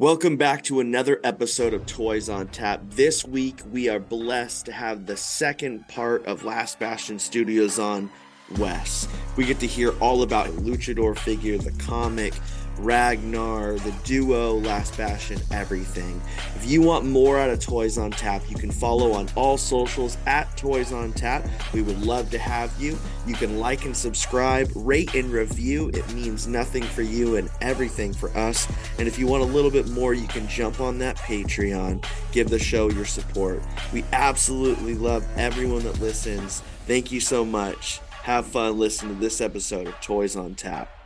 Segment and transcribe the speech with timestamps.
[0.00, 2.80] Welcome back to another episode of Toys on Tap.
[2.88, 8.10] This week, we are blessed to have the second part of Last Bastion Studios on
[8.56, 9.06] Wes.
[9.36, 12.32] We get to hear all about Luchador figure, the comic,
[12.80, 16.20] Ragnar, the duo, Last Bastion, everything.
[16.56, 20.16] If you want more out of Toys on Tap, you can follow on all socials
[20.26, 21.46] at Toys on Tap.
[21.74, 22.98] We would love to have you.
[23.26, 25.90] You can like and subscribe, rate and review.
[25.90, 28.66] It means nothing for you and everything for us.
[28.98, 32.48] And if you want a little bit more, you can jump on that Patreon, give
[32.48, 33.62] the show your support.
[33.92, 36.62] We absolutely love everyone that listens.
[36.86, 38.00] Thank you so much.
[38.22, 40.99] Have fun listening to this episode of Toys on Tap.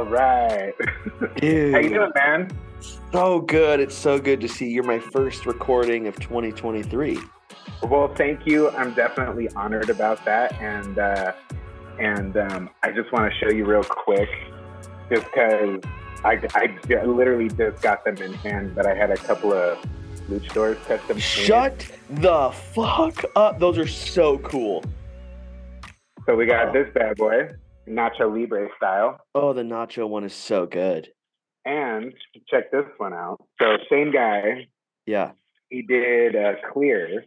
[0.00, 0.72] All right.
[1.36, 1.74] Dude.
[1.74, 2.50] How you doing, man?
[3.12, 3.80] So good.
[3.80, 7.18] It's so good to see you're my first recording of 2023.
[7.82, 8.70] Well, thank you.
[8.70, 11.34] I'm definitely honored about that, and uh,
[11.98, 14.30] and um, I just want to show you real quick,
[15.10, 15.80] just because
[16.24, 19.76] I, I literally just got them in hand, but I had a couple of
[20.30, 21.18] luchadors custom.
[21.18, 23.58] Shut the fuck up.
[23.58, 24.82] Those are so cool.
[26.24, 27.50] So we got this bad boy,
[27.90, 29.18] Nacho Libre style.
[29.34, 31.08] Oh, the nacho one is so good.
[31.64, 32.14] And
[32.48, 33.42] check this one out.
[33.60, 34.68] So same guy,
[35.06, 35.32] Yeah.
[35.68, 37.24] he did uh, clear,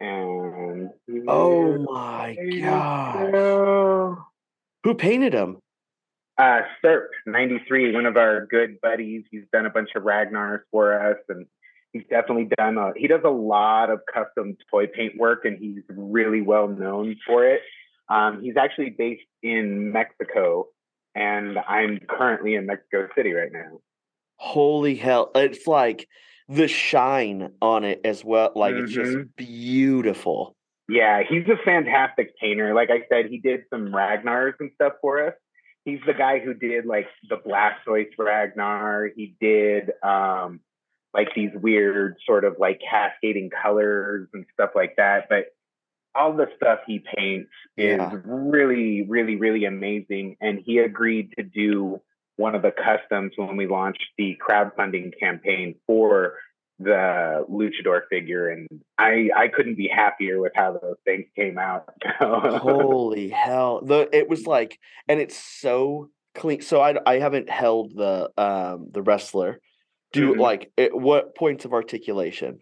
[0.00, 0.90] and
[1.28, 4.18] Oh my god.
[4.84, 5.58] Who painted him?
[6.38, 9.24] Uh, Serp, 93, one of our good buddies.
[9.30, 11.46] He's done a bunch of Ragnars for us, and
[11.92, 15.82] he's definitely done, a, he does a lot of custom toy paint work, and he's
[15.88, 17.60] really well known for it.
[18.08, 20.68] Um, he's actually based in Mexico,
[21.14, 23.80] and I'm currently in Mexico City right now.
[24.36, 25.30] Holy hell.
[25.34, 26.08] It's like
[26.48, 28.52] the shine on it as well.
[28.54, 29.28] Like it's just Mhm.
[29.36, 30.54] beautiful.
[30.88, 32.72] Yeah, he's a fantastic painter.
[32.74, 35.34] Like I said, he did some Ragnars and stuff for us.
[35.84, 39.06] He's the guy who did like the Blastoise Ragnar.
[39.16, 40.60] He did um
[41.14, 45.28] like these weird sort of like cascading colors and stuff like that.
[45.28, 45.46] But
[46.16, 48.10] all the stuff he paints is Yeah.
[48.24, 50.36] really, really, really amazing.
[50.40, 52.00] And he agreed to do
[52.36, 56.34] one of the customs when we launched the crowdfunding campaign for
[56.78, 58.68] the luchador figure and
[58.98, 61.88] i i couldn't be happier with how those things came out
[62.20, 63.80] Holy hell.
[63.82, 64.78] The it was like
[65.08, 66.60] and it's so clean.
[66.60, 69.58] So I I haven't held the um the wrestler.
[70.12, 70.38] Do Mhm.
[70.38, 72.58] like what points of articulation?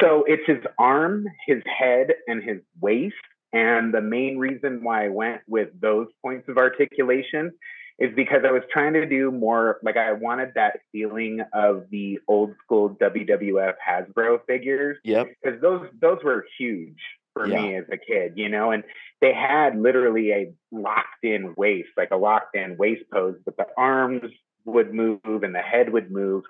[0.00, 3.14] So it's his arm his head and his waist
[3.52, 7.52] and the main reason why i went with those points of articulation
[7.98, 12.18] is because i was trying to do more like i wanted that feeling of the
[12.28, 15.28] old school wwf hasbro figures Yep.
[15.42, 16.98] because those those were huge
[17.32, 17.60] for Yeah.
[17.60, 18.82] me as a kid, you know, and
[19.20, 23.66] they had literally a locked in waist, like a locked in waist pose, but the
[23.76, 24.22] arms
[24.64, 26.44] would move and the head would move.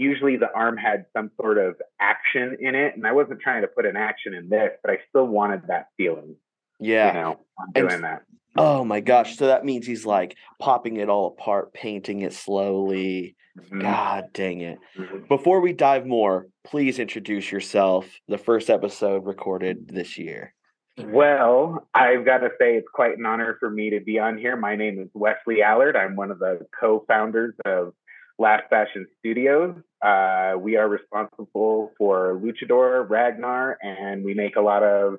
[0.00, 3.68] Usually the arm had some sort of action in it, and I wasn't trying to
[3.68, 6.36] put an action in this, but I still wanted that feeling,
[6.78, 7.08] Yeah.
[7.08, 8.22] you know, on And- doing that.
[8.56, 9.36] Oh my gosh.
[9.36, 13.36] So that means he's like popping it all apart, painting it slowly.
[13.58, 14.78] Mhm, God dang it.
[14.96, 15.28] mhm.
[15.28, 18.08] Before we dive more, please introduce yourself.
[18.26, 20.54] The first episode recorded this year.
[20.98, 24.56] Well, I've got to say it's quite an honor for me to be on here.
[24.56, 25.96] My name is Wesley Allard.
[25.96, 27.94] I'm one of the co-founders of
[28.40, 29.76] Last Bastion Studios.
[30.00, 35.18] Uh, we are responsible for Luchador, Ragnar, and we make a lot of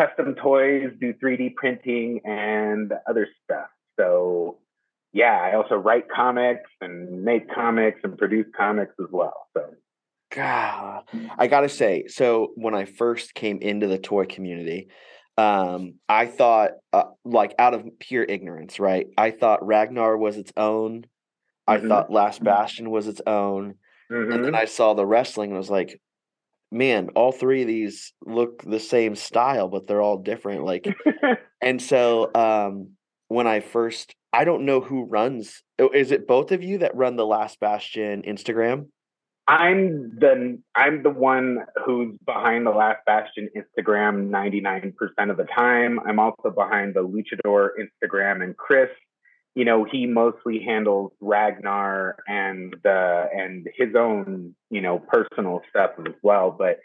[0.00, 3.66] custom toys, do 3D printing, and other stuff.
[3.98, 4.58] So,
[5.12, 9.48] yeah, I also write comics and make comics and produce comics as well.
[9.54, 9.66] So,
[10.30, 11.02] God,
[11.36, 14.88] I gotta say, so when I first came into the toy community,
[15.36, 19.08] um, I thought, uh, like, out of pure ignorance, right?
[19.18, 21.06] I thought Ragnar was its own.
[21.66, 21.88] I Mhm.
[21.88, 23.74] thought Last Bastion was its own,
[24.10, 24.54] and then mhm.
[24.54, 26.00] I saw the wrestling and was like,
[26.70, 30.64] man, all three of these look the same style, but they're all different.
[30.64, 30.86] Like,
[31.60, 32.90] and so um,
[33.28, 35.62] when I first, I don't know who runs.
[35.78, 38.86] oh, Is it both of you that run the Last Bastion Instagram?
[39.48, 45.98] I'm the I'm the one who's behind the Last Bastion Instagram 99% of the time.
[46.06, 48.88] I'm also behind the Luchador Instagram and Chris,
[49.54, 55.92] you know, he mostly handles Ragnar and uh and his own, you know, personal stuff
[55.98, 56.80] as well, but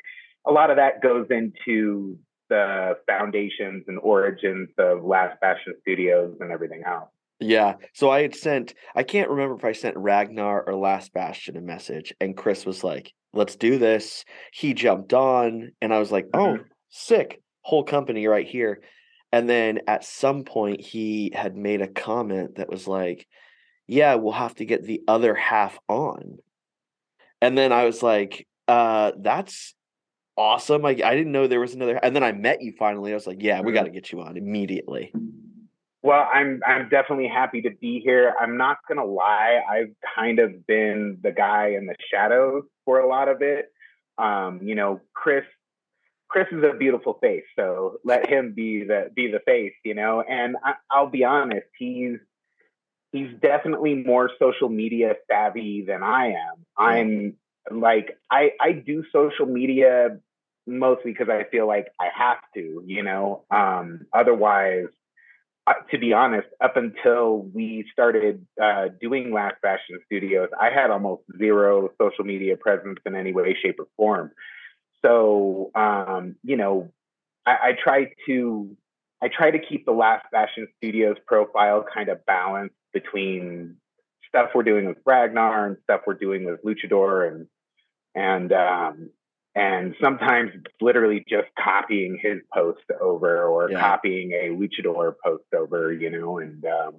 [0.46, 2.18] a lot of that goes into
[2.50, 7.10] the foundations and origins of Last Bastion Studios and everything else.
[7.40, 7.76] Yeah.
[7.94, 11.62] So I had sent, I can't remember if I sent Ragnar or Last Bastion a
[11.62, 14.26] message, and Chris was like, let's do this.
[14.54, 16.64] He jumped on, and I was like, oh, mm-hmm.
[16.90, 17.42] sick.
[17.62, 18.82] Whole company right here.
[19.38, 23.28] And then at some point, he had made a comment that was like,
[23.86, 26.40] yeah, we'll have to get the other half on.
[27.40, 29.76] And then I was like, uh, that's
[30.36, 30.82] awesome.
[30.82, 33.12] Like I didn't know there was another and then I met you finally.
[33.12, 33.94] I was like, yeah, we got to mm-hmm.
[33.94, 35.14] get you on immediately.
[36.02, 38.34] Well, I'm I'm definitely happy to be here.
[38.42, 43.08] I'm not gonna lie, I've kind of been the guy in the shadows for a
[43.08, 43.72] lot of it.
[44.18, 45.44] Um, you know, Chris
[46.30, 50.22] Chris is a beautiful face, so let him be the be the face, you know.
[50.22, 52.18] And I, I'll be honest, he's
[53.12, 56.66] he's definitely more social media savvy than I am.
[56.78, 57.34] I'm
[57.72, 60.18] like I I do social media
[60.68, 63.46] mostly because I feel like I have to, you know.
[63.50, 64.88] Um, otherwise,
[65.66, 70.92] uh, to be honest, up until we started uh, doing Last Bastion Studios, I had
[70.92, 74.32] almost zero social media presence in any way, shape, or form.
[75.04, 76.92] So, um, you know,
[77.46, 78.76] I, I try to
[79.22, 83.78] I try to keep the Last Bastion Studios profile kind of balanced between
[84.28, 87.48] stuff we're doing with Ragnar and stuff we're doing with Luchador and
[88.16, 89.10] and um,
[89.56, 90.52] and sometimes
[90.82, 93.80] literally just copying his post over or yeah.
[93.80, 96.96] copying a luchador post over, you know, and um,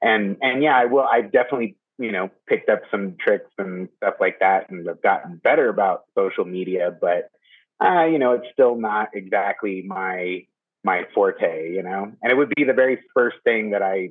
[0.00, 1.04] and and yeah, I will.
[1.04, 5.36] I've definitely you know picked up some tricks and stuff like that, and have gotten
[5.36, 7.30] better about social media, but
[7.80, 10.46] uh, you know, it's still not exactly my
[10.84, 12.12] my forte, you know.
[12.22, 14.10] And it would be the very first thing that I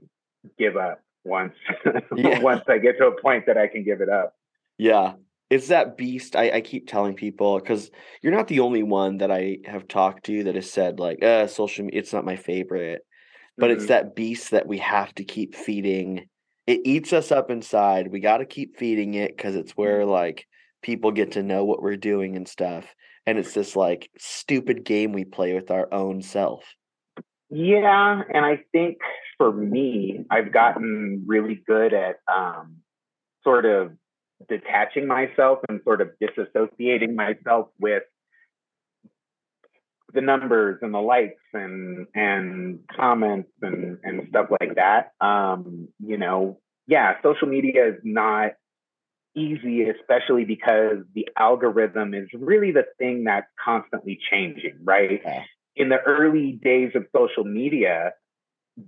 [0.57, 1.53] give up once
[2.15, 2.39] yeah.
[2.39, 4.33] once I get to a point that I can give it up.
[4.77, 5.13] Yeah,
[5.49, 7.91] it's that beast I, I keep telling people because
[8.21, 11.47] you're not the only one that I have talked to that has said like uh
[11.47, 13.01] social media it's not my favorite
[13.57, 13.79] but mm-hmm.
[13.79, 16.27] it's that beast that we have to keep feeding
[16.69, 20.11] it eats us up inside we got to keep feeding it because it's where mm-hmm.
[20.11, 20.45] like
[20.83, 22.85] people get to know what we're doing and stuff
[23.25, 26.63] and it's this like stupid game we play with our own self
[27.49, 28.97] yeah and i think
[29.37, 32.75] for me i've gotten really good at um
[33.43, 33.91] sort of
[34.47, 38.03] detaching myself and sort of disassociating myself with
[40.13, 45.11] the numbers and the likes and and comments and and stuff like that.
[45.21, 48.51] Um you know yeah social media is not
[49.35, 55.21] easy especially because the algorithm is really the thing that's constantly changing right?
[55.21, 55.45] Okay.
[55.75, 58.13] in the early days of social media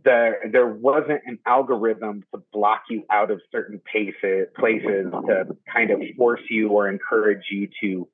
[0.04, 5.92] there there wasn't an algorithm to block you out of certain paces, places to kind
[5.92, 8.08] of force you or encourage you to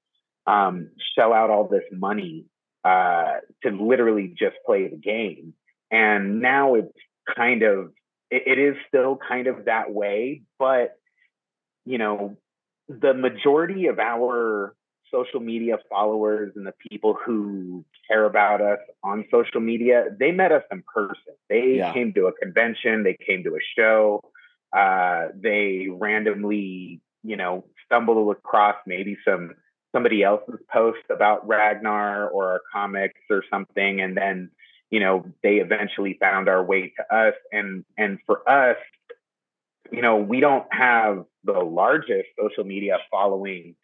[0.51, 2.45] um, shell out all this money
[2.87, 5.53] uh, to literally just play the game.
[5.91, 6.97] And now it's
[7.35, 7.91] kind of
[8.31, 10.97] it, it is still kind of that way, but
[11.85, 12.37] you know
[12.87, 14.73] the majority of our
[15.11, 20.51] social media followers and the people who care about us on social media, they met
[20.51, 21.33] us in person.
[21.49, 21.93] They yeah.
[21.93, 24.21] came to a convention, they came to a show,
[24.77, 29.51] uh, they randomly, you know, stumbled across maybe some
[29.97, 34.51] somebody else's post about Ragnar or our comics or something, and then
[34.91, 37.33] you know they eventually found our way to us.
[37.51, 38.77] And and for us,
[39.91, 43.75] you know, we don't have the largest social media following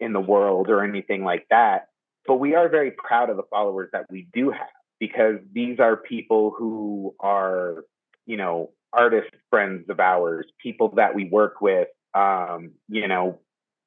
[0.00, 1.86] in the world or anything like that.
[2.26, 4.66] But we are very proud of the followers that we do have
[4.98, 7.84] because these are people who are,
[8.26, 13.38] you know, artist friends of ours, people that we work with, um, you know,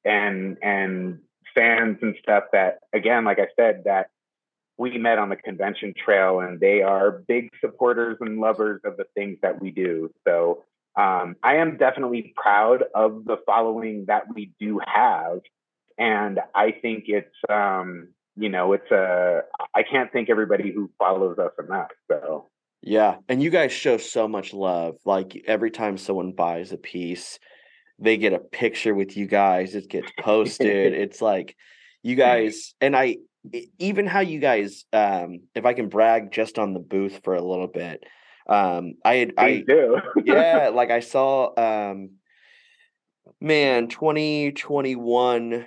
[0.02, 1.18] and and
[1.54, 4.10] fans and stuff that again, like I said, that
[4.76, 9.04] we met on the convention trail and they are big supporters and lovers of the
[9.14, 10.10] things that we do.
[10.26, 10.64] So
[10.96, 15.40] um, I am definitely proud of the following that we do have
[15.98, 19.42] and I think it's um, you know it's a
[19.74, 21.90] I can't thank everybody who follows us enough.
[22.10, 22.48] So
[22.82, 24.96] yeah, and you guys show so much love.
[25.04, 27.38] Like every time someone buys a piece,
[27.98, 29.74] they get a picture with you guys.
[29.74, 30.92] It gets posted.
[30.94, 31.56] it's like
[32.02, 33.16] you guys and I
[33.78, 37.42] even how you guys um if I can brag just on the booth for a
[37.42, 38.04] little bit.
[38.48, 39.98] Um I had I do.
[40.24, 42.10] yeah, like I saw um
[43.40, 45.66] man 2021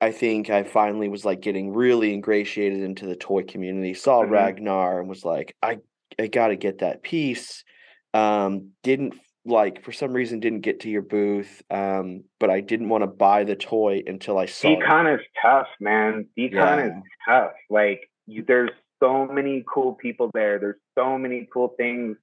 [0.00, 3.92] I think I finally was like getting really ingratiated into the toy community.
[3.92, 4.32] Saw mm-hmm.
[4.32, 5.78] Ragnar and was like, I
[6.18, 7.64] I got to get that piece.
[8.14, 11.62] Um, didn't like for some reason didn't get to your booth.
[11.70, 14.68] Um, but I didn't want to buy the toy until I saw.
[14.68, 16.26] Decon is tough, man.
[16.38, 16.86] Decon yeah.
[16.86, 16.92] is
[17.26, 17.52] tough.
[17.68, 18.70] Like you, there's
[19.02, 20.58] so many cool people there.
[20.58, 22.16] There's so many cool things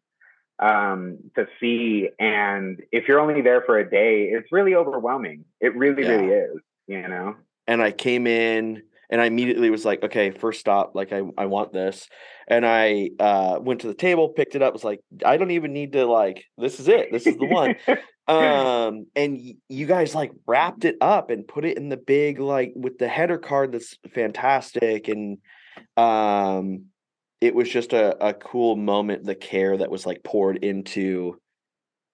[0.59, 2.09] um, to see.
[2.19, 5.45] And if you're only there for a day, it's really overwhelming.
[5.59, 6.09] It really, yeah.
[6.09, 6.57] really is,
[6.87, 7.35] you know?
[7.67, 11.45] And I came in and I immediately was like, okay, first stop, like I, I
[11.45, 12.07] want this.
[12.47, 15.73] And I uh, went to the table, picked it up, was like, I don't even
[15.73, 17.11] need to like, this is it.
[17.11, 17.75] This is the one.
[18.27, 22.39] um, and y- you guys like wrapped it up and put it in the big,
[22.39, 25.07] like with the header card that's fantastic.
[25.07, 25.37] And
[25.95, 26.85] um
[27.41, 31.39] it was just a, a cool moment the care that was like poured into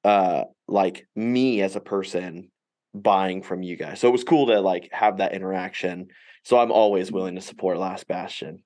[0.03, 2.49] uh like me as a person
[2.93, 6.07] buying from you guys so it was cool to like have that interaction
[6.43, 8.63] so i'm always willing to support last bastion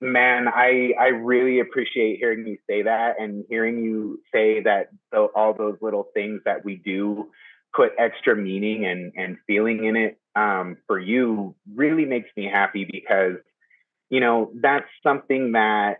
[0.00, 5.18] man i i really appreciate hearing you say that and hearing you say that the,
[5.34, 7.30] all those little things that we do
[7.74, 12.84] put extra meaning and and feeling in it um, for you really makes me happy
[12.84, 13.36] because
[14.10, 15.98] you know, that's something that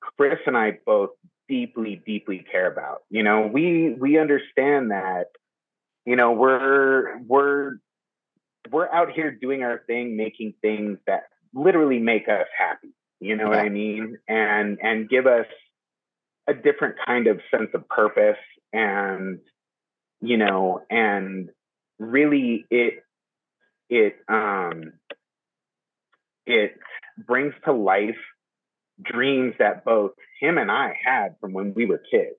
[0.00, 1.10] Chris and I both
[1.48, 3.02] deeply, deeply care about.
[3.08, 5.26] You know, we we understand that,
[6.04, 7.76] you know, we're we're
[8.70, 12.94] we're out here doing our thing, making things that literally make us happy.
[13.20, 13.56] You know yeah.
[13.56, 14.18] what I mean?
[14.28, 15.46] And and give us
[16.46, 18.36] a different kind of sense of purpose
[18.72, 19.38] and
[20.20, 21.48] you know and
[21.98, 23.02] really it
[23.88, 24.92] it um
[26.46, 26.76] it
[27.26, 28.18] brings to life
[29.02, 32.36] dreams that both him and I had from when we were kids.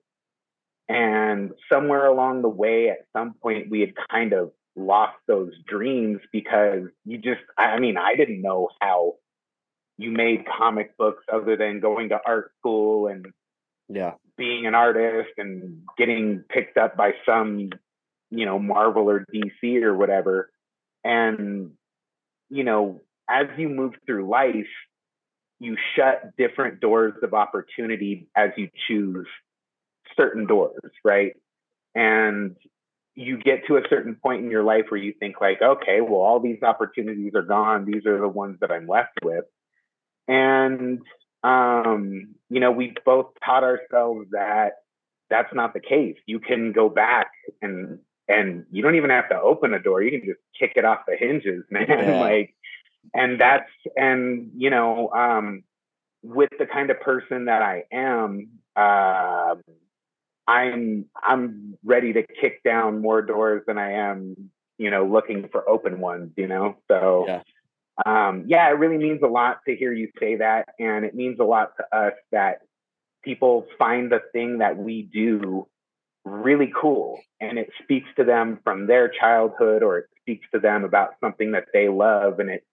[0.88, 6.20] And somewhere along the way, at some point, we had kind of lost those dreams
[6.32, 9.14] because you just, I mean, I didn't know how
[9.98, 13.26] you made comic books other than going to art school and
[13.88, 17.70] yeah being an artist and getting picked up by some
[18.30, 20.50] you know marvel or dc or whatever
[21.04, 21.70] and
[22.50, 24.66] you know as you move through life,
[25.58, 29.26] you shut different doors of opportunity as you choose
[30.16, 31.34] certain doors, right?
[31.94, 32.56] And
[33.16, 36.20] you get to a certain point in your life where you think like, okay, well,
[36.20, 37.86] all these opportunities are gone.
[37.86, 39.44] These are the ones that I'm left with.
[40.28, 41.00] And
[41.42, 44.72] um, you know, we both taught ourselves that
[45.30, 46.16] that's not the case.
[46.26, 47.28] You can go back
[47.62, 50.02] and and you don't even have to open a door.
[50.02, 51.86] You can just kick it off the hinges, man.
[51.88, 52.20] Yeah.
[52.20, 52.54] like
[53.14, 55.62] and that's and you know um,
[56.22, 59.54] with the kind of person that I am, uh,
[60.46, 65.68] I'm I'm ready to kick down more doors than I am, you know, looking for
[65.68, 66.32] open ones.
[66.36, 67.42] You know, so yeah.
[68.04, 71.38] Um, yeah, it really means a lot to hear you say that, and it means
[71.40, 72.60] a lot to us that
[73.26, 75.66] people find the thing that we do
[76.26, 80.84] really cool and it speaks to them from their childhood or it speaks to them
[80.84, 82.64] about something that they love and it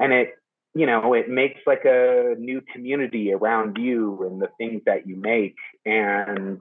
[0.00, 0.34] and it
[0.74, 5.14] you know it makes like a new community around you and the things that you
[5.14, 5.54] make
[5.86, 6.60] and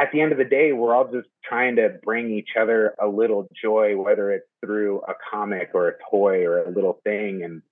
[0.00, 3.06] at the end of the day we're all just trying to bring each other a
[3.06, 7.42] little joy whether it's through a comic or a toy or a little thing.
[7.44, 7.62] And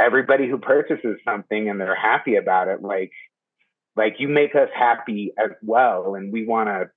[0.00, 3.12] everybody who purchases something and they're happy about it like
[3.94, 6.14] like you make us happy as well.
[6.14, 6.90] And we want to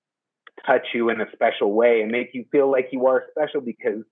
[0.66, 4.04] touch you in a special way and make you feel like you are special because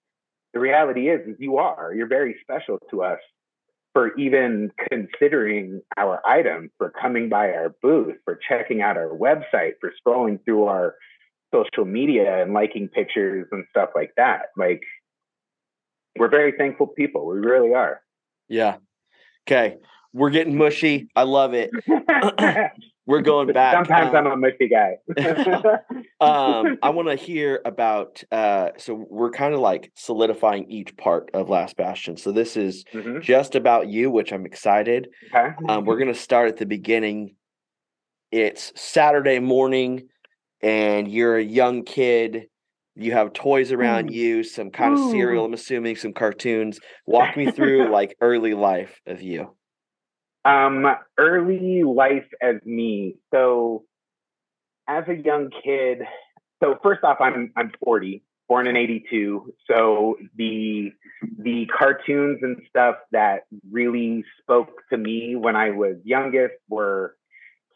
[0.54, 1.94] the reality is, is you are.
[1.96, 3.20] You're very special to us
[3.94, 9.74] for even considering our item, for coming by our booth, for checking out our website,
[9.80, 10.96] for scrolling through our
[11.54, 14.48] social media and liking pictures and stuff like that.
[14.58, 14.82] Like,
[16.18, 17.28] we're very thankful people.
[17.28, 18.02] We really are.
[18.50, 18.78] Yeah.
[19.48, 19.78] Okay.
[20.14, 21.10] We're getting mushy.
[21.16, 21.72] I love it.
[23.06, 23.74] we're going back.
[23.76, 24.98] Sometimes um, I'm a mushy guy.
[26.22, 28.24] um, I want to hear about.
[28.32, 32.18] Uh, so we're kind of like solidifying each part of Last Bastion.
[32.18, 33.20] So this is mm-hmm.
[33.22, 35.08] just about you, which I'm excited.
[35.34, 35.54] Okay.
[35.68, 37.36] Um, we're gonna start at the beginning.
[38.32, 40.08] It's Saturday morning,
[40.62, 42.46] and you're a young kid.
[42.96, 44.14] You have toys around mm.
[44.14, 45.06] you, some kind Ooh.
[45.06, 45.46] of cereal.
[45.46, 46.80] I'm assuming some cartoons.
[47.08, 49.56] Walk me through like early life of you.
[50.46, 50.86] Um,
[51.18, 53.16] early life as me.
[53.34, 53.86] So,
[54.88, 56.00] as a young kid,
[56.64, 59.54] so first off, I'm I'm 40, born in 82.
[59.70, 60.92] So the
[61.40, 67.16] the cartoons and stuff that really spoke to me when I was youngest were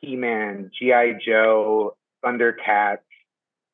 [0.01, 2.99] He-Man, GI Joe, Thundercats.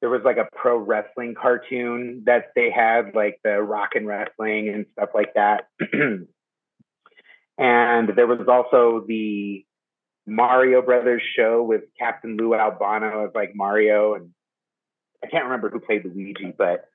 [0.02, 4.70] There was like a pro wrestling cartoon that they had, like the rock and wrestling
[4.70, 5.68] and stuff like that.
[7.58, 9.66] And there was also the
[10.26, 14.30] Mario Brothers show with Captain Lou Albano as like Mario, and
[15.24, 16.86] I can't remember who played Luigi, but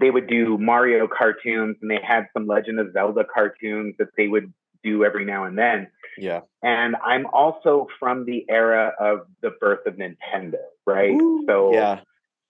[0.00, 4.28] they would do Mario cartoons, and they had some Legend of Zelda cartoons that they
[4.28, 4.52] would
[4.82, 5.88] do every now and then.
[6.16, 6.40] Yeah.
[6.62, 11.12] And I'm also from the era of the birth of Nintendo, right?
[11.12, 12.00] Ooh, so yeah.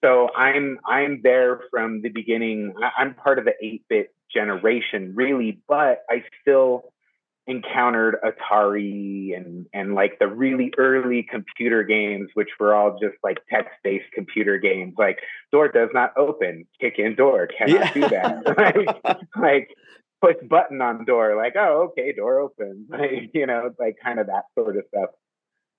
[0.04, 2.74] So I'm I'm there from the beginning.
[2.98, 6.92] I'm part of the 8-bit generation, really, but I still
[7.48, 13.38] encountered Atari and and like the really early computer games, which were all just like
[13.50, 15.18] text-based computer games, like
[15.50, 17.92] door does not open, kick in door, cannot yeah.
[17.92, 18.46] do that.
[19.04, 19.68] like, like
[20.20, 22.86] push button on door, like, oh, okay, door opens.
[22.90, 25.10] Like, you know, like kind of that sort of stuff.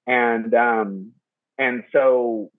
[0.06, 1.14] And um,
[1.58, 2.50] and so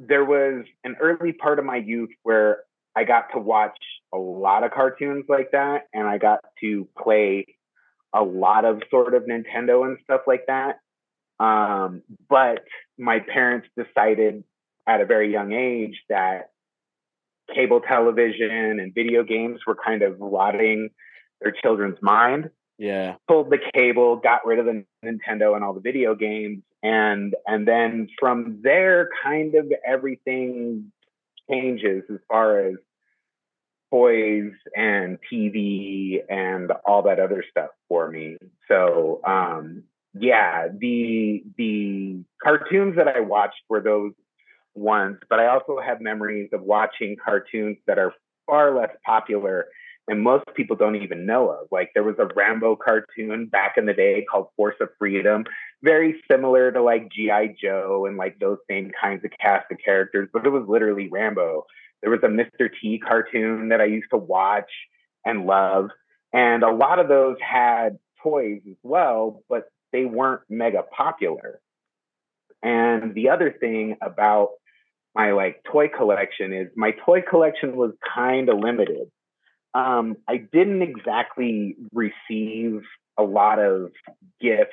[0.00, 2.58] there was an early part of my youth where
[2.98, 3.78] I got to watch
[4.12, 7.46] a lot of cartoons like that, and I got to play
[8.12, 10.80] a lot of sort of Nintendo and stuff like that.
[11.38, 12.64] Um, but
[12.98, 14.42] my parents decided
[14.88, 16.50] at a very young age that
[17.54, 20.90] cable television and video games were kind of rotting
[21.40, 22.50] their children's mind.
[22.78, 23.14] Yeah.
[23.28, 27.66] Pulled the cable, got rid of the Nintendo and all the video games, and and
[27.66, 30.90] then from there, kind of everything
[31.48, 32.74] changes as far as
[33.90, 38.36] toys and TV and all that other stuff for me.
[38.68, 44.12] So um, yeah, the the cartoons that I watched were those
[44.74, 48.12] ones, but I also have memories of watching cartoons that are
[48.46, 49.66] far less popular
[50.08, 51.68] and most people don't even know of.
[51.70, 55.44] Like there was a Rambo cartoon back in the day called Force of Freedom,
[55.82, 57.56] very similar to like G.I.
[57.62, 61.66] Joe and like those same kinds of cast of characters, but it was literally Rambo.
[62.02, 62.68] There was a Mr.
[62.80, 64.70] T cartoon that I used to watch
[65.24, 65.90] and love.
[66.32, 71.60] And a lot of those had toys as well, but they weren't mega popular.
[72.62, 74.50] And the other thing about
[75.14, 79.10] my like toy collection is my toy collection was kind of limited.
[79.74, 82.82] Um, I didn't exactly receive
[83.18, 83.90] a lot of
[84.40, 84.72] gifts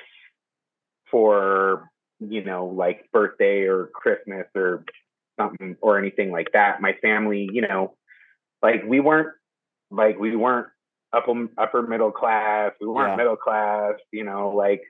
[1.10, 1.88] for,
[2.20, 4.84] you know, like birthday or Christmas or
[5.38, 6.80] something or anything like that.
[6.80, 7.94] My family, you know,
[8.62, 9.28] like we weren't
[9.90, 10.68] like we weren't
[11.12, 12.72] upper upper middle class.
[12.80, 13.16] We weren't yeah.
[13.16, 13.94] middle class.
[14.12, 14.82] You know, like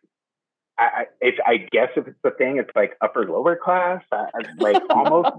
[0.79, 4.27] I, it's I guess if it's the thing, it's like upper lower class, I,
[4.59, 5.31] like almost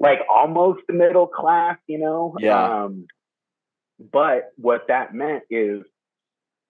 [0.00, 1.78] like almost middle class.
[1.86, 2.36] You know.
[2.38, 2.84] Yeah.
[2.84, 3.06] Um,
[4.12, 5.82] but what that meant is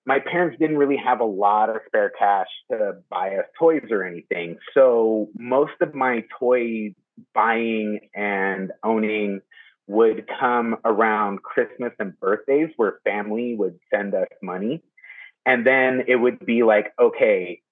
[0.07, 4.05] my parents didn't really have a lot of spare cash to buy us toys or
[4.05, 4.59] anything.
[4.75, 6.95] So most of my toy
[7.35, 9.41] buying and owning
[9.87, 14.83] would come around Christmas and birthdays where family would send us money.
[15.45, 17.63] And then it would be like, okay,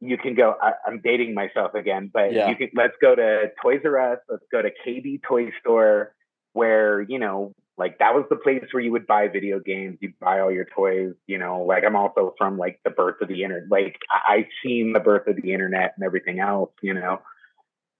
[0.00, 0.56] you can go.
[0.60, 2.48] I, am dating myself again, but yeah.
[2.48, 6.14] you can let's go to Toys R Us, let's go to KB Toy Store,
[6.52, 10.18] where, you know, like that was the place where you would buy video games, you'd
[10.18, 13.44] buy all your toys, you know, like I'm also from like the birth of the
[13.44, 13.70] internet.
[13.70, 17.20] Like I- I've seen the birth of the internet and everything else, you know.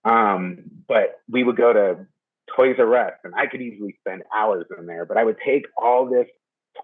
[0.04, 2.06] Um, but we would go to
[2.56, 5.04] Toys R Us, and I could easily spend hours in there.
[5.04, 6.26] But I would take all this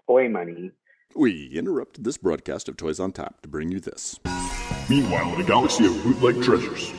[0.07, 0.71] toy money.
[1.15, 4.19] We interrupted this broadcast of Toys on Tap to bring you this.
[4.89, 6.93] Meanwhile, in a galaxy of bootleg treasures.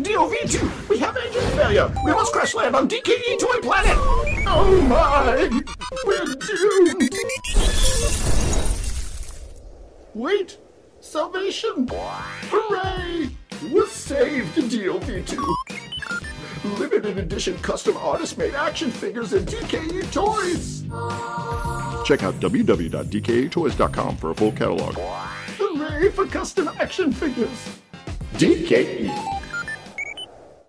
[0.00, 1.92] DOV2, we have engine failure.
[2.04, 3.96] We must crash land on DKE Toy Planet.
[4.46, 5.48] Oh my,
[6.04, 7.10] we're doomed.
[10.14, 10.58] Wait,
[11.00, 11.88] salvation.
[11.88, 13.30] Hooray!
[13.70, 16.78] Was saved in DLV2.
[16.78, 20.82] Limited edition custom artist made action figures and DKE toys.
[22.06, 24.94] Check out www.dketoys.com for a full catalog.
[25.58, 27.78] Hooray for custom action figures.
[28.34, 29.10] DKE.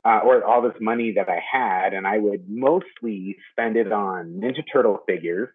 [0.06, 4.42] Uh, or all this money that I had, and I would mostly spend it on
[4.42, 5.50] Ninja Turtle figures.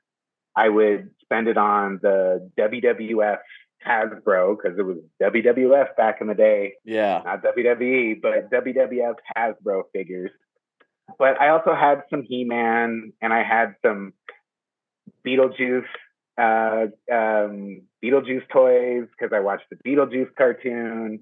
[0.56, 3.38] I would spend it on the WWF
[3.86, 6.74] Hasbro because it was WWF back in the day.
[6.84, 7.22] Yeah.
[7.24, 10.30] Not WWE, but WWF Hasbro figures.
[11.18, 14.12] But I also had some He Man and I had some
[15.26, 15.84] Beetlejuice,
[16.36, 21.20] uh, um, Beetlejuice toys because I watched the Beetlejuice cartoon.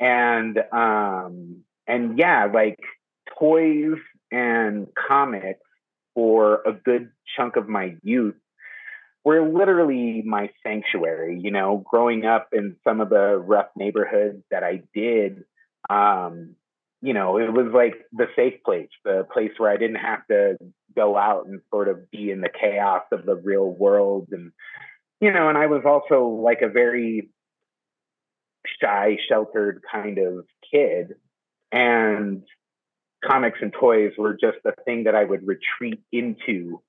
[0.00, 2.78] And, um, and yeah, like
[3.38, 3.98] toys
[4.30, 5.60] and comics
[6.14, 8.34] for a good chunk of my youth
[9.24, 11.40] were literally my sanctuary.
[11.42, 15.44] You know, growing up in some of the rough neighborhoods that I did,
[15.88, 16.56] um,
[17.02, 20.56] you know, it was like the safe place, the place where I didn't have to
[20.94, 24.28] go out and sort of be in the chaos of the real world.
[24.32, 24.52] And,
[25.20, 27.30] you know, and I was also like a very
[28.80, 31.14] shy, sheltered kind of kid.
[31.72, 32.42] And
[33.24, 36.82] comics and toys were just a thing that I would retreat into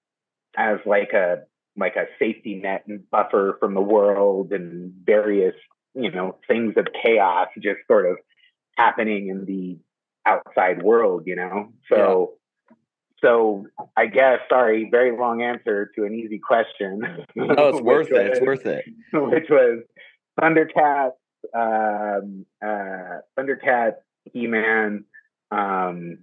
[0.58, 1.44] as like a
[1.78, 5.56] like a safety net and buffer from the world and various
[5.94, 8.18] you know things of chaos just sort of
[8.78, 9.78] happening in the
[10.26, 12.34] outside world you know so
[13.22, 17.02] so I guess, sorry, very long answer to an easy question.
[17.36, 18.32] No, it's worth it.
[18.32, 18.84] It's worth it.
[19.14, 19.84] Which was
[20.40, 21.12] Thundercats,
[21.54, 23.98] um, uh, Thundercats,
[24.34, 25.06] He-Man,
[25.52, 26.18] um,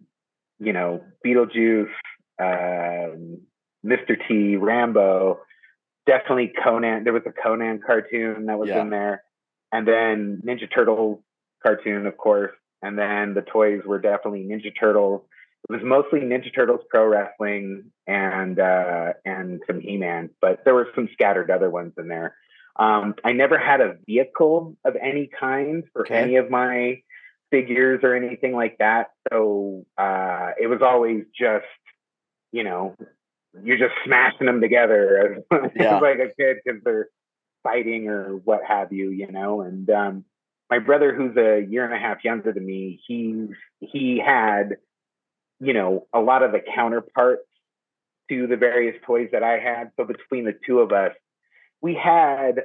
[0.58, 1.88] you know, Beetlejuice,
[2.40, 3.42] um,
[3.88, 4.16] Mr.
[4.28, 5.40] T, Rambo,
[6.06, 7.04] definitely Conan.
[7.04, 8.82] There was a Conan cartoon that was Yeah.
[8.82, 9.22] in there,
[9.72, 11.20] and then Ninja Turtles
[11.62, 15.22] cartoon, of course, and then the toys were definitely Ninja Turtles.
[15.68, 20.88] It was mostly Ninja Turtles pro wrestling and uh, and some He-Man, but there were
[20.94, 22.36] some scattered other ones in there.
[22.76, 26.14] Um, I never had a vehicle of any kind for Okay.
[26.16, 27.02] any of my
[27.50, 29.08] figures or anything like that.
[29.32, 31.64] So uh, it was always just,
[32.52, 32.94] you know,
[33.64, 35.96] you're just smashing them together as, Yeah.
[35.96, 37.08] as like a kid because they're
[37.62, 39.62] fighting or what have you, you know.
[39.62, 40.24] And um,
[40.70, 43.46] my brother, who's a year and a half younger than me, he
[43.80, 44.76] he had,
[45.60, 47.42] you know, a lot of the counterparts
[48.30, 49.90] to the various toys that I had.
[49.96, 51.12] So between the two of us,
[51.80, 52.62] we had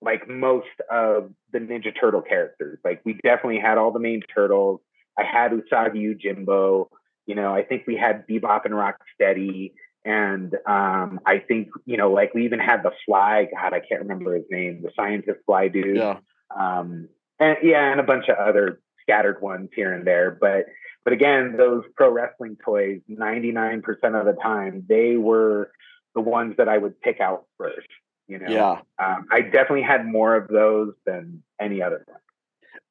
[0.00, 2.78] like most of the Ninja Turtle characters.
[2.84, 4.80] Like we definitely had all the main turtles.
[5.18, 6.88] I had Usagi Yojimbo.
[7.26, 9.72] You know, I think we had Bebop and Rocksteady.
[10.04, 13.48] And um, I think, you know, like we even had the fly.
[13.52, 14.82] God, I can't remember his name.
[14.82, 15.96] The scientist fly dude.
[15.96, 16.18] Yeah.
[16.54, 17.08] Um,
[17.40, 20.30] and yeah, and a bunch of other scattered ones here and there.
[20.30, 20.66] But
[21.04, 23.82] but again, those pro wrestling toys, 99%
[24.18, 25.70] of the time, they were
[26.14, 27.88] the ones that I would pick out first.
[28.26, 28.80] You know, Yeah.
[29.04, 32.18] um, I definitely had more of those than any other one.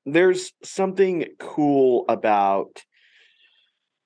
[0.06, 2.84] There's something cool about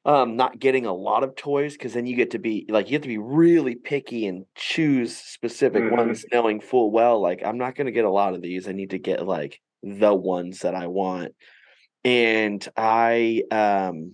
[0.08, 2.94] um not getting a lot of toys because then you get to be like you
[2.94, 5.92] have to be really picky and choose specific Mhm.
[5.92, 8.72] ones knowing full well like i'm not going to get a lot of these i
[8.72, 11.36] need to get like the ones that i want
[12.04, 14.14] and i um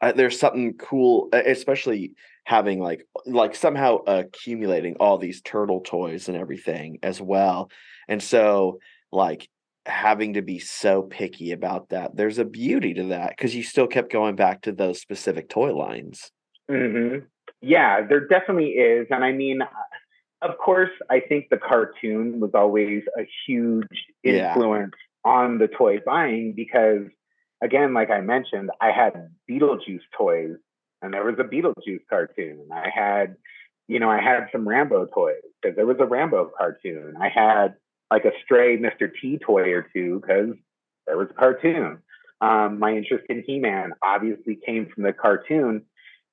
[0.00, 2.14] I, there's something cool especially
[2.44, 7.70] having like like somehow accumulating all these turtle toys and everything as well
[8.08, 8.78] and so
[9.12, 9.48] like
[9.90, 13.86] having to be so picky about that there's a beauty to that because you still
[13.86, 16.30] kept going back to those specific toy lines
[16.68, 17.18] hmm
[17.60, 19.06] Yeah, there definitely is.
[19.10, 19.60] And I mean,
[20.42, 24.54] of course, I think the cartoon was always a huge Yeah.
[24.54, 27.02] influence on the toy buying because,
[27.62, 29.12] again, like I mentioned, I had
[29.50, 30.56] Beetlejuice toys
[31.02, 32.68] and there was a Beetlejuice cartoon.
[32.72, 33.36] I had,
[33.88, 37.14] you know, I had some Rambo toys because there was a Rambo cartoon.
[37.20, 37.74] I had
[38.10, 39.10] like a stray Mr.
[39.20, 40.56] T toy or two because
[41.06, 41.98] there was a cartoon.
[42.40, 45.82] Um, my interest in He Man obviously came from the cartoon.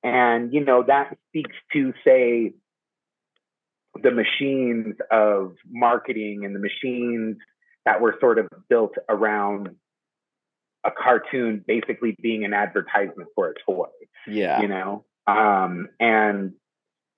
[0.02, 2.52] And, you know, that speaks to, say,
[4.02, 7.36] the machines of marketing and the machines
[7.84, 9.70] that were sort of built around
[10.84, 13.88] a cartoon basically being an advertisement for a toy
[14.26, 16.52] yeah you know um and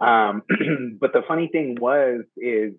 [0.01, 0.43] um
[1.01, 2.73] but the funny thing was is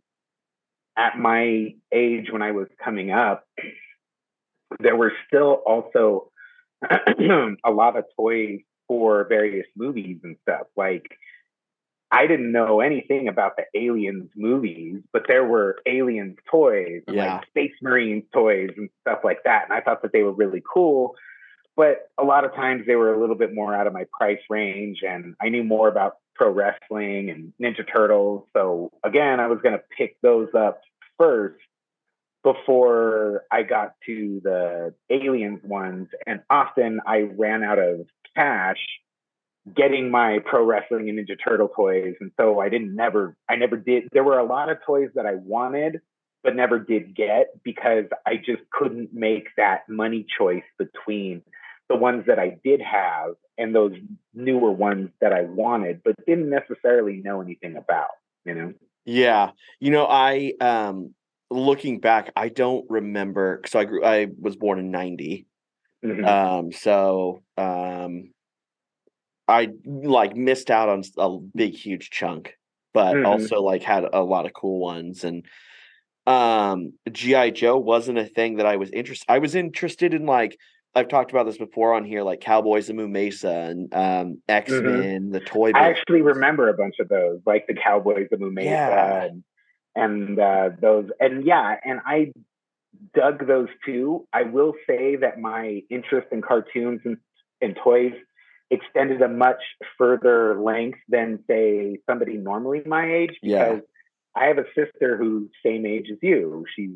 [0.97, 3.45] at my age when i was coming up
[4.79, 6.31] there were still also
[6.89, 11.05] a lot of toys for various movies and stuff like
[12.13, 17.35] I didn't know anything about the Aliens movies, but there were Aliens toys, Yeah.
[17.35, 19.63] like Space Marines toys and stuff like that.
[19.63, 21.15] And I thought that they were really cool.
[21.77, 24.41] But a lot of times they were a little bit more out of my price
[24.49, 25.03] range.
[25.07, 28.47] And I knew more about pro wrestling and Ninja Turtles.
[28.55, 30.81] So again, I was going to pick those up
[31.17, 31.59] first
[32.43, 36.07] before I got to the Aliens ones.
[36.25, 38.79] And often I ran out of cash
[39.75, 42.15] getting my pro wrestling and Ninja Turtle toys.
[42.19, 44.07] And so I didn't never, I never did.
[44.11, 46.01] There were a lot of toys that I wanted,
[46.43, 51.43] but never did get because I just couldn't make that money choice between
[51.91, 53.93] the ones that I did have and those
[54.33, 58.07] newer ones that I wanted, but didn't necessarily know anything about,
[58.45, 58.73] you know?
[59.05, 59.51] Yeah.
[59.79, 61.13] You know, I um
[61.49, 65.47] looking back, I don't remember so I grew I was born in 90.
[66.03, 66.27] Mhm.
[66.27, 68.31] Um so um
[69.47, 72.55] I like missed out on a big huge chunk,
[72.93, 73.25] but Mhm.
[73.25, 75.45] also like had a lot of cool ones and
[76.27, 80.57] um GI Joe wasn't a thing that I was interested I was interested in like
[80.93, 85.29] I've talked about this before on here like Cowboys of Moo Mesa and um X-Men,
[85.31, 85.83] the toy Mm-hmm.
[85.83, 89.23] I actually remember a bunch of those, like the Cowboys of Moo Mesa Yeah.
[89.23, 89.43] and,
[89.95, 91.09] and uh, those.
[91.19, 92.31] And yeah, and I
[93.13, 94.27] dug those too.
[94.33, 97.17] I will say that my interest in cartoons and,
[97.61, 98.13] and toys
[98.69, 99.61] extended a much
[99.97, 104.41] further length than say somebody normally my age because Yeah.
[104.41, 106.65] I have a sister who's same age as you.
[106.75, 106.91] She's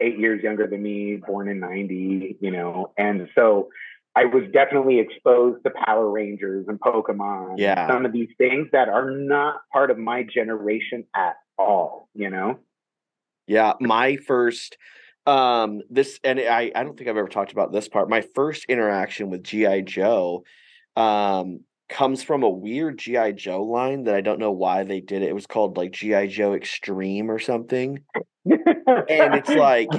[0.00, 3.68] eight years younger than me, born in 90, you know, and so
[4.14, 7.86] I was definitely exposed to Power Rangers and Pokemon, Yeah.
[7.86, 12.58] some of these things that are not part of my generation at all, you know?
[13.46, 14.78] Yeah, my first
[15.26, 18.08] um this and I I don't think I've ever talked about this part.
[18.08, 20.44] My first interaction with GI Joe
[20.96, 25.22] um comes from a weird GI Joe line that I don't know why they did
[25.22, 25.28] it.
[25.28, 28.00] It was called like GI Joe Extreme or something.
[28.44, 29.90] And it's like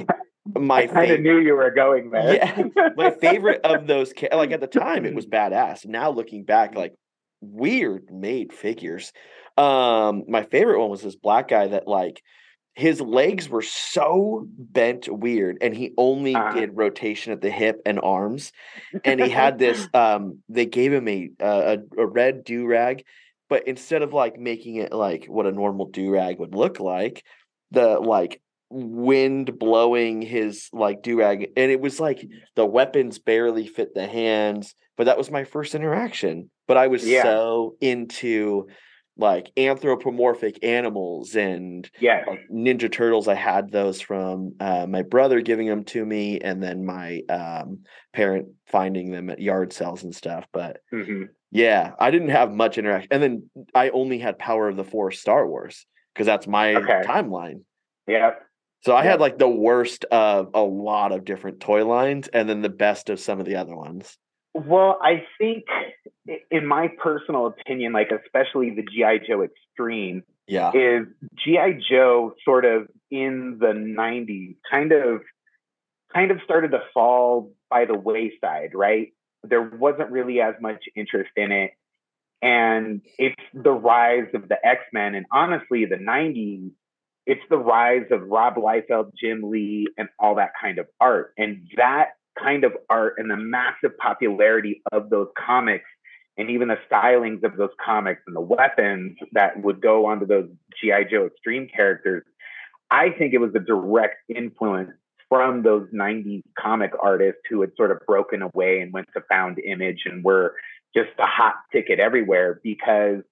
[0.56, 2.34] my I kind of favorite knew you were going there.
[2.34, 2.62] Yeah,
[2.96, 5.86] my favorite of those like at the time it was badass.
[5.86, 6.94] Now looking back like
[7.40, 9.12] weird made figures.
[9.56, 12.22] Um my favorite one was this black guy that like
[12.78, 16.52] his legs were so bent weird and he only Uh-huh.
[16.60, 18.52] did rotation at the hip and arms
[19.04, 23.04] and he had this um they gave him a uh, a, a red do-rag
[23.48, 27.24] but instead of like making it like what a normal do-rag would look like
[27.72, 32.20] the like wind blowing his like do-rag and it was like
[32.54, 37.02] the weapons barely fit the hands but that was my first interaction but i was
[37.04, 37.22] Yeah.
[37.24, 38.68] so into
[39.18, 42.24] like anthropomorphic animals and yes.
[42.26, 43.28] like Ninja Turtles.
[43.28, 47.80] I had those from uh, my brother giving them to me, and then my um,
[48.12, 50.46] parent finding them at yard sales and stuff.
[50.52, 54.76] But hmm yeah, I didn't have much interaction, and then I only had Power of
[54.76, 57.02] the Force Star Wars because that's my Okay.
[57.04, 57.62] timeline.
[58.06, 58.32] Yeah.
[58.82, 59.12] So I Yeah.
[59.12, 63.10] had like the worst of a lot of different toy lines, and then the best
[63.10, 64.16] of some of the other ones.
[64.66, 65.64] Well, I think,
[66.50, 71.06] in my personal opinion, like especially the GI Joe Extreme, Yeah, is
[71.44, 75.22] GI Joe sort of in the '90s, kind of,
[76.12, 79.12] kind of started to fall by the wayside, right?
[79.44, 81.72] There wasn't really as much interest in it,
[82.42, 86.70] and it's the rise of the X Men, and honestly, the '90s.
[87.26, 91.34] It's the rise of Rob Liefeld, Jim Lee, and all that kind of art.
[91.36, 92.12] And that
[92.42, 95.84] kind of art and the massive popularity of those comics
[96.36, 100.48] and even the stylings of those comics and the weapons that would go onto those
[100.80, 102.22] GI Joe Extreme characters,
[102.90, 104.90] I think it was a direct influence
[105.28, 109.58] from those 90s comic artists who had sort of broken away and went to found
[109.58, 110.54] image and were
[110.96, 113.22] just a hot ticket everywhere because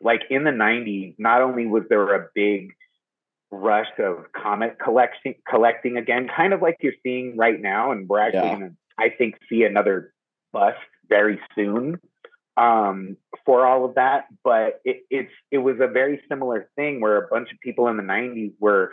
[0.00, 2.72] like in the 90s not only was there a big
[3.54, 7.92] rush of comic collection collecting again kind of like you're seeing right now.
[7.92, 8.68] And we're actually Yeah.
[8.68, 10.12] to i think see another
[10.52, 11.98] bust very soon
[12.56, 14.26] um, for all of that.
[14.44, 17.96] But it, it's it was a very similar thing where a bunch of people in
[17.96, 18.92] the 90s were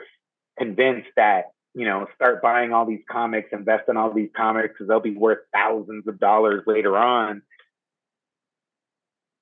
[0.58, 4.88] convinced that you know start buying all these comics invest in all these comics because
[4.88, 7.41] they'll be worth thousands of dollars later on.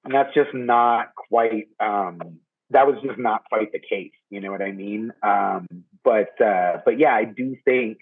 [0.06, 2.40] And that's just not quite um,
[2.72, 5.68] that was just not quite the case you know what i mean um,
[6.04, 8.00] but uh, but yeah i do think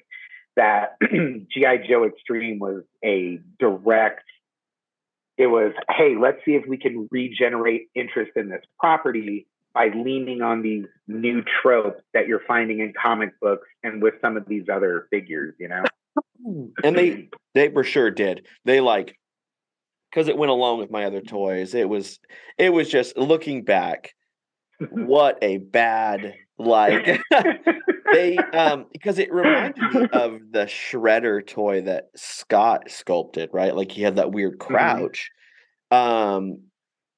[0.56, 4.26] that gi joe extreme was a direct
[5.38, 10.42] it was hey let's see if we can regenerate interest in this property by leaning
[10.42, 14.66] on these new tropes that you're finding in comic books and with some of these
[14.72, 15.84] other figures you know
[16.84, 18.46] and they they for sure did.
[18.66, 19.18] They like
[20.12, 21.74] because it went along with my other toys.
[21.74, 22.20] It was
[22.58, 24.14] it was just looking back.
[24.90, 27.22] What a bad like
[28.13, 33.76] they um because it reminded me of the shredder toy that Scott sculpted, right?
[33.76, 35.30] Like he had that weird crouch.
[35.92, 36.62] Um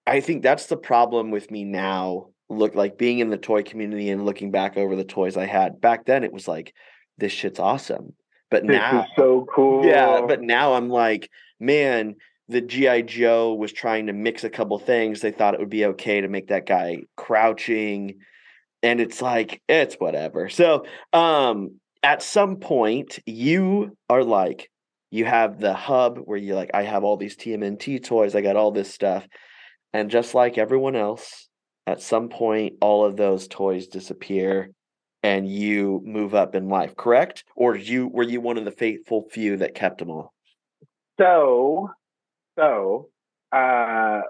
[0.05, 2.29] I think that's the problem with me now.
[2.49, 5.79] Look like being in the toy community and looking back over the toys I had.
[5.79, 6.73] Back then it was like
[7.17, 8.13] this shit's awesome.
[8.49, 12.15] But this now so cool yeah, but now I'm like, man,
[12.49, 15.21] the GI Joe was trying to mix a couple things.
[15.21, 18.15] They thought it would be okay to make that guy crouching,
[18.81, 20.49] and it's like it's whatever.
[20.49, 24.69] So, um, at some point, you are like,
[25.11, 28.55] you have the hub where you're like, I have all these TMNT toys, I got
[28.55, 29.27] all this stuff,
[29.93, 31.47] and just like everyone else,
[31.85, 34.71] at some point, all of those toys disappear.
[35.21, 37.43] And you move up in life, correct?
[37.53, 40.33] Or you were you one of the faithful few that kept them all?
[41.19, 41.89] so
[42.59, 43.09] so
[43.51, 44.21] uh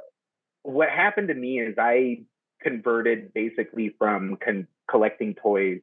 [0.63, 2.21] what happened to me is i
[2.61, 5.79] converted basically from con- collecting toys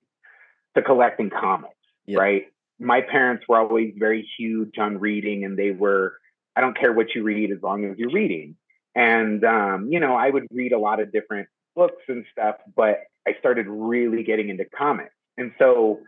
[0.74, 1.76] to collecting comics
[2.14, 2.46] right?
[2.78, 6.18] My parents were always very huge on reading and they were
[6.54, 8.56] i don't care what you read as long as you're reading.
[8.94, 13.00] And um you know i would read a lot of different books and stuff but
[13.26, 15.14] i started really getting into comics.
[15.38, 16.00] And so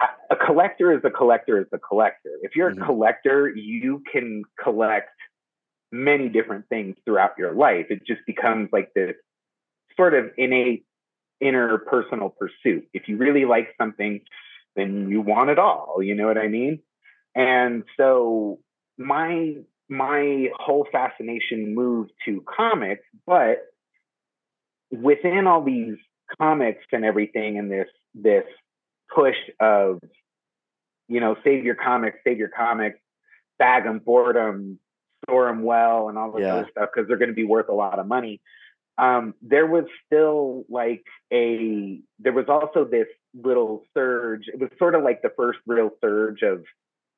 [0.00, 2.30] a- collector is a collector is a collector.
[2.42, 2.82] If you're Mhm.
[2.82, 5.10] a collector, you can collect
[5.92, 7.90] many different things throughout your life.
[7.90, 9.16] It just becomes like this
[9.96, 10.84] sort of innate
[11.42, 12.88] interpersonal pursuit.
[12.92, 14.20] If you really like something,
[14.74, 16.02] then you want it all.
[16.02, 16.82] You know what I mean?
[17.34, 18.60] And so
[18.98, 19.56] my
[19.88, 23.58] my whole fascination moved to comics, but
[24.90, 25.96] within all these
[26.40, 28.44] comics and everything and this this
[29.14, 30.00] push of
[31.08, 32.98] you know save your comics save your comics
[33.58, 34.78] bag them board them
[35.24, 36.54] store them well and all this Yeah.
[36.54, 38.40] other stuff because they're going to be worth a lot of money
[38.98, 43.08] um, there was still like a there was also this
[43.42, 46.64] little surge it was sort of like the first real surge of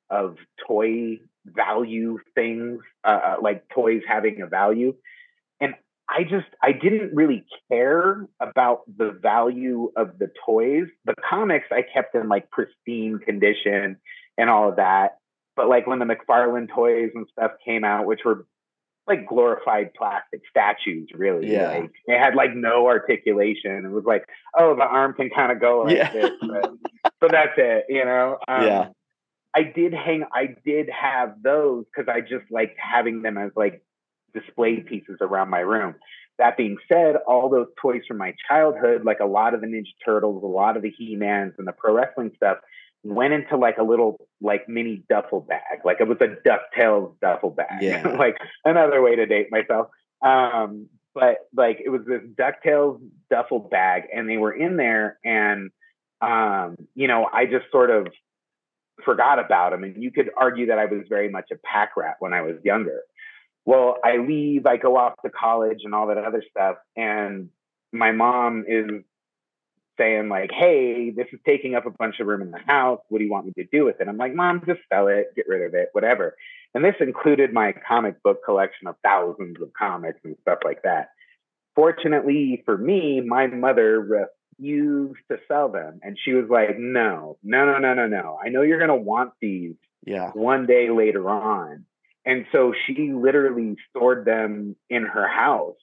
[0.09, 4.93] of toy value things uh, uh, like toys having a value
[6.09, 11.81] i just i didn't really care about the value of the toys the comics i
[11.81, 13.97] kept in like pristine condition
[14.37, 15.17] and all of that
[15.55, 18.45] but like when the mcfarlane toys and stuff came out which were
[19.07, 21.51] like glorified plastic statues, really.
[21.51, 21.69] Yeah.
[21.79, 23.83] Like it had like no articulation.
[23.83, 24.23] It was like,
[24.55, 26.11] oh, the arm can kind of go like Yeah.
[26.13, 26.73] this, but,
[27.19, 28.37] but that's it, you know.
[28.47, 28.87] Um, Yeah.
[29.55, 30.25] I did hang.
[30.31, 33.81] I did have those because I just liked having them as like
[34.33, 35.95] display pieces around my room.
[36.37, 39.93] That being said, all those toys from my childhood, like a lot of the Ninja
[40.05, 42.59] Turtles, a lot of the He-Mans, and the pro wrestling stuff,
[43.03, 45.79] went into like a little like mini duffel bag.
[45.83, 47.81] Like it was a DuckTales duffel bag.
[47.81, 48.07] Yeah.
[48.19, 49.87] like another way to date myself.
[50.25, 55.71] Um, but like it was this DuckTales duffel bag, and they were in there, and
[56.21, 58.07] um, you know, I just sort of
[59.03, 59.83] forgot about them.
[59.83, 62.55] And you could argue that I was very much a pack rat when I was
[62.63, 63.01] younger.
[63.65, 67.49] Well, I leave, I go off to college and all that other stuff, and
[67.91, 69.03] my mom is
[69.97, 73.01] saying like, "Hey, this is taking up a bunch of room in the house.
[73.09, 75.35] What do you want me to do with it?" I'm like, "Mom, just sell it,
[75.35, 76.35] get rid of it, whatever."
[76.73, 81.09] And this included my comic book collection of thousands of comics and stuff like that.
[81.75, 83.99] Fortunately for me, my mother
[84.57, 88.39] refused to sell them, and she was like, "No, no, no, no, no, no.
[88.43, 90.31] I know you're gonna want these Yeah.
[90.31, 91.85] one day later on.
[92.25, 95.77] And so she literally stored them in her house.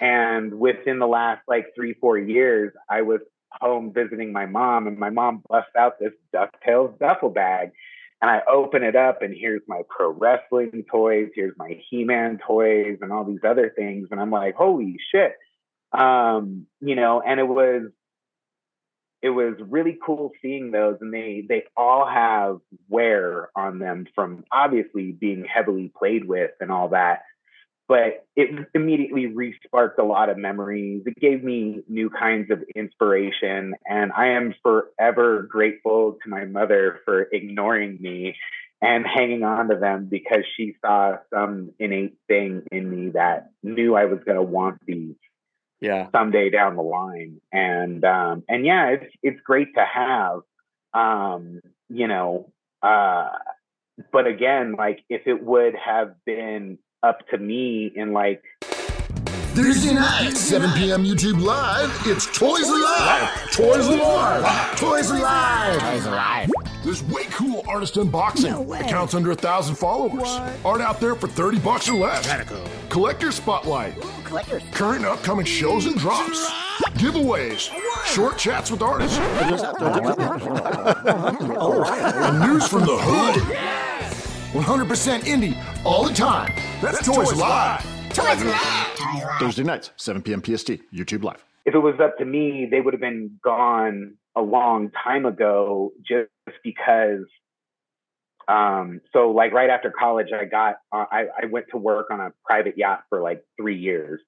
[0.00, 3.20] And within the last like three, four years, I was
[3.52, 7.72] home visiting my mom, and my mom busts out this DuckTales duffel bag.
[8.22, 12.38] And I open it up, and here's my pro wrestling toys, here's my He Man
[12.46, 14.08] toys, and all these other things.
[14.10, 15.34] And I'm like, holy shit.
[15.92, 17.90] Um, you know, and it was
[19.22, 24.44] it was really cool seeing those and they they all have wear on them from
[24.50, 27.22] obviously being heavily played with and all that
[27.90, 31.02] but it immediately re-sparked a lot of memories.
[31.06, 37.00] It gave me new kinds of inspiration and i am forever grateful to my mother
[37.04, 38.36] for ignoring me
[38.82, 43.94] and hanging on to them because she saw some innate thing in me that knew
[43.94, 45.16] i was going to want these
[45.80, 46.08] Yeah.
[46.12, 47.40] someday down the line.
[47.52, 50.40] And um, and yeah, it's it's great to have.
[50.92, 53.28] Um, you know, uh,
[54.12, 60.36] but again, like if it would have been up to me in like Thursday night,
[60.36, 61.04] 7 p.m.
[61.04, 63.50] YouTube Live, it's Toys Alive!
[63.52, 64.76] Toys Alive!
[64.78, 65.80] Toys Alive!
[65.80, 66.50] Toys Alive!
[66.84, 68.80] There's way cool artist unboxing.
[68.80, 70.28] Accounts under a thousand followers.
[70.64, 72.26] Art out there for 30 bucks or less.
[72.90, 73.98] Collector spotlight.
[74.72, 76.50] Current and upcoming shows and drops.
[76.98, 77.70] Giveaways.
[78.06, 79.16] Short chats with artists.
[81.62, 83.42] Oh, and news from the hood.
[84.52, 86.52] 100% indie all the time.
[86.82, 87.82] That's, Toys Live.
[88.12, 89.38] Toys Live.
[89.38, 90.40] Thursday nights, 7 p.m.
[90.42, 91.44] PST, YouTube Live.
[91.64, 95.92] if it was up to me, they would have been gone a long time ago
[96.06, 96.30] just
[96.64, 97.24] because
[98.50, 102.20] um so like right after college I got uh, I I went to work on
[102.20, 104.20] a private yacht for like 3 years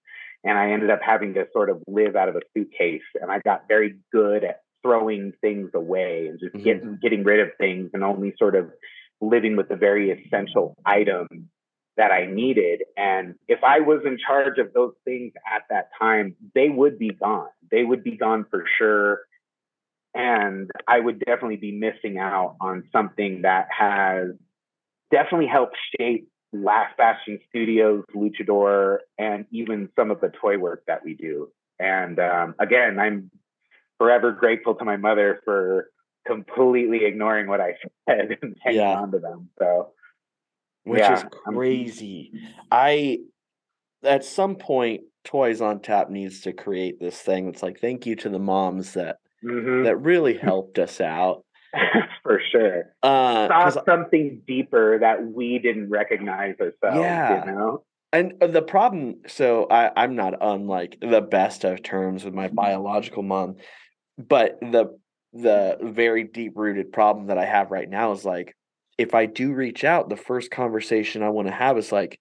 [0.45, 3.41] and I ended up having to sort of live out of a suitcase and I
[3.41, 6.65] got very good at throwing things away and just Mhm.
[6.65, 8.73] getting getting rid of things and only sort of
[9.21, 11.49] living with the very essential items
[11.97, 12.83] that I needed.
[12.97, 17.11] And if I was in charge of those things at that time, they would be
[17.11, 17.49] gone.
[17.71, 19.21] They would be gone for sure.
[20.15, 24.29] And I would definitely be missing out on something that has
[25.11, 31.03] definitely helped shape Last Bastion Studios, Luchador, and even some of the toy work that
[31.05, 31.49] we do.
[31.79, 33.31] And um, again, I'm
[33.99, 35.89] forever grateful to my mother for
[36.27, 37.77] completely ignoring what I
[38.09, 39.01] said and hanging Yeah.
[39.01, 39.49] on to them.
[39.59, 39.93] So
[40.85, 42.33] which Yeah, is I'm- crazy.
[42.71, 43.21] I
[44.05, 47.49] at some point Toys on Tap needs to create this thing.
[47.49, 49.85] It's like thank you to the moms that mhm.
[49.85, 51.45] that really helped us out.
[52.23, 52.95] for sure.
[53.03, 56.99] Uh, Saw something deeper that we didn't recognize ourselves.
[56.99, 57.45] Yeah.
[57.45, 57.85] You know?
[58.13, 62.35] And uh, the problem, so I, I'm not on like the best of terms with
[62.35, 63.57] my biological mom,
[64.19, 64.99] but the
[65.35, 68.55] the very deep rooted problem that I have right now is like,
[68.99, 72.21] if I do reach out, the first conversation I want to have is like,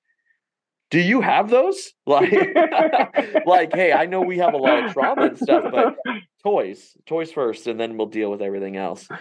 [0.92, 1.92] do you have those?
[2.06, 2.32] Like,
[3.46, 5.96] like, hey, I know we have a lot of trauma and stuff, but
[6.44, 9.08] toys, toys first, and then we'll deal with everything else.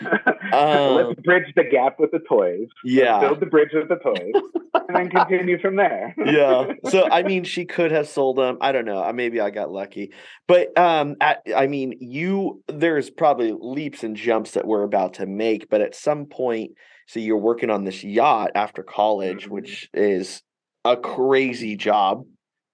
[0.52, 2.66] Um, Let's bridge the gap with the toys.
[2.84, 3.18] Yeah.
[3.18, 4.32] Let's build the bridge with the toys,
[4.88, 6.12] and then continue from there.
[6.24, 6.72] yeah.
[6.90, 8.58] So I mean, she could have sold them.
[8.60, 9.12] I don't know.
[9.12, 10.12] Maybe I got lucky,
[10.48, 15.26] but um, at, I mean, you there's probably leaps and jumps that we're about to
[15.26, 16.72] make, but at some point,
[17.06, 19.50] so you're working on this yacht after college, Mhm.
[19.50, 20.42] which is
[20.84, 22.24] a crazy job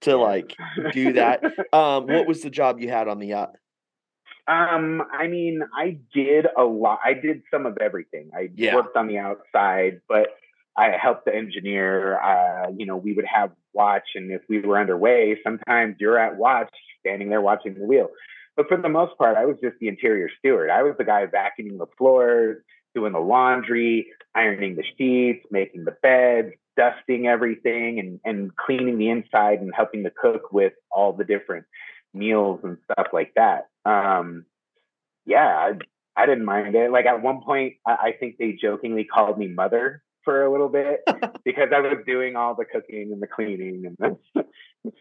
[0.03, 0.55] to like
[0.93, 1.43] do that.
[1.75, 3.51] Um, what was the job you had on the yacht?
[4.49, 7.01] Um, I mean, I did a lot.
[7.05, 8.31] I did some of everything.
[8.37, 8.75] I Yeah.
[8.77, 10.37] worked on the outside, but
[10.77, 12.21] I helped the engineer.
[12.21, 16.37] Uh, you know, we would have watch, and if we were underway, sometimes you're at
[16.37, 16.71] watch,
[17.01, 18.09] standing there watching the wheel.
[18.57, 20.71] But for the most part, I was just the interior steward.
[20.71, 22.63] I was the guy vacuuming the floors,
[22.95, 29.11] doing the laundry, ironing the sheets, making the beds, dusting everything, and and cleaning the
[29.11, 31.67] inside and helping the cook with all the different
[32.15, 33.69] meals and stuff like that.
[33.87, 34.45] Um,
[35.25, 35.73] yeah, I,
[36.23, 36.91] I didn't mind it.
[36.91, 40.69] Like at one point, I, I think they jokingly called me mother for a little
[40.69, 41.01] bit
[41.45, 44.17] because I was doing all the cooking and the cleaning and,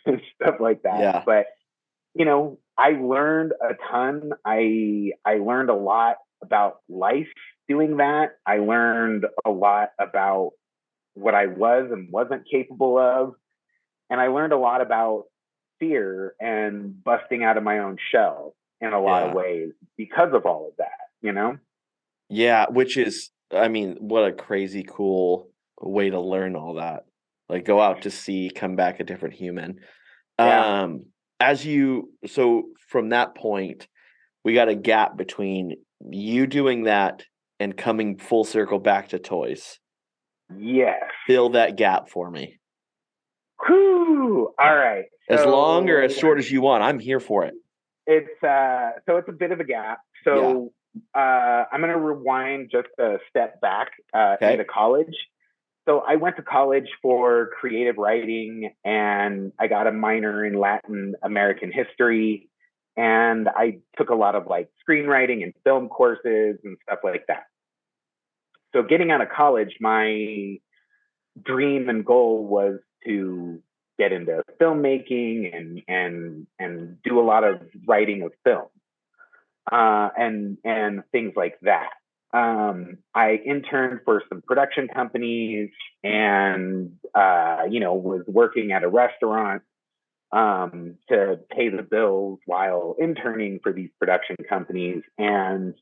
[0.06, 1.00] and stuff like that.
[1.00, 1.24] Yeah.
[1.26, 1.48] But
[2.14, 4.32] you know, I learned a ton.
[4.46, 7.28] I I learned a lot about life
[7.68, 8.38] doing that.
[8.46, 10.52] I learned a lot about
[11.14, 13.34] what I was and wasn't capable of.
[14.10, 15.24] And I learned a lot about
[15.80, 19.30] fear and busting out of my own shell in a lot Yeah.
[19.30, 21.58] of ways because of all of that, you know?
[22.30, 25.50] Yeah, which is, I mean, what a crazy cool
[25.82, 27.06] way to learn all that.
[27.50, 29.80] Like go out to sea, come back a different human.
[30.40, 30.84] Yeah.
[30.84, 31.06] Um,
[31.40, 33.88] as you, so from that point,
[34.44, 35.76] we got a gap between
[36.10, 37.24] you doing that
[37.60, 39.80] and coming full circle back to toys.
[40.58, 41.02] Yes.
[41.28, 42.60] Fill that gap for me.
[43.66, 44.54] Whew.
[44.60, 45.06] All right.
[45.30, 46.84] As long or as short as you want.
[46.84, 47.54] I'm here for it.
[48.08, 50.00] It's uh so it's a bit of a gap.
[50.24, 50.72] So
[51.14, 54.54] uh i'm going to rewind just a step back uh Okay.
[54.54, 55.16] into college.
[55.88, 61.16] So i went to college for creative writing and i got a minor in latin
[61.22, 62.50] american history
[62.98, 67.44] and i took a lot of like screenwriting and film courses and stuff like that.
[68.74, 70.58] So getting out of college my
[71.44, 73.62] dream and goal was to
[73.98, 78.68] get into filmmaking and and and do a lot of writing of film
[79.72, 81.92] uh, and and things like that.
[82.34, 85.70] Um, I interned for some production companies
[86.04, 89.62] and uh, you know was working at a restaurant
[90.32, 95.76] um, to pay the bills while interning for these production companies and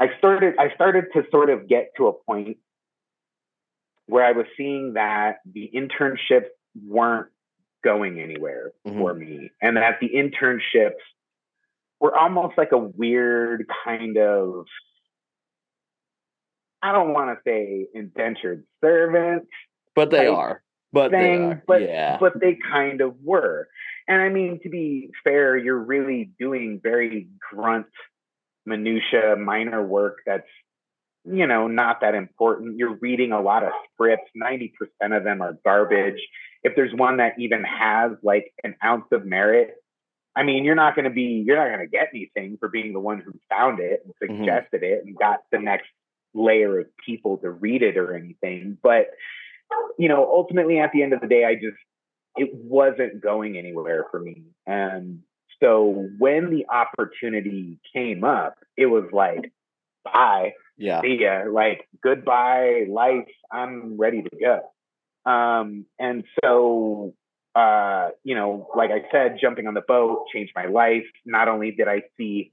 [0.00, 2.56] I started I started to sort of get to a point
[4.06, 6.48] where I was seeing that the internships
[6.86, 7.28] weren't
[7.82, 8.98] going anywhere mm-hmm.
[8.98, 11.00] for me and that the internships
[11.98, 14.66] were almost like a weird kind of
[16.82, 19.46] I don't want to say indentured servant
[19.94, 20.62] But they are.
[20.92, 21.62] But they are.
[21.66, 22.16] but yeah.
[22.18, 23.68] but they kind of were.
[24.08, 27.86] And I mean, to be fair, you're really doing very grunt,
[28.66, 30.48] minutia, minor work that's
[31.24, 32.78] you know not that important.
[32.78, 34.30] You're reading a lot of scripts.
[34.34, 36.20] Ninety percent of them are garbage.
[36.62, 39.74] If there's one that even has like an ounce of merit,
[40.36, 42.92] I mean, you're not going to be you're not going to get anything for being
[42.92, 44.38] the one who found it and Mhm.
[44.38, 45.88] suggested it and got the next
[46.34, 48.78] layer of people to read it or anything.
[48.82, 49.10] But
[49.98, 51.76] you know, ultimately at the end of the day, I just
[52.36, 54.44] it wasn't going anywhere for me.
[54.66, 55.22] And
[55.60, 59.52] so when the opportunity came up, it was like,
[60.04, 61.00] bye, yeah.
[61.02, 64.60] see ya, like goodbye, life, I'm ready to go.
[65.26, 67.14] Um, and so
[67.54, 71.06] uh, you know, like I said, jumping on the boat changed my life.
[71.24, 72.52] Not only did I see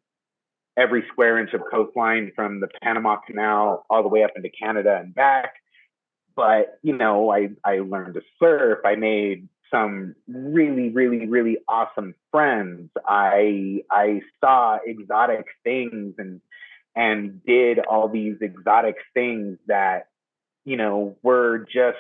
[0.76, 5.00] every square inch of coastline from the Panama Canal all the way up into Canada
[5.00, 5.54] and back,
[6.36, 8.80] but you know, I I learned to surf.
[8.86, 12.90] I made some really, really, really awesome friends.
[13.08, 16.42] I I saw exotic things and
[16.96, 20.08] and did all these exotic things that
[20.66, 21.98] you know were just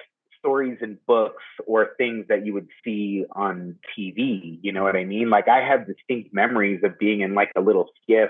[0.48, 4.60] stories in books or things that you would see on TV.
[4.62, 5.30] You know what I mean?
[5.30, 8.30] Like I have distinct memories of being in like a little skiff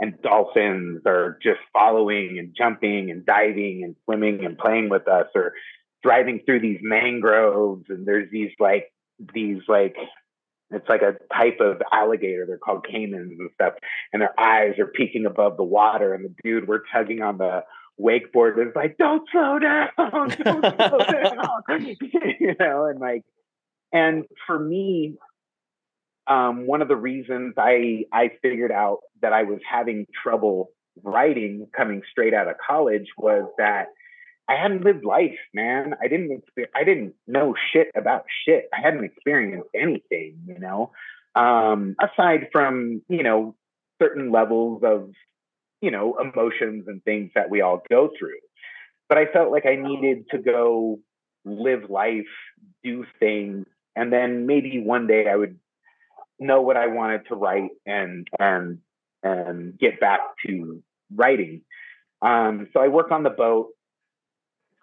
[0.00, 5.26] and dolphins are just following and jumping and diving and swimming and playing with us
[5.36, 5.52] or
[6.02, 8.92] driving through these mangroves and there's these like
[9.32, 9.94] these like
[10.70, 12.46] it's like a type of alligator.
[12.46, 13.74] They're called caimans and stuff.
[14.12, 16.14] And their eyes are peeking above the water.
[16.14, 17.62] And the dude we're tugging on the
[18.00, 20.58] wakeboard is like, don't slow down, don't slow
[20.98, 21.62] down.
[22.40, 23.22] you know, and like,
[23.92, 25.14] and for me,
[26.26, 30.70] um, one of the reasons I I figured out that I was having trouble
[31.02, 33.88] writing coming straight out of college was that
[34.48, 35.94] I hadn't lived life, man.
[36.02, 38.68] I didn't I didn't know shit about shit.
[38.72, 40.92] I hadn't experienced anything, you know.
[41.34, 43.56] Um, aside from, you know,
[44.00, 45.10] certain levels of,
[45.84, 48.40] you know, emotions and things that we all go through.
[49.08, 50.98] But I felt like I needed to go
[51.44, 52.24] live life,
[52.82, 55.58] do things, and then maybe one day I would
[56.38, 58.78] know what I wanted to write and and
[59.22, 60.82] and get back to
[61.14, 61.62] writing.
[62.22, 63.68] Um, so I work on the boat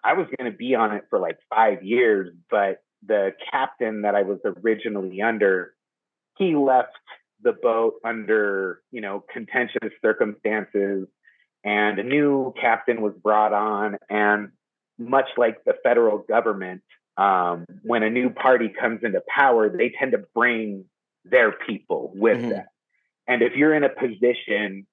[0.04, 4.14] I was going to be on it for like five years, but the captain that
[4.14, 5.74] I was originally under,
[6.38, 6.96] he left
[7.42, 11.06] the boat under, you know, contentious circumstances
[11.64, 13.96] and a new captain was brought on.
[14.08, 14.50] And
[14.98, 16.82] much like the federal government,
[17.16, 20.84] um, when a new party comes into power, they tend to bring
[21.24, 22.50] their people with mm-hmm.
[22.50, 22.66] them.
[23.28, 24.86] And if you're in a position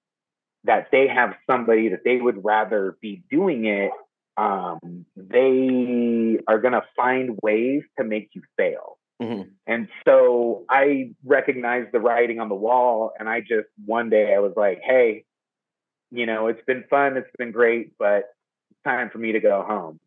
[0.66, 3.92] that they have somebody that they would rather be doing it
[4.40, 8.98] um, they are going to find ways to make you fail.
[9.22, 9.50] Mm-hmm.
[9.68, 14.40] And so I recognized the writing on the wall, and I just one day I
[14.40, 15.26] was like, hey,
[16.12, 18.24] you know, it's been fun, it's been great, but
[18.72, 20.00] it's time for me to go home.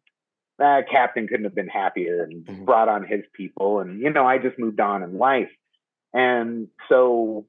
[0.59, 2.65] That captain couldn't have been happier and mm-hmm.
[2.65, 3.81] brought on his people.
[3.81, 5.51] And, you know, I just moved on in life.
[6.13, 7.47] And so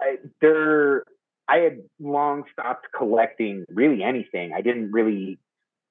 [0.00, 1.04] I, there,
[1.48, 4.52] I had long stopped collecting really anything.
[4.54, 5.38] I didn't really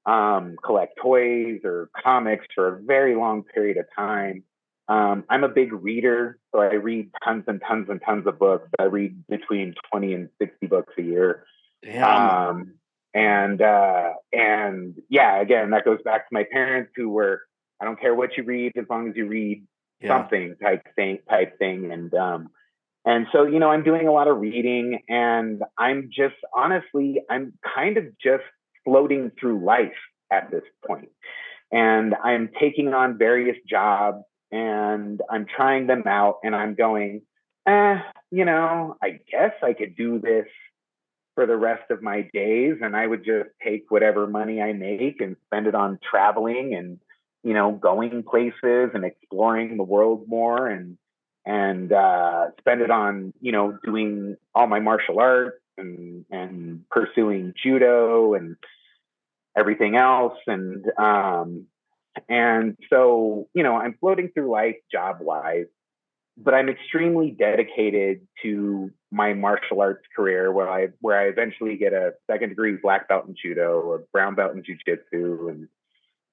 [0.08, 4.44] um, collect toys or comics for a very long period of time.
[4.88, 8.70] Um, I'm a big reader, so I read tons and tons and tons of books.
[8.80, 11.44] I read between 20 and 60 books a year.
[12.50, 12.76] Um,
[13.14, 17.42] and uh, and yeah, again, that goes back to my parents who were,
[17.82, 19.66] I don't care what you read as long as you read
[20.00, 20.08] yeah.
[20.08, 21.92] something type thing type thing.
[21.92, 22.50] And um,
[23.06, 27.54] and so, you know, I'm doing a lot of reading and I'm just honestly, I'm
[27.76, 28.44] kind of just
[28.88, 29.92] floating through life
[30.32, 31.10] at this point.
[31.72, 37.24] And I'm taking on various jobs and I'm trying them out and I'm going,
[37.68, 37.98] eh,
[38.32, 40.48] you know, I guess I could do this
[41.36, 45.20] for the rest of my days and I would just take whatever money I make
[45.20, 47.00] and spend it on traveling and,
[47.44, 50.98] you know, going places and exploring the world more and
[51.46, 57.54] and uh, spend it on you know doing all my martial arts and and pursuing
[57.64, 58.58] judo and
[59.58, 60.38] everything else.
[60.48, 61.68] And um,
[62.30, 65.66] and so you know i'm floating through life job wise
[66.38, 71.94] but i'm extremely dedicated to my martial arts career where i where i eventually get
[71.94, 75.50] a second degree black belt in judo a brown belt in jiu-jitsu.
[75.50, 75.68] And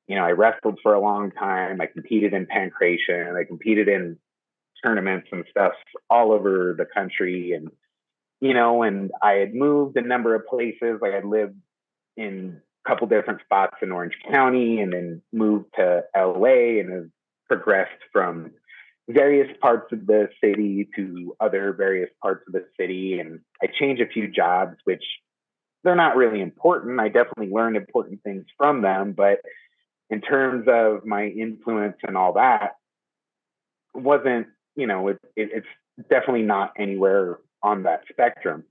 [0.09, 1.81] you know i wrestled for a long time.
[1.81, 4.19] I competed in pankration i competed in
[4.83, 5.73] tournaments and stuff
[6.11, 7.53] all over the country.
[7.53, 7.71] And
[8.41, 10.99] you know and i had moved a number of places.
[11.01, 11.57] Like i lived
[12.17, 17.09] in couple different spots in orange county and then moved to la and have
[17.49, 18.51] progressed from
[19.09, 24.01] various parts of the city to other various parts of the city and i changed
[24.01, 25.05] a few jobs which
[25.83, 29.41] they're not really important i definitely learned important things from them but
[30.11, 32.73] in terms of my influence and all that
[33.95, 38.65] wasn't you know, it, it, it's definitely not anywhere on that spectrum.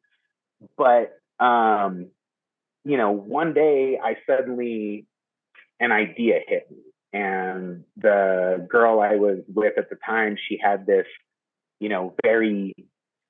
[0.78, 2.08] But, um,
[2.86, 5.06] you know, one day I suddenly,
[5.80, 6.78] an idea hit me.
[7.14, 11.06] And the girl I was with at the time, she had this,
[11.80, 12.74] you know, very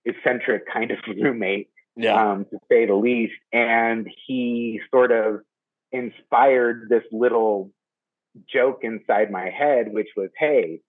[0.05, 2.31] eccentric kind of roommate, yeah.
[2.31, 3.33] um, to say the least.
[3.51, 5.41] And he sort of
[5.91, 7.71] inspired this little
[8.51, 10.79] joke inside my head, which was, hey,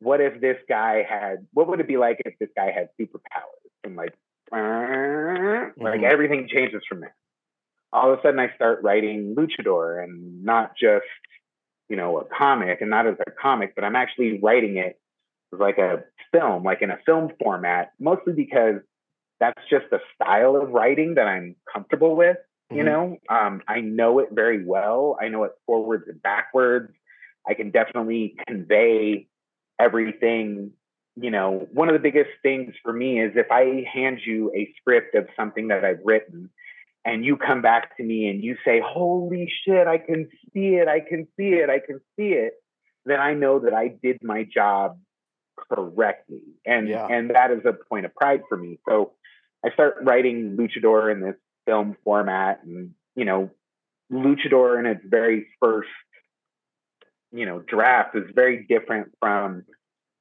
[0.00, 3.70] what if this guy had what would it be like if this guy had superpowers
[3.84, 4.14] and like
[4.52, 5.82] mm-hmm.
[5.82, 7.14] like everything changes from there
[7.96, 11.04] all of a sudden i start writing luchador and not just
[11.88, 15.00] you know a comic and not as a comic but i'm actually writing it
[15.52, 18.80] like a film like in a film format mostly because
[19.40, 22.36] that's just the style of writing that i'm comfortable with
[22.70, 22.86] you mm-hmm.
[22.86, 23.16] know?
[23.28, 25.16] Um, i know it very well.
[25.22, 26.92] I know it forwards and backwards.
[27.48, 29.28] I can definitely convey
[29.78, 30.72] everything
[31.16, 31.66] you know?
[31.72, 35.26] One of the biggest things for me is if i hand you a script of
[35.36, 36.50] something that i've written
[37.06, 40.88] and you come back to me and you say, Holy shit, I can see it,
[40.88, 42.54] I can see it, I can see it,
[43.06, 44.98] then I know that I did my job
[45.56, 46.42] correctly.
[46.66, 47.06] And Yeah.
[47.06, 48.80] and that is a point of pride for me.
[48.88, 49.12] So
[49.64, 53.50] I start writing Luchador in this film format and you know,
[54.12, 55.88] Luchador in its very first,
[57.32, 59.64] you know, draft is very different from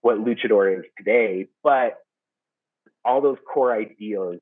[0.02, 1.98] what Luchador is today, but
[3.04, 4.40] all those core ideas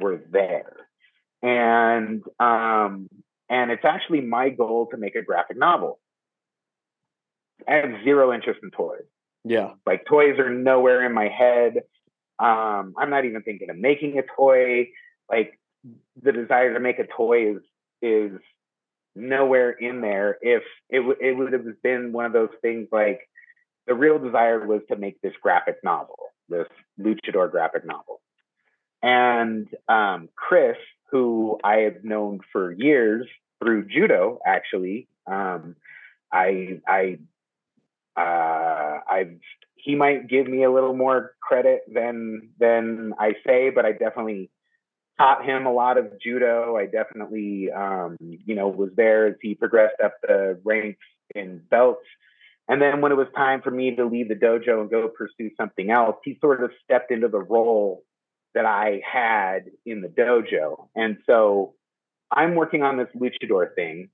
[0.00, 0.85] were there.
[1.46, 3.08] And um
[3.48, 6.00] and it's actually my goal to make a graphic novel.
[7.68, 9.04] I have zero interest in toys.
[9.44, 9.74] Yeah.
[9.86, 11.76] Like toys are nowhere in my head.
[12.38, 14.88] Um, I'm not even thinking of making a toy.
[15.30, 15.58] Like
[16.20, 17.62] the desire to make a toy is
[18.02, 18.32] is
[19.14, 20.38] nowhere in there.
[20.40, 23.20] If it w- it would have been one of those things like
[23.86, 26.18] the real desire was to make this graphic novel,
[26.48, 26.66] this
[27.00, 28.20] luchador graphic novel.
[29.02, 30.76] And um, Chris,
[31.10, 33.26] who I have known for years
[33.62, 35.76] through judo, actually, um,
[36.32, 37.18] I I
[38.16, 39.38] uh, I've
[39.76, 44.50] he might give me a little more credit than than I say, but I definitely
[45.18, 46.76] taught him a lot of judo.
[46.76, 52.06] I definitely um, you know was there as he progressed up the ranks in belts.
[52.68, 55.50] And then when it was time for me to leave the dojo and go pursue
[55.56, 58.02] something else, he sort of stepped into the role
[58.56, 60.88] that I had in the dojo.
[60.96, 61.74] And so
[62.32, 64.08] I'm working on this luchador thing.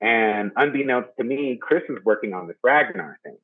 [0.00, 3.36] And unbeknownst to me, Chris is working on this Ragnar thing.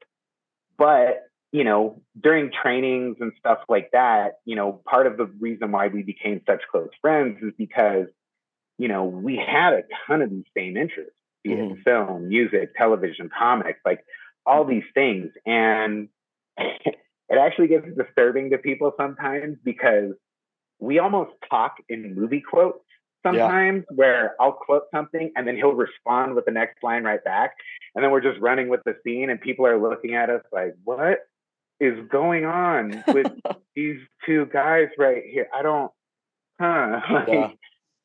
[0.79, 5.73] But, you know, during trainings and stuff like that, you know, part of the reason
[5.73, 8.07] why we became such close friends is because,
[8.79, 11.83] you know, we had a ton of these same interests, be it mm-hmm.
[11.83, 14.05] film, music, television, comics, like
[14.47, 15.33] all these things.
[15.45, 16.09] And
[16.57, 20.13] it actually gets disturbing to people sometimes because
[20.79, 22.79] we almost talk in movie quotes
[23.27, 27.53] sometimes where I'll quote something and then he'll respond with the next line right back.
[27.95, 30.75] And then we're just running with the scene and people are looking at us like,
[30.85, 31.21] what
[31.81, 33.33] is going on with
[33.75, 35.49] these two guys right here?
[35.55, 35.91] I don't,
[36.61, 37.01] huh?
[37.11, 37.57] Like,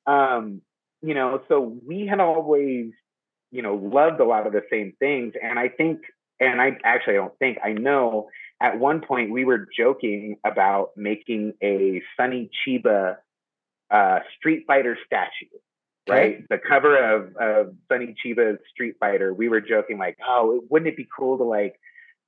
[0.08, 0.62] um,
[1.02, 2.92] you know, so we had always,
[3.52, 5.34] you know, loved a lot of the same things.
[5.42, 6.00] And I think,
[6.40, 8.30] and I actually I don't think, I know
[8.62, 13.18] at one point we were joking about making a Sonny Chiba
[13.90, 15.58] uh, Street Fighter statue,
[16.08, 16.48] right?
[16.48, 20.96] The cover of, of Sonny Chiba's Street Fighter, we were joking like, oh, wouldn't it
[20.96, 21.76] be cool to like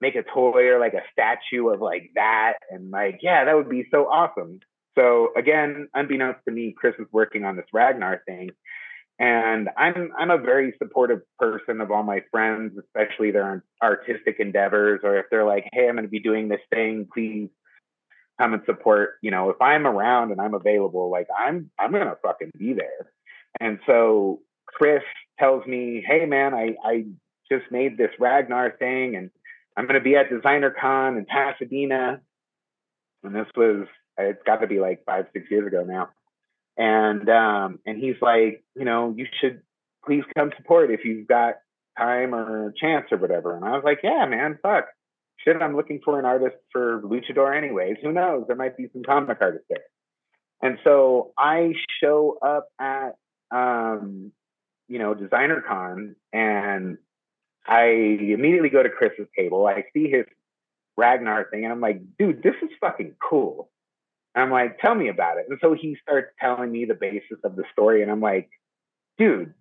[0.02, 2.54] make a toy or like a statue of like that?
[2.72, 4.60] And like, yeah, that would be so awesome.
[4.98, 8.50] So again, unbeknownst to me, Chris was working on this Ragnar thing.
[9.20, 15.02] And I'm I'm a very supportive person of all my friends, especially their artistic endeavors,
[15.04, 17.50] or if they're like, hey, I'm gonna be doing this thing, please
[18.40, 19.16] come and support.
[19.22, 23.12] You know, if I'm around and I'm available, like I'm I'm gonna fucking be there.
[23.60, 25.04] And so Chris
[25.40, 27.06] tells me, hey man, I I
[27.52, 29.30] just made this Ragnar thing and
[29.78, 32.20] I'm gonna be at Designer Con in Pasadena.
[33.24, 33.88] And this was
[34.18, 36.10] it's got to be like five, six years ago now.
[36.78, 39.62] And um and he's like, you know, you should
[40.06, 41.56] please come support if you've got
[41.98, 43.56] time or chance or whatever.
[43.56, 44.86] And I was like, yeah, man, fuck
[45.44, 47.98] shit, I'm looking for an artist for Luchador anyways.
[48.02, 48.46] Who knows?
[48.48, 49.84] There might be some comic artists there.
[50.62, 53.16] And so I show up at,
[53.52, 54.32] um,
[54.88, 56.98] you know, Designer Con and
[57.66, 59.66] I immediately go to Chris's table.
[59.66, 60.26] I see his
[60.96, 63.70] Ragnar thing and I'm like, dude, this is fucking cool.
[64.36, 65.46] I'm like, tell me about it.
[65.50, 68.02] And so he starts telling me the basis of the story.
[68.02, 68.50] And I'm like,
[69.18, 69.54] dude,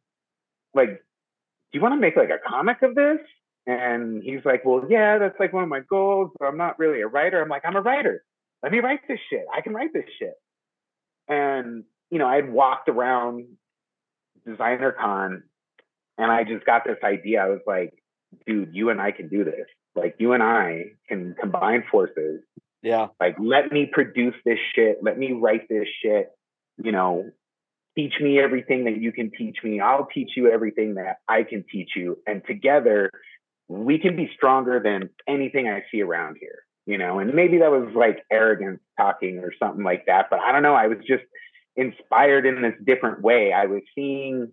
[0.74, 3.18] like, do you want to make like a comic of this?
[3.66, 7.00] And he's like, Well, yeah, that's like one of my goals, but I'm not really
[7.00, 7.40] a writer.
[7.40, 8.24] I'm like, I'm a writer.
[8.62, 9.44] Let me write this shit.
[9.54, 10.34] I can write this shit.
[11.28, 13.46] And, you know, I'd walked around
[14.46, 15.42] Designer Con
[16.18, 17.42] and I just got this idea.
[17.42, 17.92] I was like,
[18.46, 19.66] dude, you and I can do this.
[19.94, 22.40] Like, you and I can combine forces.
[22.82, 23.08] Yeah.
[23.20, 24.98] Like, let me produce this shit.
[25.02, 26.30] Let me write this shit.
[26.82, 27.30] You know,
[27.96, 29.80] teach me everything that you can teach me.
[29.80, 32.18] I'll teach you everything that I can teach you.
[32.26, 33.10] And together,
[33.68, 37.70] we can be stronger than anything I see around here, you know, and maybe that
[37.70, 40.74] was like arrogance talking or something like that, but I don't know.
[40.74, 41.22] I was just
[41.76, 43.52] inspired in this different way.
[43.52, 44.52] I was seeing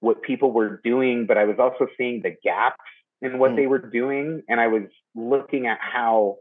[0.00, 2.84] what people were doing, but I was also seeing the gaps
[3.22, 3.56] in what Mm.
[3.56, 4.42] they were doing.
[4.48, 6.38] And I was looking at how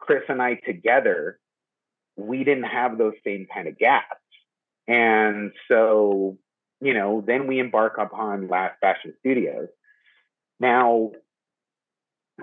[0.00, 1.38] Chris and I together,
[2.16, 4.06] we didn't have those same kind of gaps.
[4.88, 6.38] And so,
[6.80, 9.68] you know, then we embark upon Last Bastion Studios.
[10.58, 11.12] Now,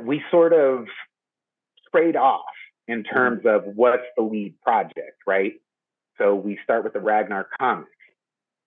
[0.01, 0.85] we sort of
[1.93, 2.45] trade off
[2.87, 5.53] in terms of what's the lead project, right?
[6.17, 7.87] So we start with the Ragnar comic.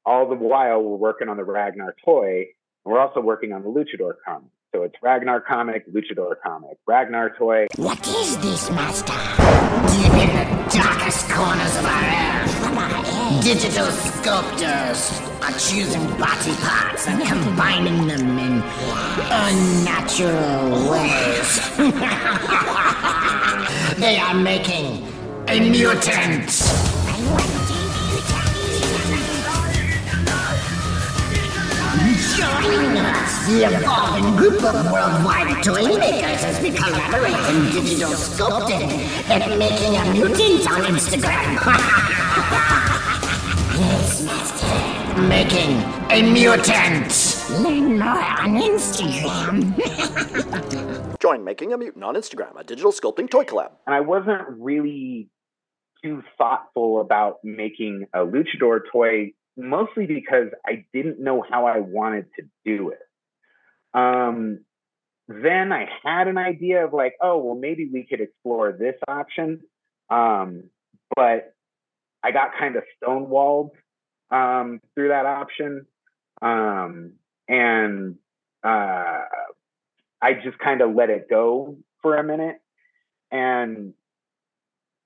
[0.04, 2.46] all the while we're working on the Ragnar toy,
[2.84, 4.50] and we're also working on the Luchador comic.
[4.72, 7.66] So it's Ragnar comic, Luchador comic, Ragnar toy.
[7.74, 9.12] What is this, Master?
[9.90, 15.10] Deep in the darkest corners of our earth, digital sculptors
[15.42, 18.62] are choosing body parts and combining them in
[19.28, 21.58] unnatural ways.
[23.98, 25.04] they are making
[25.48, 26.48] a mutant.
[32.40, 33.46] Join us!
[33.46, 38.88] The evolving group of worldwide toy makers has been collaborating digital sculpting
[39.28, 41.56] and making a mutant on Instagram.
[43.76, 45.20] yes, Master.
[45.28, 47.12] Making a mutant!
[47.62, 49.74] Learn more on Instagram.
[51.20, 53.72] Join Making a Mutant on Instagram, a digital sculpting toy collab.
[53.86, 55.28] And I wasn't really
[56.02, 62.26] too thoughtful about making a luchador toy mostly because I didn't know how I wanted
[62.38, 63.00] to do it.
[63.92, 64.60] Um,
[65.28, 69.60] then I had an idea of like, oh, well, maybe we could explore this option.
[70.08, 70.64] Um,
[71.14, 71.54] but
[72.22, 73.70] I got kind of stonewalled
[74.30, 75.86] um, through that option.
[76.42, 77.12] Um,
[77.48, 78.16] and
[78.64, 79.20] uh,
[80.22, 82.60] I just kind of let it go for a minute.
[83.30, 83.94] And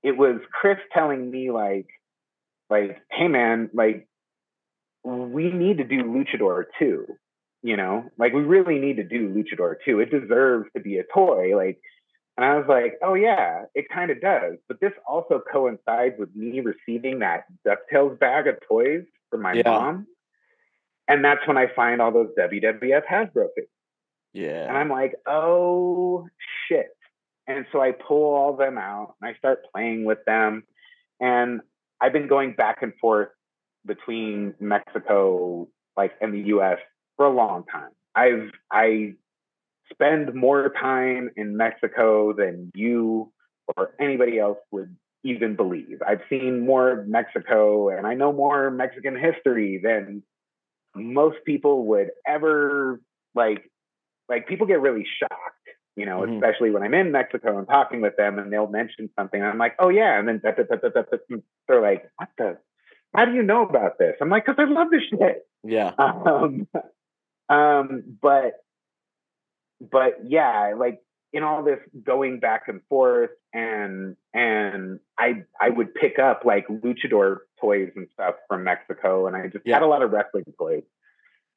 [0.02, 1.88] it was Chris telling me like,
[2.70, 4.08] like, hey man, like
[5.04, 7.06] we need to do Luchador too.
[7.62, 10.00] You know, like we really need to do Luchador too.
[10.00, 11.56] It deserves to be a toy.
[11.56, 11.80] Like,
[12.36, 14.56] and I was like, oh yeah, it kind of does.
[14.68, 19.62] But this also coincides with me receiving that DuckTales bag of toys from my yeah.
[19.64, 20.06] mom.
[21.08, 23.68] And that's when I find all those WWF Hasbro things.
[24.32, 24.68] Yeah.
[24.68, 26.28] And I'm like, oh
[26.68, 26.88] shit.
[27.46, 30.64] And so I pull all them out and I start playing with them.
[31.20, 31.60] And
[32.00, 33.28] I've been going back and forth
[33.86, 36.78] between Mexico, like and the US
[37.16, 37.90] for a long time.
[38.14, 39.14] I've I
[39.92, 43.32] spend more time in Mexico than you
[43.76, 46.02] or anybody else would even believe.
[46.06, 50.22] I've seen more of Mexico and I know more Mexican history than
[50.94, 53.00] most people would ever
[53.34, 53.70] like
[54.28, 55.54] like people get really shocked
[55.96, 56.34] you know, mm-hmm.
[56.34, 59.40] especially when I'm in Mexico and talking with them and they'll mention something.
[59.42, 60.18] I'm like, oh yeah.
[60.18, 62.58] And then they're like, what the
[63.14, 64.14] how do you know about this?
[64.20, 65.46] I'm like, because I love this shit.
[65.62, 65.92] Yeah.
[65.98, 66.68] Um,
[67.48, 68.54] um, but,
[69.80, 71.00] but yeah, like
[71.32, 76.66] in all this going back and forth, and and I I would pick up like
[76.68, 79.74] luchador toys and stuff from Mexico, and I just yeah.
[79.74, 80.84] had a lot of wrestling toys.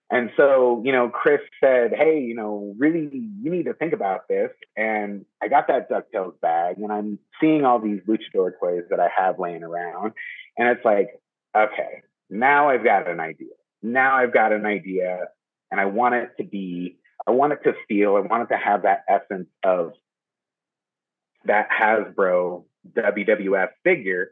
[0.10, 4.28] And so, you know, Chris said, Hey, you know, really, you need to think about
[4.30, 4.52] this.
[4.78, 9.10] And I got that DuckTales bag and I'm seeing all these luchador toys that I
[9.18, 10.14] have laying around.
[10.58, 11.10] And it's like,
[11.64, 13.54] okay, now I've got an idea.
[13.82, 15.28] Now I've got an idea
[15.72, 18.58] and I want it to be, I want it to feel, I want it to
[18.58, 19.94] have that essence of
[21.46, 24.32] that Hasbro WWF figure,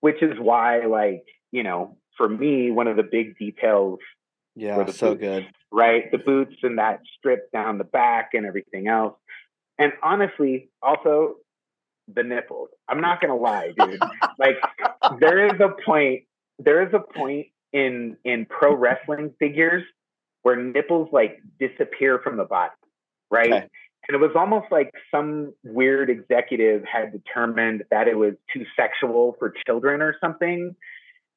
[0.00, 3.98] which is why, like, you know, for me, one of the big details.
[4.54, 5.48] Yeah, so boots, good.
[5.72, 6.10] Right?
[6.12, 9.14] The boots and that strip down the back and everything else.
[9.78, 11.36] And honestly, also
[12.12, 12.68] the nipples.
[12.88, 14.00] I'm not gonna lie, dude.
[14.38, 14.56] like
[15.18, 16.24] there is a point
[16.58, 19.84] there is a point in in pro wrestling figures
[20.42, 22.72] where nipples like disappear from the body,
[23.30, 23.52] right?
[23.52, 23.68] Okay.
[24.06, 29.34] And it was almost like some weird executive had determined that it was too sexual
[29.38, 30.76] for children or something.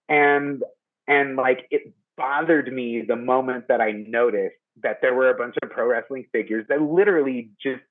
[0.09, 0.63] And
[1.07, 5.55] and like it bothered me the moment that I noticed that there were a bunch
[5.63, 7.81] of pro wrestling figures that literally just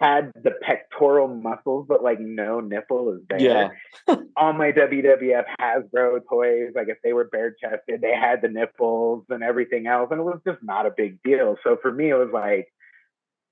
[0.00, 3.40] had the pectoral muscles, but like no nipple is there.
[3.40, 4.16] Yeah.
[4.36, 9.24] All my WWF Hasbro toys, like if they were bare chested, they had the nipples
[9.30, 10.08] and everything else.
[10.10, 11.56] And it was just not a big deal.
[11.64, 12.68] So for me, it was like,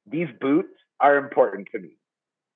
[0.07, 1.97] these boots are important to me.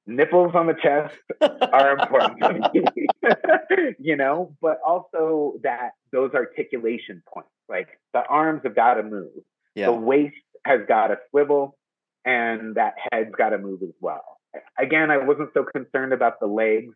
[0.06, 7.22] Nipples on the chest are important to me, you know, but also that those articulation
[7.30, 9.30] points, like the arms have got to move.
[9.74, 9.86] Yeah.
[9.86, 10.34] The waist
[10.64, 11.76] has got to swivel
[12.24, 14.38] and that head's got to move as well.
[14.78, 16.94] Again, I wasn't so concerned about the legs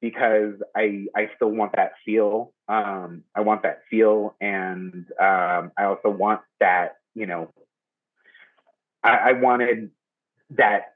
[0.00, 2.52] because I I still want that feel.
[2.68, 6.96] Um, I want that feel, and um, I also want that.
[7.14, 7.52] You know,
[9.02, 9.90] I, I wanted
[10.50, 10.92] that.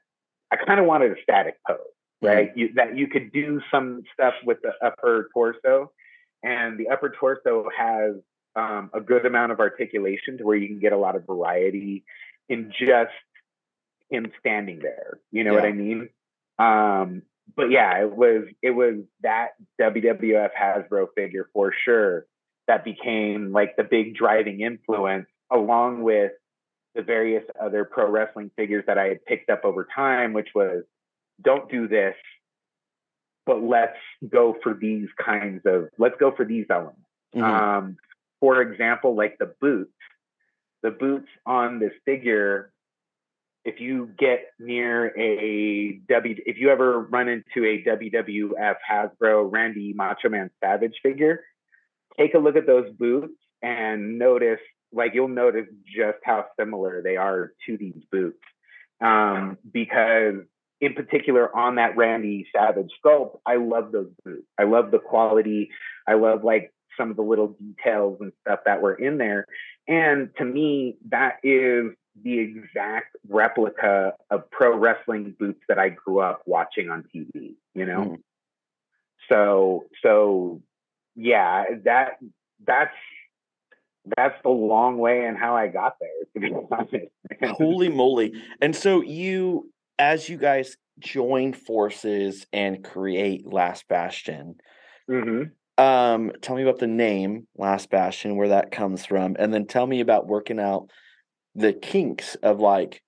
[0.51, 1.77] I kind of wanted a static pose,
[2.21, 2.49] right?
[2.49, 2.59] Mm-hmm.
[2.59, 5.91] You, that you could do some stuff with the upper torso,
[6.43, 8.15] and the upper torso has
[8.55, 12.03] um, a good amount of articulation to where you can get a lot of variety
[12.49, 13.11] in just
[14.11, 15.19] him standing there.
[15.31, 15.59] You know yeah.
[15.59, 16.09] what I mean?
[16.59, 17.21] Um,
[17.55, 19.49] but yeah, it was it was that
[19.79, 22.25] WWF Hasbro figure for sure
[22.67, 26.31] that became like the big driving influence, along with
[26.95, 30.83] the various other pro wrestling figures that I had picked up over time, which was
[31.41, 32.15] don't do this,
[33.45, 33.97] but let's
[34.27, 37.01] go for these kinds of let's go for these elements.
[37.35, 37.43] Mm-hmm.
[37.43, 37.97] Um,
[38.39, 39.91] for example, like the boots,
[40.83, 42.71] the boots on this figure.
[43.63, 49.93] If you get near a W, if you ever run into a WWF Hasbro Randy
[49.93, 51.43] Macho Man Savage figure,
[52.17, 54.59] take a look at those boots and notice,
[54.91, 58.39] like you'll notice just how similar they are to these boots.
[58.99, 60.35] Um, because
[60.79, 64.47] in particular on that Randy Savage sculpt, I love those boots.
[64.57, 65.69] I love the quality.
[66.07, 69.45] I love like some of the little details and stuff that were in there.
[69.87, 71.91] And to me, that is
[72.23, 77.85] the exact replica of pro wrestling boots that I grew up watching on TV, you
[77.85, 78.01] know?
[78.01, 78.17] Mm.
[79.29, 80.61] So, so
[81.15, 82.19] yeah, that,
[82.65, 82.95] that's,
[84.17, 87.57] that's the long way and how I got there, to be honest.
[87.57, 88.33] Holy moly.
[88.61, 94.55] And so you, as you guys join forces and create Last Bastion,
[95.09, 95.43] mm-hmm.
[95.81, 99.87] Um, tell me about the name Last Bastion, where that comes from, and then tell
[99.87, 100.91] me about working out
[101.55, 103.01] the kinks of like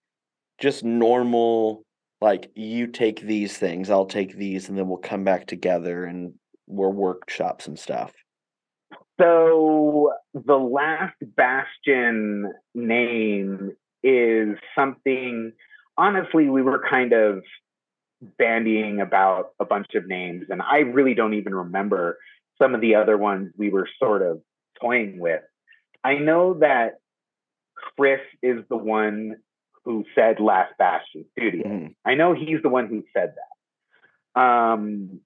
[0.59, 1.83] just normal
[2.19, 6.33] like you take these things, I'll take these, and then we'll come back together and
[6.65, 8.11] we'll workshop some stuff.
[9.21, 15.51] So the Last Bastion name is something
[15.95, 17.43] honestly we were kind of
[18.39, 22.17] bandying about a bunch of names and I really don't even remember
[22.63, 24.41] some of the other ones we were sort of
[24.81, 25.41] toying with.
[26.03, 26.99] I know that
[27.75, 29.35] Chris is the one
[29.83, 31.67] who said Last Bastion Studio.
[31.67, 31.87] Mm-hmm.
[32.05, 34.41] I know he's the one who said that.
[34.41, 35.19] Um,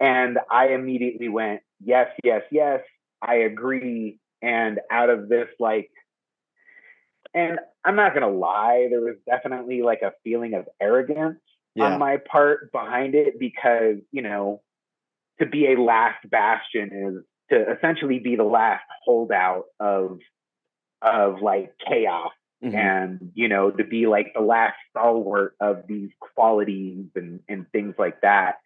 [0.00, 2.80] and I immediately went, yes, yes, yes,
[3.20, 4.18] I agree.
[4.40, 5.90] And out of this, like,
[7.34, 11.40] and I'm not gonna lie, there was definitely like a feeling of arrogance
[11.74, 11.92] yeah.
[11.92, 14.62] on my part behind it because, you know,
[15.40, 20.18] to be a last bastion is to essentially be the last holdout of
[21.02, 22.32] of like chaos
[22.62, 22.74] mm-hmm.
[22.74, 27.94] and you know to be like the last stalwart of these qualities and and things
[27.98, 28.56] like that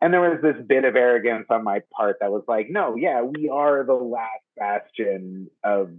[0.00, 3.22] and there was this bit of arrogance on my part that was like no yeah
[3.22, 5.90] we are the last bastion of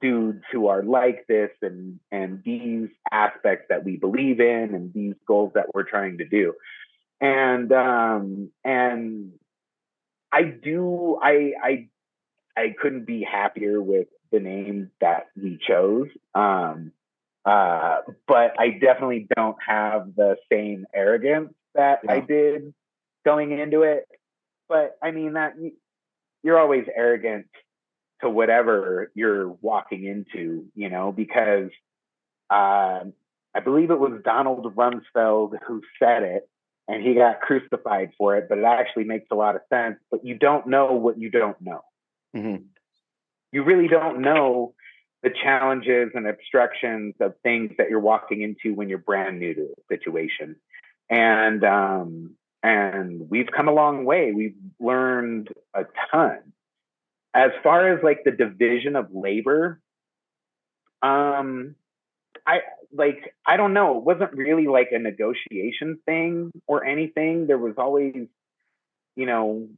[0.00, 5.14] dudes who are like this and and these aspects that we believe in and these
[5.26, 6.52] goals that we're trying to do
[7.20, 9.32] and um and
[10.32, 11.88] I do I I
[12.56, 16.08] I couldn't be happier with the name that we chose.
[16.34, 16.92] Um,
[17.44, 22.12] uh, but I definitely don't have the same arrogance that yeah.
[22.12, 22.72] I did
[23.24, 24.06] going into it.
[24.68, 25.54] But I mean that
[26.42, 27.46] you're always arrogant
[28.22, 31.70] to whatever you're walking into, you know, because
[32.48, 33.00] uh,
[33.54, 36.48] I believe it was Donald Rumsfeld who said it
[36.88, 39.96] and he got crucified for it, but it actually makes a lot of sense.
[40.10, 41.82] But you don't know what you don't know.
[42.36, 42.64] Mm-hmm.
[43.52, 44.74] You really don't know
[45.22, 49.62] the challenges and obstructions of things that you're walking into when you're brand new to
[49.62, 50.56] a situation.
[51.08, 54.32] And um, and we've come a long way.
[54.32, 56.38] We've learned a ton.
[57.34, 59.80] As far as like the division of labor,
[61.02, 61.74] um,
[62.46, 62.60] I
[62.92, 63.98] like I don't know.
[63.98, 67.46] It wasn't really like a negotiation thing or anything.
[67.46, 68.26] There was always,
[69.16, 69.68] you know,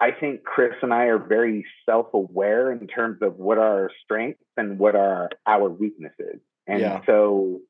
[0.00, 4.42] I think Chris and I are very self-aware in terms of what are our strengths
[4.56, 6.40] and what are our weaknesses.
[6.66, 7.00] And yeah.
[7.06, 7.60] so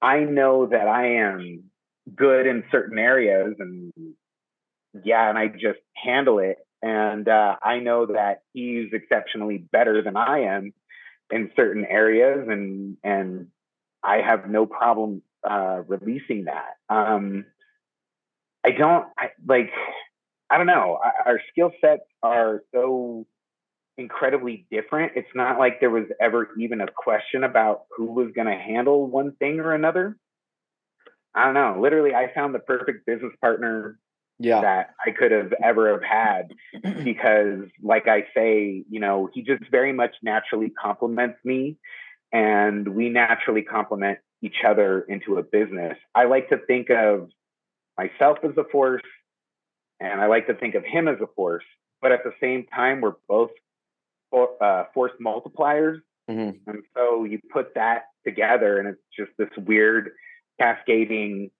[0.00, 1.64] I know that I am
[2.14, 3.92] good in certain areas and
[5.04, 6.58] yeah, and I just handle it.
[6.82, 10.72] And uh, I know that he's exceptionally better than I am
[11.30, 13.48] in certain areas and and
[14.02, 16.76] I have no problem uh, releasing that.
[16.88, 17.46] Um,
[18.64, 19.70] I don't I, like.
[20.48, 21.00] I don't know.
[21.24, 23.26] Our skill sets are so
[23.98, 25.12] incredibly different.
[25.16, 29.06] It's not like there was ever even a question about who was going to handle
[29.08, 30.16] one thing or another.
[31.34, 31.78] I don't know.
[31.80, 33.98] Literally, I found the perfect business partner
[34.38, 34.60] yeah.
[34.60, 36.52] that I could have ever have had
[37.04, 41.76] because, like I say, you know, he just very much naturally complements me
[42.32, 45.96] and we naturally complement each other into a business.
[46.14, 47.30] I like to think of
[47.96, 49.02] myself as a force
[50.00, 51.64] and I like to think of him as a force,
[52.02, 53.50] but at the same time, we're both
[54.30, 56.00] for, uh, force multipliers.
[56.30, 56.70] Mm-hmm.
[56.70, 60.10] And so you put that together and it's just this weird
[60.60, 61.50] cascading,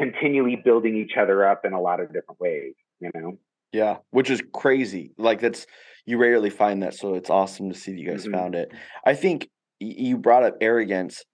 [0.00, 3.38] continually building each other up in a lot of different ways, you know?
[3.72, 5.12] Yeah, which is crazy.
[5.18, 5.66] Like that's
[6.06, 8.32] you rarely find that, so it's awesome to see that you guys Mhm.
[8.32, 8.72] found it.
[9.04, 11.24] I think you brought up arrogance.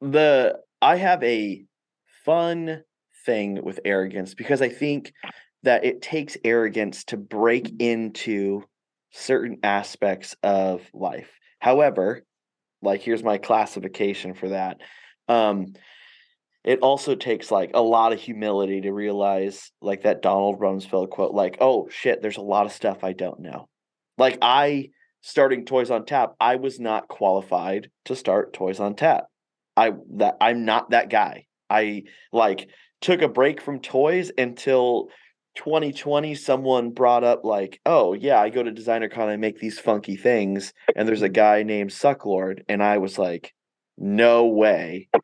[0.00, 1.64] The I have a
[2.24, 2.82] fun
[3.24, 5.12] thing with arrogance because I think
[5.62, 8.62] that it takes arrogance to break into
[9.10, 11.30] certain aspects of life.
[11.60, 12.22] However,
[12.82, 14.80] like here's my classification for that.
[15.28, 15.74] Um
[16.66, 21.32] it also takes like a lot of humility to realize like that Donald Rumsfeld quote
[21.32, 23.68] like oh shit there's a lot of stuff I don't know.
[24.18, 24.90] Like I
[25.22, 29.26] starting Toys on Tap, I was not qualified to start Toys on Tap.
[29.76, 31.46] I that I'm not that guy.
[31.70, 32.02] I
[32.32, 32.68] like
[33.00, 35.08] took a break from toys until
[35.56, 39.78] 2020 someone brought up like oh yeah i go to designer con i make these
[39.78, 43.54] funky things and there's a guy named sucklord and i was like
[43.96, 45.08] no way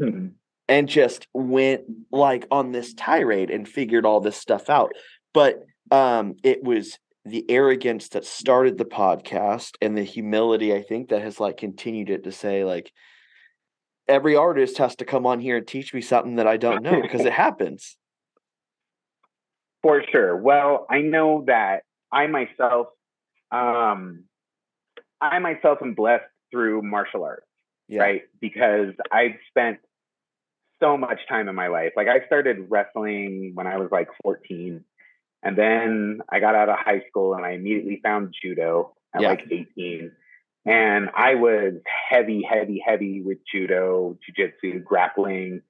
[0.00, 0.28] Hmm.
[0.68, 4.92] And just went like on this tirade and figured all this stuff out
[5.32, 11.08] but um it was the arrogance that started the podcast and the humility i think
[11.08, 12.92] that has like continued it to say like
[14.08, 17.00] every artist has to come on here and teach me something that i don't know
[17.00, 17.96] because it happens
[19.82, 20.34] For sure.
[20.34, 22.86] Well, I know that I myself,
[23.52, 24.24] um,
[25.20, 27.46] I myself am blessed through martial arts,
[27.86, 28.22] yeah right?
[28.40, 29.80] Because I've spent
[30.80, 31.92] so much time in my life.
[31.96, 34.84] Like I started wrestling when I was like 14,
[35.42, 39.30] and then I got out of high school and I immediately found judo at Yeah.
[39.30, 40.12] like 18.
[40.66, 41.74] And I was
[42.08, 45.60] heavy, heavy, heavy with judo, jujitsu, grappling,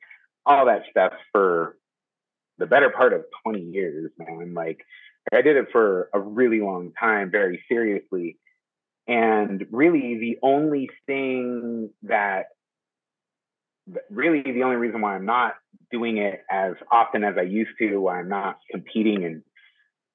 [0.46, 1.76] all that stuff for
[2.59, 4.55] the better part of 20 years, man.
[4.55, 4.84] Like
[5.32, 8.38] I did it for a really long time, very seriously.
[9.09, 12.46] And really the only thing that
[14.11, 15.55] really the only reason why I'm not
[15.91, 19.43] doing it as often as I used to, why I'm not competing and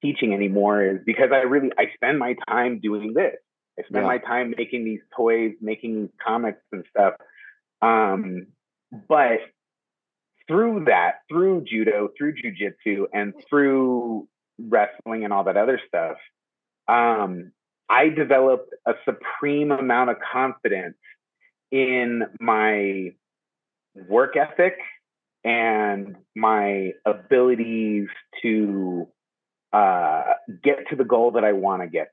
[0.02, 3.36] teaching anymore is because I really I spend my time doing this.
[3.78, 4.08] I spend Yeah.
[4.08, 7.14] my time making these toys, making these comics and stuff.
[7.82, 8.48] Um,
[9.08, 9.40] but
[10.48, 16.16] through that, through judo, through jujitsu, and through wrestling and all that other stuff,
[16.88, 17.52] um,
[17.88, 20.96] I developed a supreme amount of confidence
[21.70, 23.14] in my
[23.94, 24.74] work ethic
[25.44, 28.08] and my abilities
[28.42, 29.08] to
[29.72, 30.24] uh,
[30.62, 32.08] get to the goal that I want to get.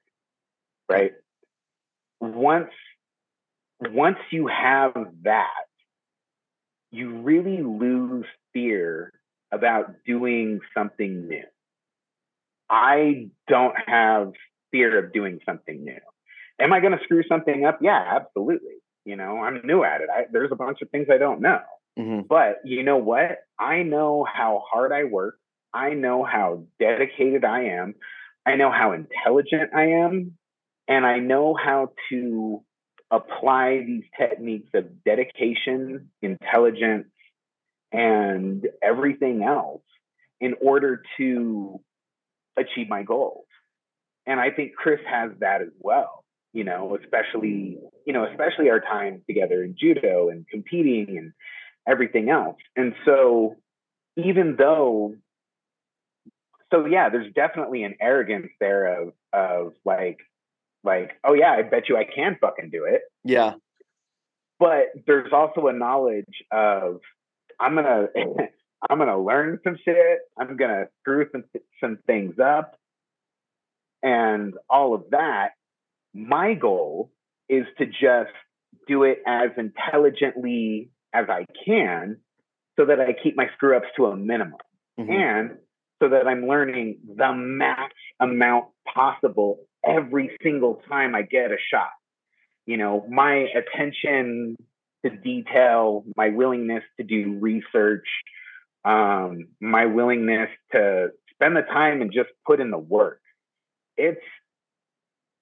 [0.90, 1.14] Right.
[2.20, 2.72] Once
[3.80, 5.68] once you have that,
[6.92, 9.14] you really lose fear
[9.52, 11.44] about doing something new.
[12.70, 14.34] I don't have
[14.72, 16.00] fear of doing something new.
[16.60, 17.80] Am I going to screw something up?
[17.82, 18.78] Yeah, absolutely.
[19.08, 20.10] You know, I'm new at it.
[20.14, 21.62] I, there's a bunch of things I don't know.
[21.98, 23.38] hmm But you know what?
[23.58, 25.38] I know how hard I work.
[25.74, 27.96] I know how dedicated I am.
[28.46, 30.38] I know how intelligent I am.
[30.90, 32.64] And I know how to
[33.10, 37.08] apply these techniques of dedication, intelligence,
[37.94, 39.84] and everything else
[40.42, 41.80] in order to
[42.58, 43.46] achieve my goals.
[44.26, 46.26] And I think Chris has that as well,
[46.58, 47.78] you know, especially,
[48.08, 51.32] you know, especially our time together in judo and competing and
[51.88, 52.58] everything else.
[52.76, 53.58] And so
[54.16, 55.14] even though
[56.74, 60.18] so yeah, there's definitely an arrogance there of of like
[60.84, 63.02] like, oh yeah, I bet you I can fucking do it.
[63.24, 63.54] yeah
[64.58, 67.02] But there's also a knowledge of
[67.60, 68.08] I'm gonna
[68.90, 70.20] I'm gonna learn some shit.
[70.40, 71.44] I'm gonna screw some
[71.80, 72.80] some things up,
[74.02, 75.52] and all of that.
[76.18, 77.12] My goal
[77.48, 78.34] is to just
[78.88, 82.18] do it as intelligently as I can,
[82.76, 84.60] so that I keep my screw ups to a minimum
[85.00, 85.58] mhm, and
[86.02, 91.90] so that I'm learning the max amount possible every single time I get a shot.
[92.66, 94.56] You know, my attention
[95.06, 98.08] to detail, my willingness to do research,
[98.86, 103.22] um, my willingness to spend the time and just put in the work.
[103.96, 104.22] It's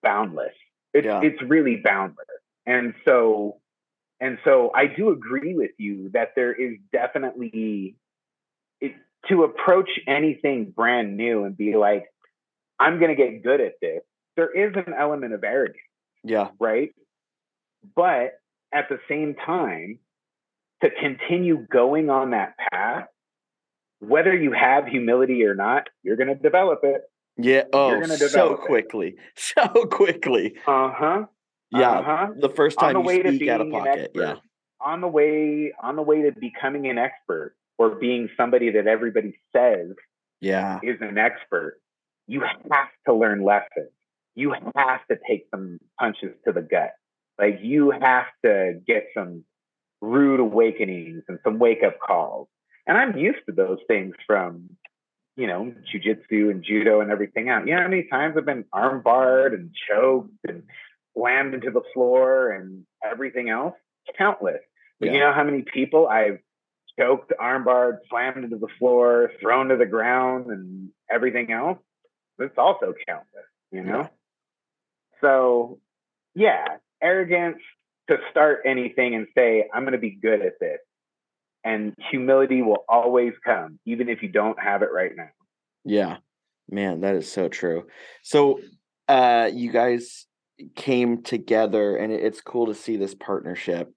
[0.03, 0.53] boundless.
[0.95, 1.21] It's Yeah.
[1.21, 2.25] it's really boundless.
[2.65, 3.59] And so
[4.21, 7.97] and so I do agree with you that there is definitely
[8.79, 8.93] it,
[9.27, 12.05] to approach anything brand new and be like,
[12.79, 14.01] I'm going to get good at this.
[14.37, 15.77] There is an element of arrogance,
[16.23, 16.93] yeah right?
[17.95, 18.39] But
[18.73, 19.99] at the same time,
[20.81, 23.07] to continue going on that path,
[23.99, 27.01] whether you have humility or not, you're going to develop it.
[27.37, 28.65] Yeah oh so develop it.
[28.65, 31.25] quickly so quickly Uh huh.
[31.71, 32.27] yeah Uh-huh.
[32.39, 34.35] the first time the you speak out of pocket yeah
[34.81, 39.33] On the way, on the way to becoming an expert or being somebody that everybody
[39.55, 39.91] says
[40.41, 41.79] yeah is an expert,
[42.27, 43.91] you have to learn lessons.
[44.35, 46.91] you have to take some punches to the gut.
[47.39, 49.43] Like you have to get some
[50.01, 52.47] rude awakenings and some wake up calls.
[52.87, 54.69] And I'm used to those things from,
[55.35, 57.65] you know, jujitsu and judo and everything else.
[57.65, 60.63] You know how many times I've been armbarred and choked and
[61.13, 63.75] slammed into the floor and everything else?
[64.17, 64.61] Countless.
[64.99, 65.13] But Yeah.
[65.13, 66.39] you know how many people I've
[66.97, 71.79] choked, armbarred, slammed into the floor, thrown to the ground, and everything else?
[72.39, 73.99] It's also countless, you know?
[74.01, 74.07] Yeah.
[75.21, 75.79] So,
[76.33, 77.61] yeah, arrogance
[78.09, 80.79] to start anything and say, I'm going to be good at this.
[81.65, 85.29] And humility will always come, even if you don't have it right now.
[85.83, 86.17] Yeah.
[86.69, 87.87] Man, that is so true.
[88.23, 88.59] So
[89.07, 90.25] uh you guys
[90.75, 93.91] came together and it's cool to see this partnership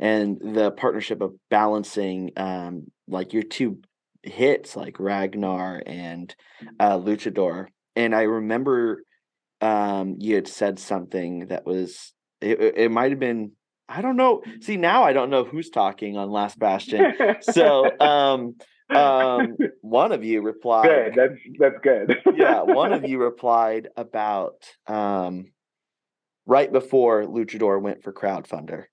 [0.00, 3.80] and the partnership of balancing um like your two
[4.22, 6.34] hits like Ragnar and
[6.80, 7.66] uh Luchador.
[7.96, 9.02] And I remember
[9.60, 13.52] um you had said something that was it, it might have been
[13.88, 14.42] I don't know.
[14.60, 17.14] See now I don't know who's talking on Last Bastion.
[17.40, 18.56] So um
[18.94, 21.14] um one of you replied good.
[21.16, 22.16] That's that's good.
[22.36, 25.52] yeah, one of you replied about um
[26.46, 28.84] right before Luchador went for crowdfunder,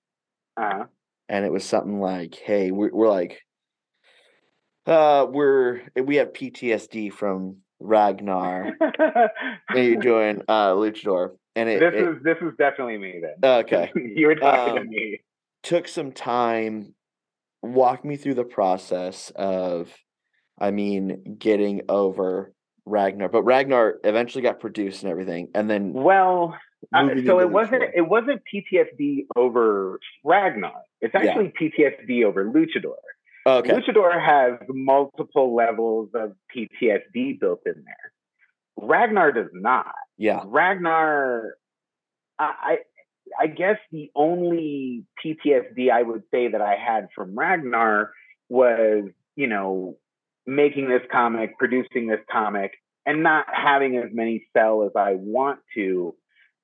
[0.56, 0.84] Uh,
[1.28, 3.40] and it was something like, "Hey, we're, we're like,
[4.86, 11.94] uh, we're we have PTSD from Ragnar, and you're doing uh Luchador, and it, this
[11.94, 13.50] it is this is definitely me then.
[13.60, 15.20] okay you were talking to Um, me.
[15.62, 16.94] took some time.
[17.62, 19.92] Walk me through the process of,
[20.60, 22.52] I mean, getting over
[22.84, 26.54] Ragnar, but Ragnar eventually got produced and everything, and then Well,
[26.94, 30.82] uh, so it wasn't it wasn't PTSD over Ragnar.
[31.00, 31.30] It's Yeah.
[31.30, 32.94] actually PTSD over Luchador.
[33.46, 33.70] Okay.
[33.72, 38.12] Luchador has multiple levels of PTSD built in there.
[38.76, 39.94] Ragnar does not.
[40.18, 40.42] Yeah.
[40.46, 41.54] Ragnar,
[42.38, 42.78] I, I
[43.40, 48.12] I guess the only PTSD I would say that I had from Ragnar
[48.48, 49.96] was, you know,
[50.46, 52.72] making this comic, producing this comic,
[53.04, 56.14] and not having as many sell as I want to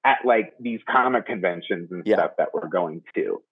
[0.05, 2.17] at like these comic conventions and Yeah.
[2.17, 3.43] stuff that we're going to.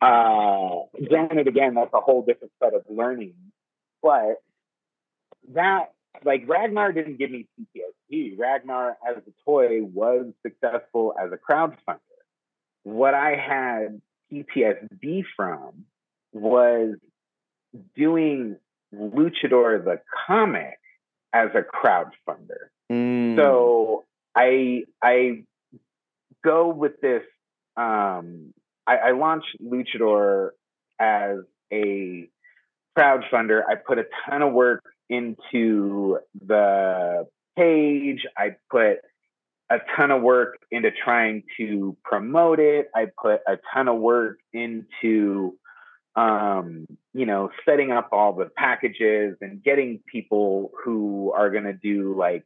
[0.00, 3.34] Uh, granted, again, that's a whole different set of learning,
[4.02, 4.36] but
[5.54, 5.92] that
[6.24, 8.38] like Ragnar didn't give me PTSD.
[8.38, 11.98] Ragnar as a toy was successful as a crowdfunder.
[12.84, 14.00] What I had
[14.32, 15.84] PTSD from
[16.32, 16.94] was
[17.96, 18.56] doing
[18.94, 20.78] Luchador the comic
[21.32, 22.70] as a crowdfunder.
[22.90, 24.04] Mm, So
[24.34, 25.44] I I
[26.44, 27.22] go with this.
[27.76, 28.52] Um,
[28.86, 30.50] I, I launched Luchador
[30.98, 31.38] as
[31.72, 32.28] a
[32.98, 33.62] crowdfunder.
[33.68, 37.26] I put a ton of work into the
[37.56, 38.26] page.
[38.36, 38.98] I put
[39.70, 42.88] a ton of work into trying to promote it.
[42.94, 45.58] I put a ton of work into
[46.16, 51.72] um, you know, setting up all the packages and getting people who are going to
[51.72, 52.44] do like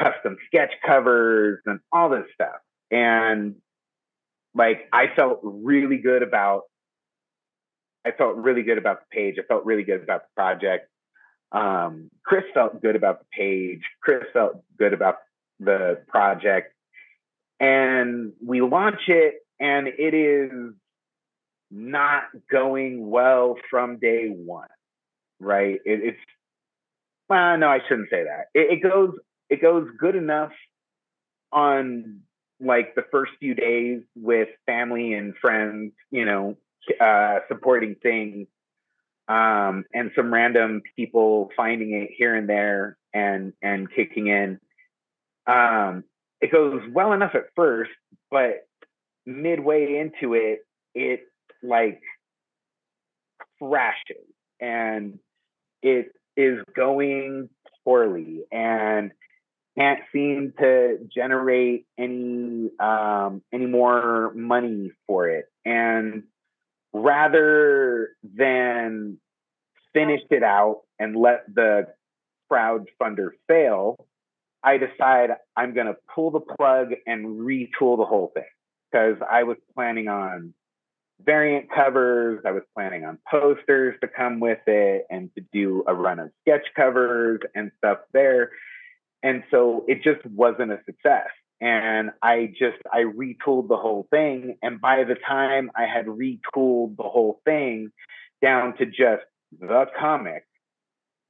[0.00, 2.56] custom sketch covers and all this stuff.
[2.90, 3.56] And
[4.54, 6.62] like, I felt really good about,
[8.06, 9.36] I felt really good about the page.
[9.38, 10.88] I felt really good about the project.
[11.52, 13.82] Um, Chris felt good about the page.
[14.02, 15.18] Chris felt good about
[15.60, 16.74] the project.
[17.60, 20.50] And we launch it, and it is
[21.70, 24.68] not going well from day one,
[25.40, 25.80] right?
[25.84, 26.18] It, it's
[27.28, 28.46] well, no, I shouldn't say that.
[28.52, 29.14] It, it goes
[29.48, 30.52] it goes good enough
[31.52, 32.20] on
[32.60, 36.56] like the first few days with family and friends, you know,
[37.00, 38.46] uh, supporting things,
[39.28, 44.60] um, and some random people finding it here and there and and kicking in.
[45.46, 46.04] Um,
[46.40, 47.90] it goes well enough at first,
[48.30, 48.66] but
[49.26, 50.60] midway into it,
[50.94, 51.20] it
[51.62, 52.02] like
[53.58, 54.26] crashes
[54.60, 55.18] and
[55.82, 57.48] it is going
[57.84, 59.12] poorly and
[59.76, 65.46] can't seem to generate any um, any more money for it.
[65.64, 66.24] And
[66.94, 69.18] rather than
[69.92, 71.88] finish it out and let the
[72.50, 74.06] crowdfunder fail,
[74.62, 78.44] I decide I'm going to pull the plug and retool the whole thing
[78.90, 80.54] because I was planning on
[81.22, 82.40] variant covers.
[82.46, 86.30] I was planning on posters to come with it and to do a run of
[86.42, 88.52] sketch covers and stuff there.
[89.22, 91.28] And so it just wasn't a success.
[91.64, 94.58] And I just, I retooled the whole thing.
[94.62, 97.90] And by the time I had retooled the whole thing
[98.42, 99.22] down to just
[99.58, 100.44] the comic,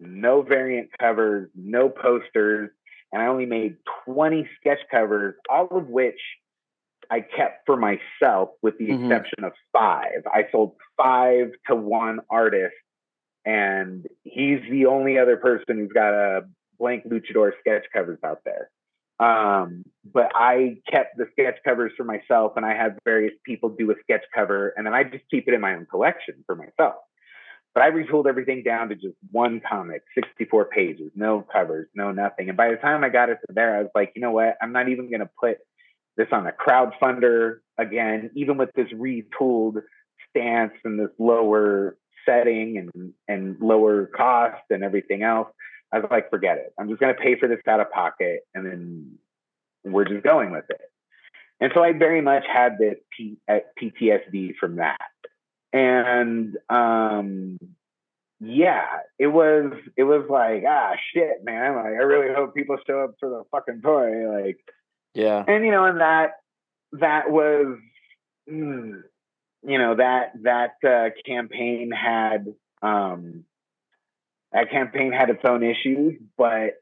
[0.01, 2.70] no variant covers, no posters,
[3.12, 6.19] and I only made 20 sketch covers, all of which
[7.09, 9.05] I kept for myself, with the Mhm.
[9.05, 10.27] exception of five.
[10.27, 12.74] I sold five to one artist,
[13.44, 18.69] and he's the only other person who's got a blank luchador sketch covers out there.
[19.20, 23.91] Um, but I kept the sketch covers for myself, and I had various people do
[23.91, 26.97] a sketch cover, and then I just keep it in my own collection for myself.
[27.74, 32.49] But I retooled everything down to just one comic, 64 pages, no covers, no nothing.
[32.49, 34.57] And by the time I got it to there, I was like, you know what?
[34.62, 35.59] I'm not even going to put
[36.16, 39.82] this on a crowdfunder again, even with this retooled
[40.31, 45.49] stance and this lower setting and, and lower cost and everything else.
[45.95, 46.75] I was like, forget it.
[46.79, 49.19] I'm just going to pay for this out of pocket and then
[49.85, 50.81] we're just going with it.
[51.61, 54.99] And so I very much had this P- uh, PTSD from that.
[55.73, 57.59] And um,
[58.41, 58.87] yeah,
[59.19, 61.77] it was it was like ah shit, man.
[61.77, 64.29] Like I really hope people show up for the fucking toy.
[64.31, 64.59] Like
[65.15, 65.45] Yeah.
[65.47, 66.33] and you know, and that
[66.93, 67.79] that was,
[68.51, 69.03] mm,
[69.66, 72.53] you know, that that uh, campaign had
[72.83, 73.45] um,
[74.55, 76.75] that campaign had its own issues, but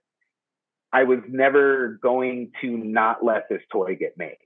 [0.93, 4.37] I was never going to not let this toy get made,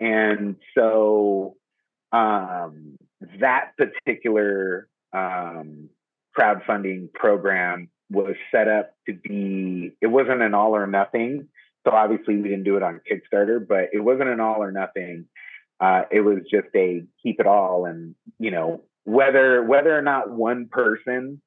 [0.00, 1.56] and so
[2.12, 2.98] um,
[3.40, 5.88] that particular um,
[6.38, 9.96] crowdfunding program was set up to be.
[10.02, 11.48] It wasn't an all or nothing
[11.86, 15.26] so obviously we didn't do it on Kickstarter, but it wasn't an all or nothing.
[15.78, 20.30] Uh, it was just a keep it all, and you know whether whether or not
[20.30, 21.40] one person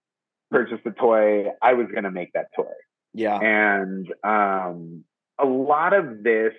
[0.52, 2.72] purchased the toy, I was going to make that toy.
[3.14, 3.40] Yeah.
[3.40, 5.04] And um,
[5.40, 6.54] a lot of this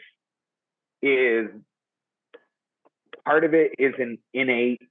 [1.03, 1.49] is
[3.25, 4.83] part of it is an innate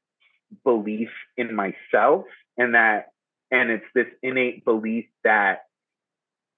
[0.63, 2.26] belief in myself,
[2.57, 3.11] and that,
[3.51, 5.63] and it's this innate belief that,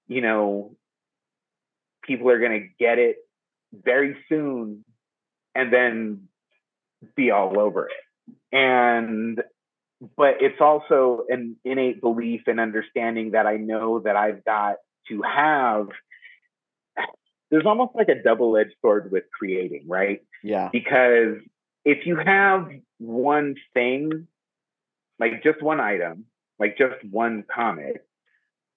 [0.08, 0.76] you know,
[2.02, 3.16] people are going to get it
[3.72, 4.84] very soon
[5.54, 6.28] and then
[7.14, 8.34] be all over it.
[8.52, 9.42] And,
[10.16, 14.76] but it's also an innate belief and understanding that I know that I've got
[15.08, 15.88] to have.
[17.50, 20.22] There's almost like a double edged sword with creating, right?
[20.42, 20.70] Yeah.
[20.72, 21.36] Because
[21.84, 22.68] if you have
[22.98, 24.26] one thing,
[25.18, 26.24] like just one item,
[26.58, 28.04] like just one comic,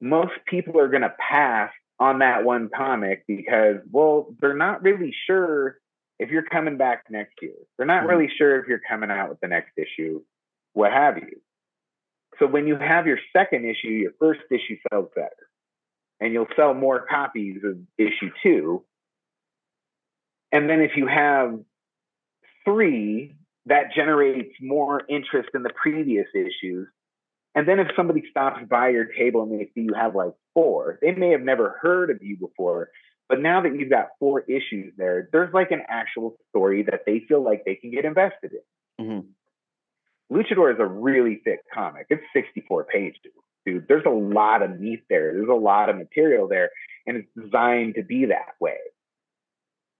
[0.01, 5.15] most people are going to pass on that one comic because, well, they're not really
[5.25, 5.79] sure
[6.19, 7.53] if you're coming back next year.
[7.77, 8.09] They're not Mhm.
[8.09, 10.21] really sure if you're coming out with the next issue,
[10.75, 11.41] what have you.
[12.37, 15.29] So when you have your second issue, your first issue sells better,
[16.19, 18.83] and you'll sell more copies of issue two.
[20.51, 21.59] And then if you have
[22.65, 23.35] three,
[23.67, 26.87] that generates more interest in the previous issues.
[27.55, 30.99] And then if somebody stops by your table and they see you have like four,
[31.01, 32.89] they may have never heard of you before.
[33.29, 37.21] But now that you've got four issues there, there's like an actual story that they
[37.27, 38.51] feel like they can get invested
[38.99, 39.05] in.
[39.05, 39.34] Mhm.
[40.31, 42.07] Luchador is a really thick comic.
[42.09, 43.19] It's 64 pages,
[43.65, 43.87] dude.
[43.87, 45.33] There's a lot of meat there.
[45.33, 46.69] There's a lot of material there,
[47.05, 48.77] and it's designed to be that way.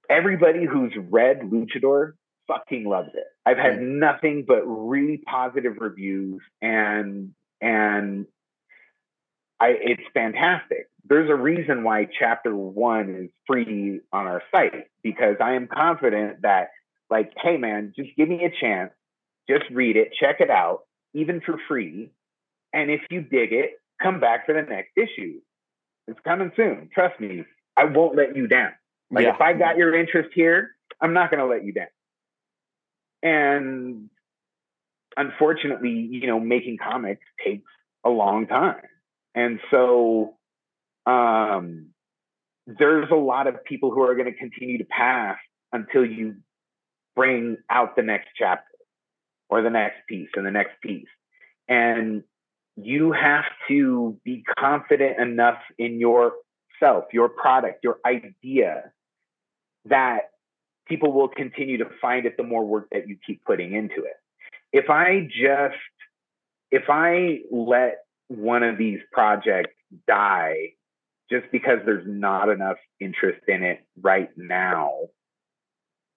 [0.10, 2.14] Everybody who's read Luchador
[2.47, 3.26] fucking loves it.
[3.45, 3.99] I've had hmm.
[3.99, 7.31] nothing but really positive reviews, and
[7.61, 8.26] and
[9.60, 10.88] I it's fantastic.
[11.07, 16.41] There's a reason why chapter one is free on our site because I am confident
[16.41, 16.69] that,
[17.10, 18.91] like, hey man, just give me a chance,
[19.49, 20.81] just read it, check it out,
[21.13, 22.11] even for free,
[22.73, 25.39] and if you dig it, come back for the next issue.
[26.07, 26.89] It's coming soon.
[26.93, 27.45] Trust me,
[27.77, 28.73] I won't let you down.
[29.11, 29.35] Like Yeah.
[29.35, 31.88] if I got your interest here, I'm not going to let you down.
[33.23, 34.09] And
[35.17, 37.69] unfortunately, you know, making comics takes
[38.03, 38.81] a long time.
[39.34, 40.35] And so
[41.05, 41.88] um,
[42.67, 45.38] there's a lot of people who are going to continue to pass
[45.72, 46.35] until you
[47.15, 48.74] bring out the next chapter
[49.49, 51.07] or the next piece and the next piece.
[51.67, 52.23] And
[52.76, 58.91] you have to be confident enough in yourself, your product, your idea
[59.85, 60.31] that
[60.88, 64.17] people will continue to find it the more work that you keep putting into it.
[64.72, 65.77] If I just,
[66.72, 69.73] if I let one of these projects
[70.07, 70.73] die
[71.31, 74.91] just because there's not enough interest in it right now,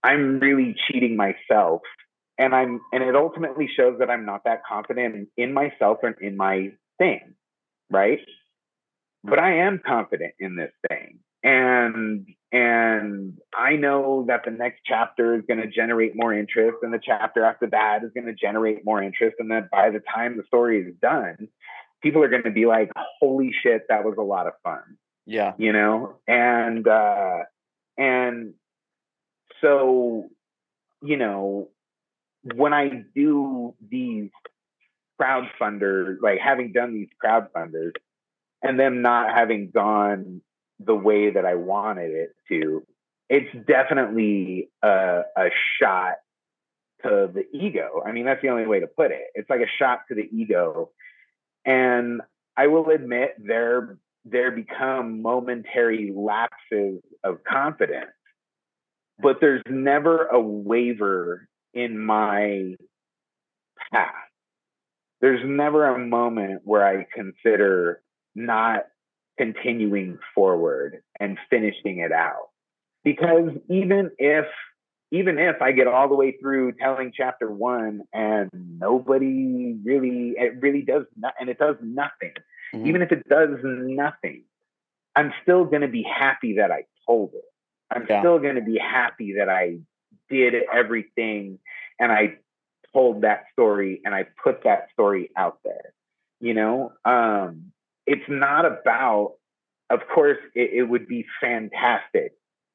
[0.02, 1.82] I'm really cheating myself.
[2.38, 6.36] And I'm, and it ultimately shows that I'm not that confident in myself and in
[6.36, 7.34] my thing,
[7.90, 8.20] right?
[9.24, 15.36] But I am confident in this thing and and I know that the next chapter
[15.36, 18.84] is going to generate more interest, and the chapter after that is going to generate
[18.84, 21.48] more interest, and that by the time the story is done,
[22.02, 22.90] people are going to be like,
[23.20, 25.52] "Holy shit, that was a lot of fun!" Yeah.
[25.58, 27.44] You know, and uh
[27.96, 28.54] and
[29.60, 30.30] so,
[31.02, 31.68] you know,
[32.42, 34.30] when I do these
[35.20, 37.92] crowdfunders, like having done these crowdfunders
[38.62, 40.40] and them not having gone
[40.80, 42.84] the way that I wanted it to,
[43.28, 45.48] it's definitely a, a
[45.80, 46.14] shot
[47.02, 48.02] to the ego.
[48.04, 49.26] I mean, that's the only way to put it.
[49.34, 50.90] It's like a shot to the ego.
[51.64, 52.22] And
[52.56, 58.10] I will admit there there become momentary lapses of confidence,
[59.18, 61.48] but there's never a waver
[61.78, 62.74] in my
[63.92, 64.12] path.
[65.20, 68.00] There's never a moment where I consider
[68.34, 68.84] not
[69.36, 72.48] continuing forward and finishing it out.
[73.04, 74.46] Because even if
[75.10, 80.60] even if I get all the way through telling chapter one and nobody really, it
[80.60, 82.34] really does not, and it does nothing.
[82.74, 82.86] Mm-hmm.
[82.86, 84.44] Even if it does nothing,
[85.16, 87.44] I'm still going to be happy that I told it.
[87.90, 88.20] I'm yeah.
[88.20, 89.78] still going to be happy that I
[90.30, 91.58] did everything
[91.98, 92.36] and I
[92.92, 95.92] told that story and I put that story out there.
[96.40, 97.72] You know, um,
[98.06, 99.34] it's not about,
[99.90, 102.32] of course, it, it would be fantastic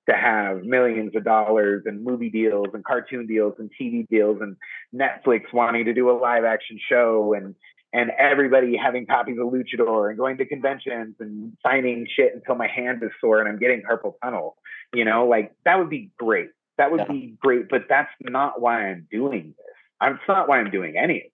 [0.10, 4.58] to have millions of dollars and movie deals and cartoon deals and TV deals and
[4.94, 7.56] Netflix wanting to do a live action show and
[7.96, 12.68] and everybody having copies of Luchador and going to conventions and signing shit until my
[12.68, 14.58] hand is sore and I'm getting carpal tunnel.
[14.96, 16.50] You know, like that would be great.
[16.78, 17.12] That would yeah.
[17.12, 20.12] be great, but that's not why I'm doing this.
[20.16, 21.32] It's not why I'm doing any of it.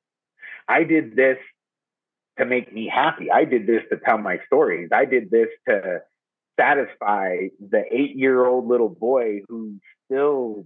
[0.67, 1.37] I did this
[2.37, 3.31] to make me happy.
[3.31, 4.89] I did this to tell my stories.
[4.93, 6.01] I did this to
[6.59, 10.65] satisfy the eight year old little boy who's still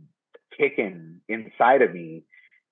[0.57, 2.23] kicking inside of me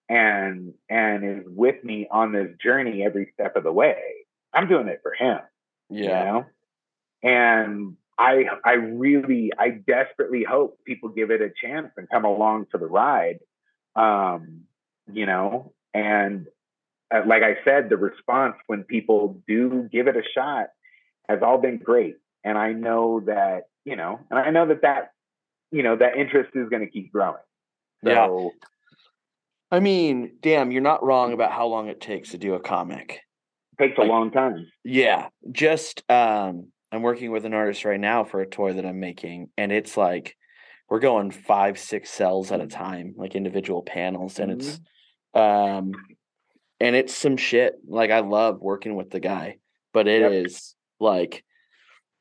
[0.10, 4.02] and and is with me on this journey every step of the way.
[4.54, 5.40] I'm doing it for him.
[5.90, 6.02] Yeah.
[6.02, 6.46] You know?
[7.24, 12.68] And I I really I desperately hope people give it a chance and come along
[12.72, 13.40] for the ride.
[13.96, 14.62] Um,
[15.12, 16.48] you know, and
[17.14, 20.68] uh, like I said, the response when people do give it a shot
[21.28, 25.12] has all been great and I know that you know, and I know that that
[25.72, 27.38] you know that interest is going to keep growing.
[28.04, 29.78] So, yeah.
[29.78, 33.22] I mean, damn, you're not wrong about how long it takes to do a comic.
[33.78, 34.68] It takes like, a long time.
[34.84, 39.00] Yeah, just um, I'm working with an artist right now for a toy that I'm
[39.00, 40.36] making, and it's like
[40.90, 44.60] we're going five, six cells at a time, like individual panels, and mm-hmm.
[44.60, 44.80] it's
[45.34, 45.94] um,
[46.80, 47.76] and it's some shit.
[47.88, 49.58] Like I love working with the guy,
[49.94, 50.46] but it yep.
[50.46, 51.44] is like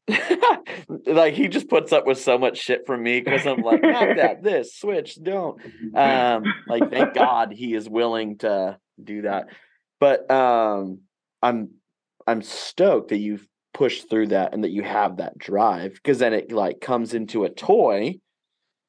[1.07, 4.09] like he just puts up with so much shit from me because I'm like, not
[4.17, 5.61] that, this, switch, don't.
[5.95, 9.47] Um, like thank God he is willing to do that.
[9.99, 11.01] But um
[11.43, 11.71] I'm
[12.27, 16.33] I'm stoked that you've pushed through that and that you have that drive because then
[16.33, 18.15] it like comes into a toy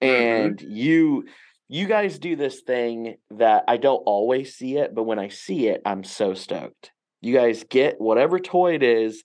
[0.02, 0.08] mm-hmm.
[0.08, 0.72] and mm-hmm.
[0.72, 1.26] you
[1.68, 5.68] you guys do this thing that I don't always see it, but when I see
[5.68, 6.92] it, I'm so stoked.
[7.22, 9.24] You guys get whatever toy it is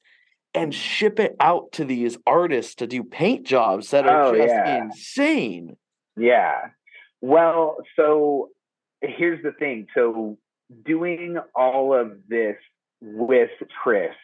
[0.55, 4.49] and ship it out to these artists to do paint jobs that are oh, just
[4.49, 4.85] yeah.
[4.85, 5.77] insane.
[6.16, 6.57] Yeah.
[7.20, 8.51] Well, so
[9.03, 9.89] here's the thing.
[9.93, 10.39] So
[10.85, 12.57] doing all of this
[13.03, 13.51] with
[13.83, 14.15] Chris,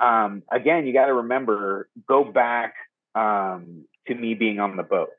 [0.00, 2.74] um, again, you got to remember, go back
[3.14, 5.10] um, to me being on the boat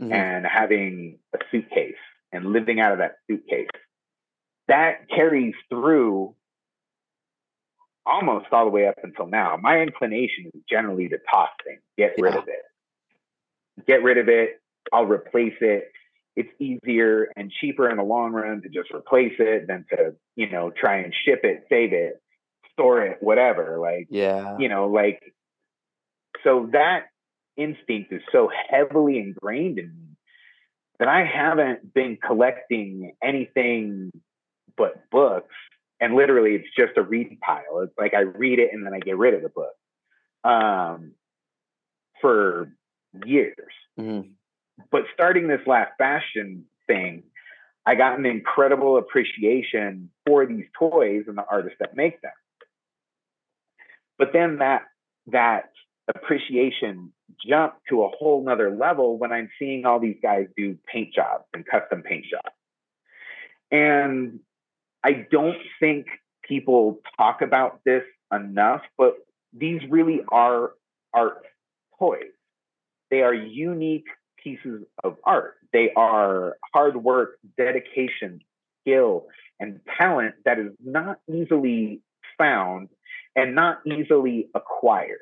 [0.00, 0.12] mm-hmm.
[0.12, 1.94] and having a suitcase
[2.32, 3.68] and living out of that suitcase.
[4.68, 6.34] That carries through
[8.06, 9.58] almost all the way up until now.
[9.60, 12.24] My inclination is generally to toss things, get yeah.
[12.24, 13.86] rid of it.
[13.86, 14.60] Get rid of it.
[14.92, 15.90] I'll replace it.
[16.36, 20.48] It's easier and cheaper in the long run to just replace it than to, you
[20.48, 22.22] know, try and ship it, save it,
[22.80, 23.78] store it, whatever.
[23.78, 25.20] Like, yeah, you know, like,
[26.44, 27.06] so that
[27.56, 30.16] instinct is so heavily ingrained in me
[30.98, 34.10] that I haven't been collecting anything
[34.76, 35.54] but books
[36.00, 37.80] and literally it's just a read pile.
[37.82, 39.74] It's like I read it and then I get rid of the book.
[40.42, 41.12] Um,
[42.20, 42.72] for
[43.26, 43.54] years.
[43.98, 44.30] Mm-hmm.
[44.90, 47.24] But starting this Last Bastion thing,
[47.84, 52.32] I got an incredible appreciation for these toys and the artists that make them.
[54.20, 54.82] But then that
[55.28, 55.70] that
[56.06, 57.10] appreciation
[57.48, 61.44] jumped to a whole nother level when I'm seeing all these guys do paint jobs
[61.54, 62.54] and custom paint jobs.
[63.70, 64.40] And
[65.02, 66.06] I don't think
[66.46, 69.14] people talk about this enough, but
[69.54, 70.72] these really are
[71.14, 71.46] art
[71.98, 72.24] toys.
[73.10, 74.06] They are unique
[74.44, 75.54] pieces of art.
[75.72, 78.42] They are hard work, dedication,
[78.82, 79.28] skill,
[79.58, 82.02] and talent that is not easily
[82.36, 82.90] found
[83.36, 85.18] and not easily acquired.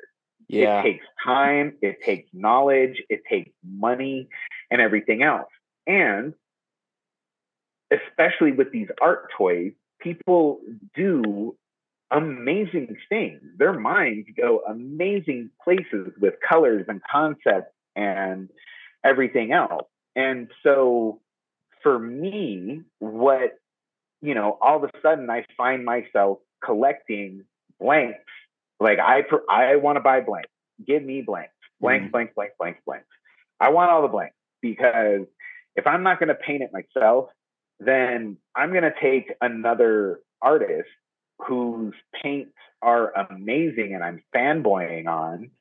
[0.47, 0.79] Yeah.
[0.79, 4.29] It takes time, it takes knowledge, it takes money,
[4.71, 5.49] and everything else.
[5.85, 6.33] And
[7.91, 10.59] especially with these art toys, people
[10.95, 11.55] do
[12.11, 13.41] amazing things.
[13.57, 18.49] Their minds go amazing places with colors and concepts and
[19.03, 19.87] everything else.
[20.15, 21.21] And so
[21.83, 23.59] for me, what,
[24.21, 27.45] you know, all of a sudden I find myself collecting
[27.79, 28.19] blanks.
[28.79, 30.49] Like I, I want to buy blanks.
[30.85, 32.11] Give me blanks, blanks, mm-hmm.
[32.11, 33.07] blanks, blanks, blanks, blanks.
[33.59, 35.25] I want all the blanks because
[35.75, 37.29] if I'm not going to paint it myself,
[37.79, 40.89] then I'm going to take another artist
[41.39, 45.51] whose paints are amazing and I'm fanboying on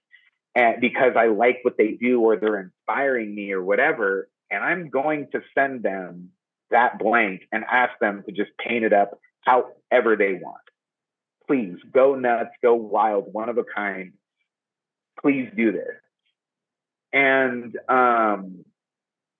[0.54, 4.88] and because I like what they do or they're inspiring me or whatever and I'm
[4.88, 6.30] going to send them
[6.70, 10.60] that blank and ask them to just paint it up however they want.
[11.48, 14.12] Please go nuts, go wild, one of a kind.
[15.20, 15.96] Please do this.
[17.12, 18.64] And um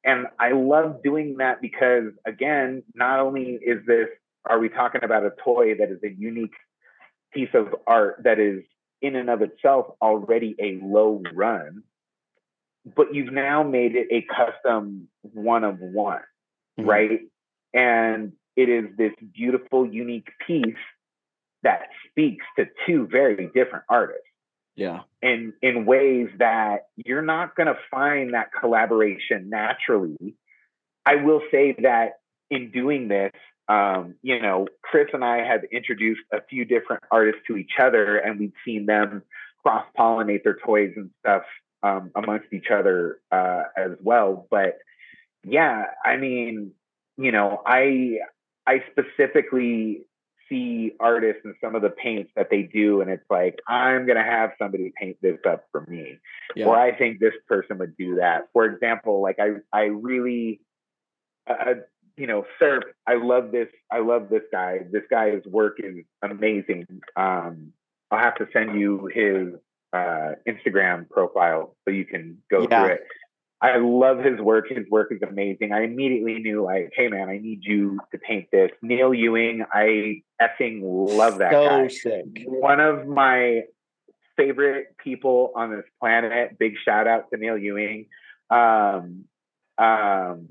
[0.05, 4.09] and I love doing that because again, not only is this
[4.47, 6.55] are we talking about a toy that is a unique
[7.33, 8.63] piece of art that is
[9.03, 11.83] in and of itself already a low run,
[12.97, 16.23] but you've now made it a custom one of one,
[16.79, 16.89] mm-hmm.
[16.89, 17.21] right?
[17.75, 20.65] And it is this beautiful, unique piece
[21.63, 24.23] that speaks to two very different artists.
[24.77, 25.01] Yeah.
[25.23, 30.37] In in ways that you're not gonna find that collaboration naturally.
[31.05, 32.21] I will say that
[32.51, 33.33] in doing this,
[33.69, 38.17] um, you know, Chris and I have introduced a few different artists to each other,
[38.17, 39.23] and we've seen them
[39.63, 41.43] cross pollinate their toys and stuff
[41.83, 44.47] um, amongst each other uh, as well.
[44.51, 44.79] But
[45.45, 46.73] yeah, I mean,
[47.17, 48.19] you know, I
[48.67, 50.03] I specifically
[50.49, 54.25] see artists and some of the paints that they do, and it's like I'm gonna
[54.25, 56.19] have somebody paint this up for me,
[56.57, 56.67] yeah.
[56.67, 58.49] or I think this person would do that.
[58.53, 60.61] For example, like I I really.
[61.49, 61.75] Uh,
[62.19, 63.69] you know, Surf, I love this.
[63.93, 64.81] I love this guy.
[64.91, 66.87] This guy's work is amazing.
[67.17, 67.73] Um,
[68.11, 69.55] I'll have to send you his
[69.93, 72.83] uh, Instagram profile so you can go yeah.
[72.83, 73.07] through it.
[73.61, 74.67] I love his work.
[74.69, 75.73] His work is amazing.
[75.73, 78.71] I immediately knew, like, hey man, I need you to paint this.
[78.83, 81.89] Neil Ewing, I effing love that so guy.
[81.89, 82.25] Sick.
[82.47, 83.63] One of my
[84.37, 86.59] favorite people on this planet.
[86.59, 88.07] Big shout out to Neil Ewing.
[88.49, 89.25] Um,
[89.77, 90.49] um,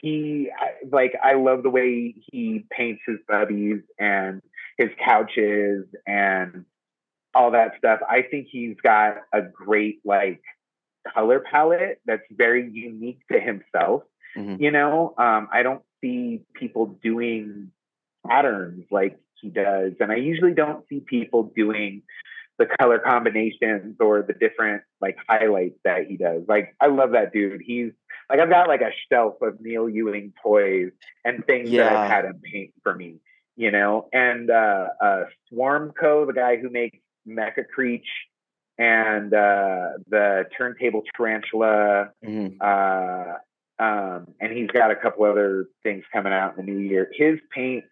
[0.00, 0.50] he
[0.90, 4.42] like I love the way he paints his bubbies and
[4.76, 6.66] his couches and
[7.34, 8.00] all that stuff.
[8.08, 10.42] I think he's got a great like
[11.14, 14.02] color palette that's very unique to himself.
[14.36, 14.62] Mm-hmm.
[14.62, 17.70] You know, um, I don't see people doing
[18.26, 22.02] patterns like he does, and I usually don't see people doing
[22.58, 26.42] the color combinations or the different like highlights that he does.
[26.48, 27.62] Like I love that dude.
[27.64, 27.92] He's
[28.28, 30.90] like I've got like a shelf of Neil Ewing toys
[31.24, 31.84] and things yeah.
[31.84, 33.20] that I've had him paint for me,
[33.56, 34.08] you know.
[34.12, 38.08] And uh, uh, Swarmco, the guy who makes Mecha Creech
[38.78, 42.56] and uh, the Turntable Tarantula, mm-hmm.
[42.60, 43.34] uh,
[43.80, 47.10] um, and he's got a couple other things coming out in the new year.
[47.12, 47.88] His paints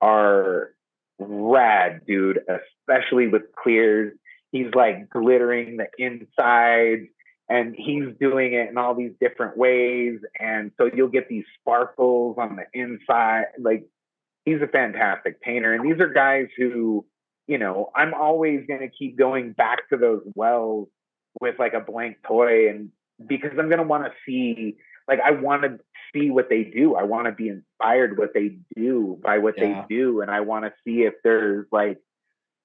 [0.00, 0.70] are
[1.18, 4.12] rad, dude, especially with clears.
[4.50, 7.08] He's like glittering the inside
[7.48, 10.18] and he's doing it in all these different ways.
[10.38, 13.44] And so you'll get these sparkles on the inside.
[13.58, 13.84] Like
[14.44, 15.72] he's a fantastic painter.
[15.72, 17.04] And these are guys who,
[17.52, 20.88] you know, I'm always going to keep going back to those wells
[21.38, 22.70] with like a blank toy.
[22.70, 22.88] And
[23.26, 25.78] because I'm going to want to see, like, I want to
[26.14, 26.94] see what they do.
[26.94, 29.84] I want to be inspired what they do by what yeah.
[29.84, 30.22] they do.
[30.22, 31.98] And I want to see if there's like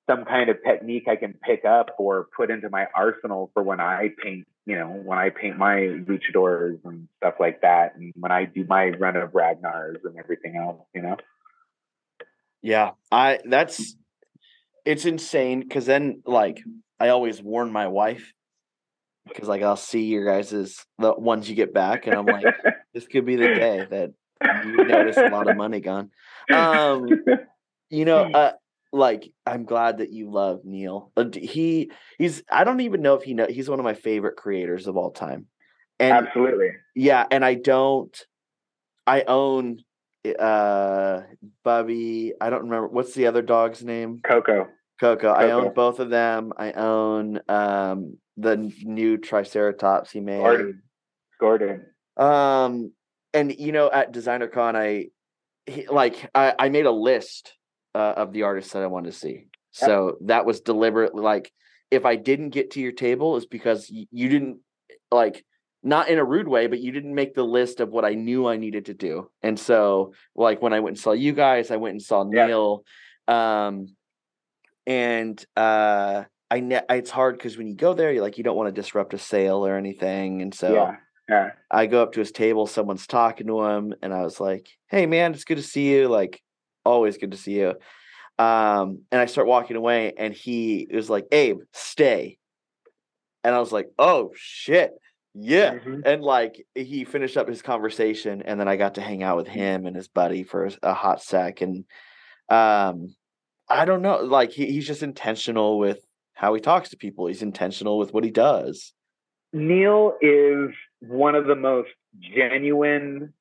[0.10, 3.82] some kind of technique I can pick up or put into my arsenal for when
[3.82, 8.32] I paint, you know, when I paint my luchadors and stuff like that, and when
[8.32, 11.18] I do my run of Ragnars and everything else, you know.
[12.62, 13.98] Yeah, I that's
[14.88, 16.64] it's insane because then like
[16.98, 18.34] I always warn my wife
[19.28, 22.46] because like I'll see your guys's the ones you get back, and I'm like,
[22.94, 24.12] this could be the day that
[24.66, 26.12] you notice a lot of money gone.
[26.54, 27.20] Um,
[27.90, 28.54] you know, uh,
[28.94, 31.12] like I'm glad that you love Neil.
[31.18, 34.38] Uh, he he's I don't even know if he know he's one of my favorite
[34.38, 35.48] creators of all time.
[36.00, 36.70] And Absolutely.
[36.96, 38.18] Yeah, and I don't
[39.06, 39.80] I own
[40.40, 41.24] uh
[41.66, 44.22] Bubby, I don't remember what's the other dog's name?
[44.24, 44.68] Coco.
[45.00, 45.30] Coco.
[45.30, 46.54] I own both of them.
[46.58, 50.38] I own um the new Triceratops he made.
[50.40, 50.82] Gordon.
[51.40, 51.86] Gordon.
[52.18, 52.92] Um
[53.34, 55.08] and you know at Designer Con I
[55.66, 57.54] he, like I, I made a list
[57.94, 59.48] uh, of the artists that I wanted to see.
[59.72, 61.52] So that was deliberately like
[61.92, 64.60] if I didn't get to your table, is because y- you didn't
[65.12, 65.46] like
[65.84, 68.48] not in a rude way, but you didn't make the list of what I knew
[68.48, 69.30] I needed to do.
[69.44, 72.48] And so, like when I went and saw you guys, I went and saw Yeah.
[72.48, 72.84] Neil.
[73.28, 73.96] Um,
[74.88, 78.58] and uh, I ne- it's hard because when you go there, you like you don't
[78.58, 80.96] want to disrupt a sale or anything, and so yeah,
[81.30, 81.50] yeah.
[81.72, 85.06] I go up to his table, someone's talking to him, and I was like, "Hey,
[85.06, 86.08] man, it's good to see you.
[86.08, 86.42] Like,
[86.86, 87.76] always good to see you."
[88.40, 92.40] Um, and I start walking away, and he was like, "Abe, stay,"
[93.44, 94.92] and I was like, "Oh shit,
[95.34, 96.02] yeah." Mhm.
[96.06, 99.48] And like he finished up his conversation, and then I got to hang out with
[99.48, 101.86] him and his buddy for a hot sec, and
[102.50, 103.16] um,
[103.70, 106.00] I don't know, like he, he's just intentional with
[106.34, 107.28] how he talks to people.
[107.28, 108.94] He's intentional with what he does.
[109.54, 110.70] Neil is
[111.00, 111.90] one of the most
[112.20, 113.34] genuine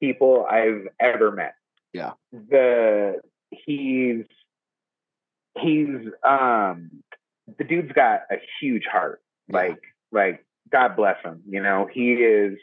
[0.00, 1.54] people I've ever met.
[1.92, 2.12] Yeah.
[2.32, 3.20] The
[3.50, 4.24] he's
[5.58, 6.90] he's um
[7.58, 9.20] the dude's got a huge heart.
[9.48, 9.56] Yeah.
[9.56, 9.82] Like
[10.12, 11.42] like God bless him.
[11.48, 12.58] You know, he is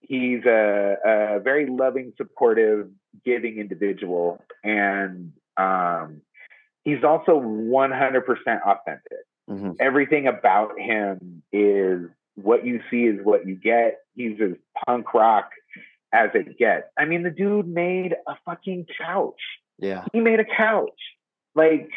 [0.00, 2.88] he's a, a very loving, supportive,
[3.24, 4.42] giving individual.
[4.64, 6.22] And um
[6.84, 9.18] he's also 100% authentic
[9.50, 9.76] Mhm.
[9.80, 13.98] everything about him is what you see is what you get.
[14.14, 14.52] He's as
[14.86, 15.50] punk rock
[16.12, 16.86] as it gets.
[16.96, 19.40] I mean, the dude made a fucking couch.
[19.78, 21.00] Yeah, He made a couch.
[21.54, 21.90] Like,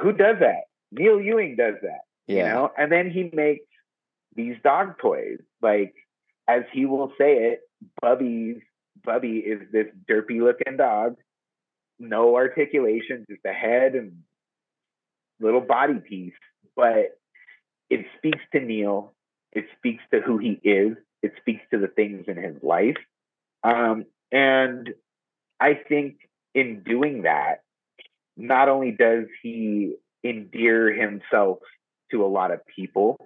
[0.00, 0.64] who does that?
[0.90, 2.72] Neil Ewing does that, yeah, you know?
[2.76, 3.66] And then he makes
[4.34, 5.38] these dog toys.
[5.60, 5.94] Like,
[6.48, 7.60] as he will say it,
[8.00, 8.60] Bubby's
[9.04, 11.16] Bubby is this derpy looking dog,
[12.02, 14.22] no articulation, just a head and
[15.40, 16.34] little body piece,
[16.76, 17.18] but
[17.88, 19.12] it speaks to Neil.
[19.52, 20.96] It speaks to who he is.
[21.22, 22.96] It speaks to the things in his life.
[23.62, 24.90] Um, and
[25.60, 26.16] I think
[26.54, 27.62] in doing that,
[28.36, 31.58] not only does he endear himself
[32.10, 33.16] to a lot of people,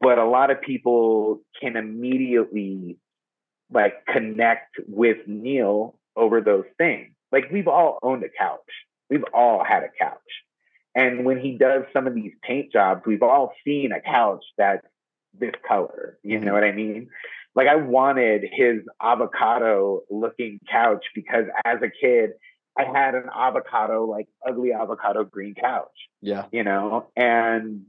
[0.00, 2.96] but a lot of people can immediately
[3.70, 7.13] like connect with Neil over those things.
[7.34, 8.60] Like we've all owned a couch.
[9.10, 10.20] We've all had a couch.
[10.94, 14.86] And when he does some of these paint jobs, we've all seen a couch that's
[15.36, 16.16] this color.
[16.22, 16.54] You know mm-hmm.
[16.54, 17.08] what I mean?
[17.56, 22.30] Like I wanted his avocado looking couch because as a kid,
[22.78, 25.90] I had an avocado, like ugly avocado green couch,
[26.20, 27.08] yeah, you know?
[27.16, 27.86] And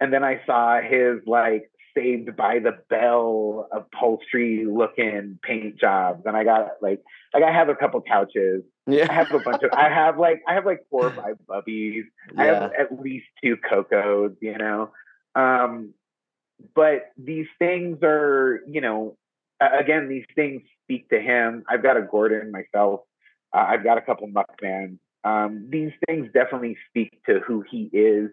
[0.00, 6.22] and then I saw his like saved by the bell upholstery looking paint jobs.
[6.26, 7.00] And I got like
[7.34, 9.06] like I have a couple couches Yeah.
[9.08, 12.02] I have a bunch of I have like I have like four or five bubbies.
[12.36, 14.90] I have at least two cocos, you know.
[15.34, 15.94] Um
[16.74, 19.16] but these things are, you know,
[19.60, 21.64] again, these things speak to him.
[21.68, 23.00] I've got a Gordon myself.
[23.54, 24.98] Uh, I've got a couple Muckmans.
[25.24, 28.30] Um, these things definitely speak to who he is.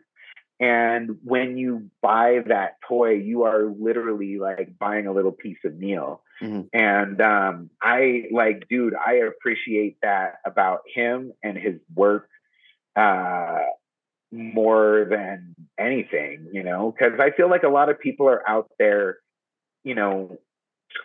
[0.59, 5.75] And when you buy that toy, you are literally like buying a little piece of
[5.75, 6.21] Neil.
[6.41, 6.69] Mhm.
[6.73, 12.27] And um, I like, dude, I appreciate that about him and his work
[12.95, 13.59] uh,
[14.31, 18.69] more than anything, you know, because I feel like a lot of people are out
[18.77, 19.17] there,
[19.83, 20.37] you know,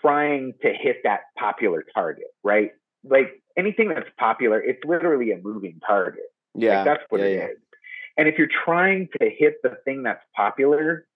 [0.00, 2.72] trying to hit that popular target, right?
[3.04, 6.24] Like anything that's popular, it's literally a moving target.
[6.54, 6.78] yeah.
[6.78, 7.44] Like, that's what yeah, it yeah.
[7.46, 7.56] is.
[8.16, 11.06] And if you're trying to hit the thing that's popular,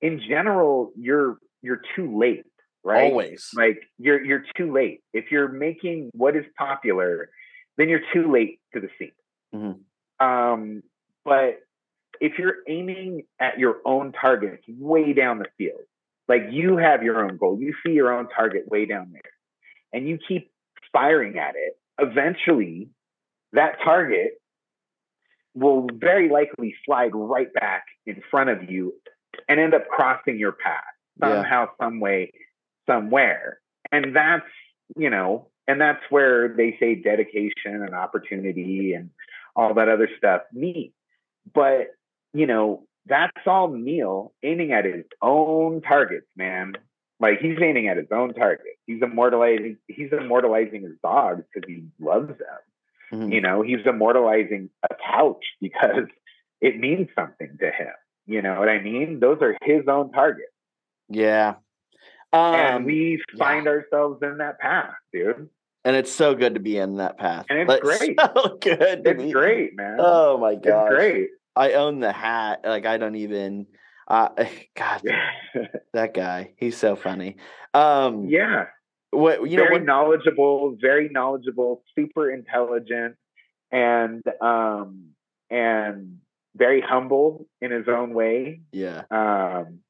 [0.00, 2.44] in general, you're you're too late,
[2.84, 3.10] right?
[3.10, 3.50] Always.
[3.54, 5.02] Like you're you're too late.
[5.12, 7.30] If you're making what is popular,
[7.76, 9.12] then you're too late to the scene.
[9.54, 10.24] Mhm.
[10.24, 10.82] Um,
[11.24, 11.60] but
[12.20, 15.82] if you're aiming at your own targets way down the field,
[16.28, 19.32] like you have your own goal, you see your own target way down there,
[19.92, 20.50] and you keep
[20.92, 22.88] firing at it, eventually
[23.52, 24.40] that target
[25.56, 28.94] will very likely slide right back in front of you
[29.48, 30.84] and end up crossing your path
[31.20, 31.28] Yeah.
[31.28, 32.32] somehow, some way,
[32.86, 33.60] somewhere.
[33.90, 34.46] And that's,
[34.96, 39.10] you know, and that's where they say dedication and opportunity and
[39.56, 40.92] all that other stuff meet.
[41.52, 41.88] But,
[42.34, 46.74] you know, that's all Neil aiming at his own targets, man.
[47.18, 48.66] Like he's aiming at his own target.
[48.86, 52.58] He's immortalizing he's immortalizing his dogs because he loves them.
[53.12, 53.32] Mhm.
[53.32, 56.06] You know, he's immortalizing a couch because
[56.60, 57.92] it means something to him.
[58.26, 59.20] You know what I mean?
[59.20, 60.50] Those are his own targets.
[61.08, 61.54] Yeah.
[62.32, 63.38] Um, and we yeah.
[63.44, 65.48] find ourselves in that path, dude.
[65.84, 67.46] and it's so good to be in that path.
[67.48, 68.18] And it's great.
[68.20, 69.06] So good.
[69.06, 69.98] It's be- great, man.
[70.00, 70.58] Oh my god.
[70.58, 70.88] it's god.
[70.90, 71.28] great.
[71.54, 72.62] I own the hat.
[72.64, 73.66] Like I don't even.
[74.08, 74.28] Uh,
[74.76, 75.02] God,
[75.92, 76.52] that guy.
[76.56, 77.36] He's so funny.
[77.74, 78.66] Um, yeah.
[79.10, 79.64] What you know?
[79.64, 83.16] very What, knowledgeable, very knowledgeable, super intelligent,
[83.70, 85.10] and um,
[85.50, 86.18] and
[86.56, 88.60] very humble in his own way.
[88.72, 89.02] Yeah.
[89.10, 89.80] Um,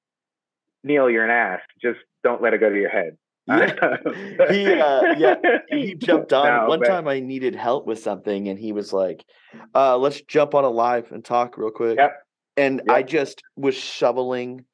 [0.85, 1.61] Neil, you're an ass.
[1.81, 3.17] Just don't let it go to your head.
[3.49, 3.67] Yeah.
[4.51, 5.35] he uh, yeah
[5.69, 8.93] he jumped on No, one but- time i needed help with something and he was
[8.93, 9.25] like
[9.73, 12.13] uh let's jump on a live and talk real quick Yep.
[12.57, 14.65] and i just was shoveling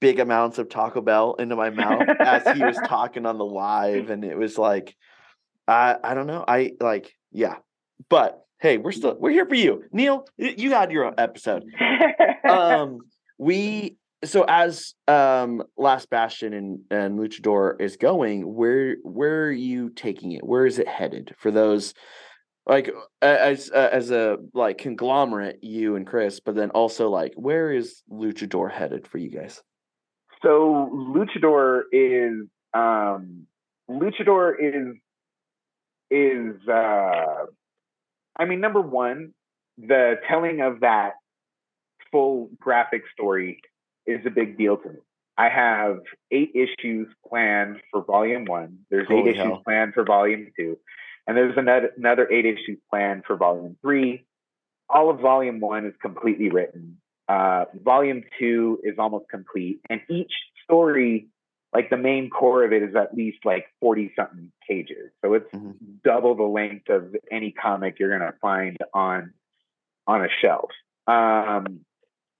[0.00, 4.10] big amounts of taco bell into my mouth as he was talking on the live
[4.10, 4.94] and it was like
[5.66, 7.56] i i don't know i like yeah.
[8.08, 9.84] But hey we're still we're here for you.
[9.92, 11.64] Neil you had your episode.
[12.48, 13.00] Um
[13.38, 19.90] we so as um last bastion and and luchador is going where where are you
[19.90, 20.44] taking it?
[20.44, 21.92] Where is it headed for those
[22.66, 22.90] like
[23.20, 28.70] as as a like conglomerate you and chris but then also like where is luchador
[28.70, 29.62] headed for you guys
[30.42, 33.46] so luchador is um
[33.90, 34.96] luchador is
[36.10, 37.46] is uh
[38.38, 39.32] i mean number one
[39.78, 41.14] the telling of that
[42.10, 43.60] full graphic story
[44.06, 44.98] is a big deal to me.
[45.36, 45.98] I have
[46.30, 48.78] eight issues planned for volume one.
[48.90, 50.78] There's Holy eight issues planned for volume two
[51.26, 54.24] and there's another another eight issues planned for volume three.
[54.88, 56.98] All of volume one is completely written
[57.28, 60.32] uh, volume two is almost complete, and each
[60.64, 61.28] story,
[61.74, 65.10] like the main core of it, is at least like forty something pages.
[65.24, 66.02] So it's Mhm.
[66.04, 69.32] double the length of any comic you're gonna find on
[70.06, 70.70] on a shelf.
[71.06, 71.84] Um,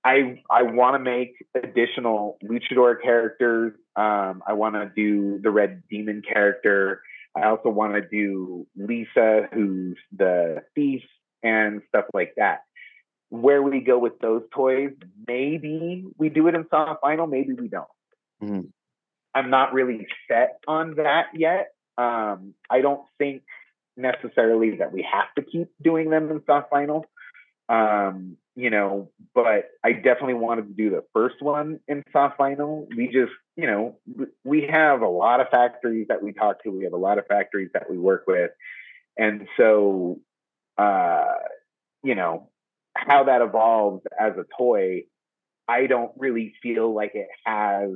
[0.05, 3.75] I I want to make additional luchador characters.
[3.97, 7.03] Um, I want to do the Red Demon character.
[7.35, 11.03] I also want to do Lisa, who's the thief,
[11.43, 12.66] and stuff like that
[13.31, 14.93] where we go with those toys.
[15.27, 17.89] Maybe we do it in soft vinyl, maybe we don't.
[18.43, 18.73] Mhm.
[19.35, 21.75] I'm not really set on that yet.
[21.99, 23.43] Um, I don't think
[23.97, 27.05] necessarily that we have to keep doing them in soft vinyl.
[27.69, 32.87] Um, you know, but I definitely wanted to do the first one in soft vinyl.
[32.97, 33.99] We just, you know,
[34.45, 36.71] we have a lot of factories that we talk to.
[36.71, 38.53] We have a lot of factories that we work with.
[39.19, 40.21] And so,
[40.79, 41.35] uh,
[42.03, 42.49] you know,
[42.97, 45.05] how that evolves as a toy,
[45.69, 47.91] I don't really feel like it has.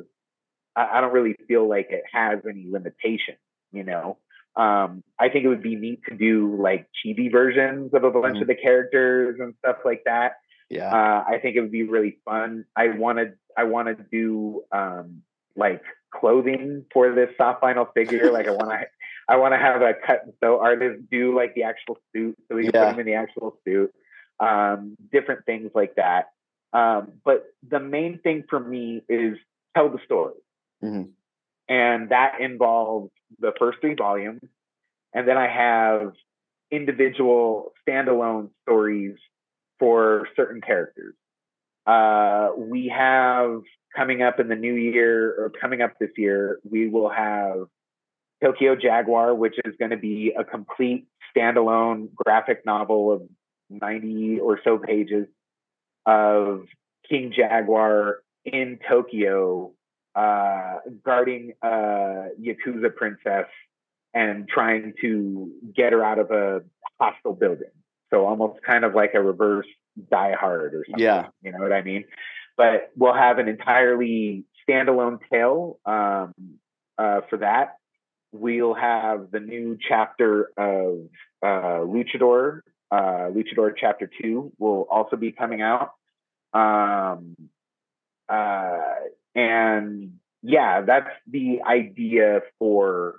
[0.76, 3.34] I don't really feel like it has any limitation.
[3.72, 4.18] You know,
[4.56, 8.38] um, I think it would be neat to do like chibi versions of a bunch
[8.38, 8.42] Mhm.
[8.42, 10.36] of the characters and stuff like that.
[10.68, 12.64] yeah Uh, I think it would be really fun.
[12.76, 15.22] I wanted I want to do um,
[15.56, 15.82] like
[16.12, 18.30] clothing for this soft vinyl figure.
[18.32, 18.86] like I want to
[19.28, 22.56] I want to have a cut and sew artist do like the actual suit so
[22.56, 22.84] we can Yeah.
[22.86, 23.92] put him in the actual suit.
[24.40, 26.30] Um, different things like that.
[26.72, 29.36] Um, but the main thing for me is
[29.74, 30.34] tell the story,
[30.82, 31.10] Mhm.
[31.68, 34.42] and that involves the first three volumes,
[35.12, 36.14] and then I have
[36.70, 39.18] individual standalone stories
[39.78, 41.14] for certain characters.
[41.86, 43.62] Uh, we have
[43.94, 47.66] coming up in the new year or coming up this year, we will have
[48.42, 53.22] Tokyo Jaguar, which is going to be a complete standalone graphic novel of
[53.70, 55.26] 90 or so pages
[56.06, 56.64] of
[57.08, 59.72] King Jaguar in Tokyo
[60.14, 63.46] uh, guarding a Yakuza princess
[64.12, 66.62] and trying to get her out of a
[67.00, 67.70] hostile building.
[68.10, 69.66] So almost kind of like a reverse
[70.10, 71.04] Die Hard or something.
[71.04, 71.28] Yeah.
[71.42, 72.04] You know what I mean?
[72.56, 76.34] But we'll have an entirely standalone tale um,
[76.98, 77.76] uh, for that.
[78.32, 81.08] We'll have the new chapter of
[81.42, 82.60] uh, Luchador.
[82.90, 85.92] Uh, Luchador Chapter 2 will also be coming out.
[86.52, 87.36] Um,
[88.28, 88.78] uh,
[89.34, 93.16] and yeah, that's the idea for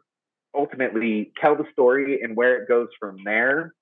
[0.55, 3.73] ultimately tell the story and where it goes from there.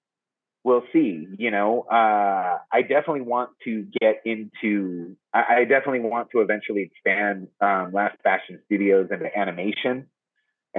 [0.63, 1.25] We'll see.
[1.37, 5.15] You know, uh, I definitely want to get into.
[5.33, 10.07] I, I definitely want to eventually expand um, Last Bastion Studios into animation,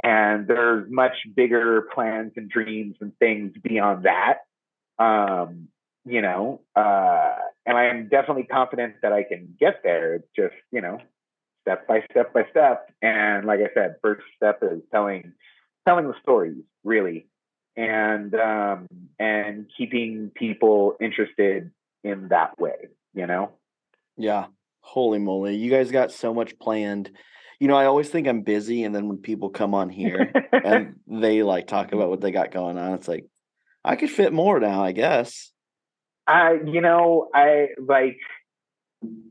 [0.04, 4.40] and there's much bigger plans and dreams and things beyond that.
[5.00, 5.68] Um,
[6.04, 7.36] you know, uh,
[7.66, 10.14] and I am definitely confident that I can get there.
[10.14, 10.98] It's just, you know,
[11.62, 12.90] step by step by step.
[13.02, 15.32] And like I said, first step is telling
[15.86, 17.26] telling the stories really,
[17.76, 18.86] and um,
[19.18, 21.70] and keeping people interested
[22.04, 22.88] in that way.
[23.14, 23.52] You know.
[24.16, 24.46] Yeah.
[24.82, 25.56] Holy moly.
[25.56, 27.10] You guys got so much planned.
[27.58, 30.32] You know, I always think I'm busy, and then when people come on here
[30.64, 33.26] and they like talk about what they got going on, it's like
[33.84, 35.52] I could fit more now, I guess.
[36.26, 38.18] I, you know, I like.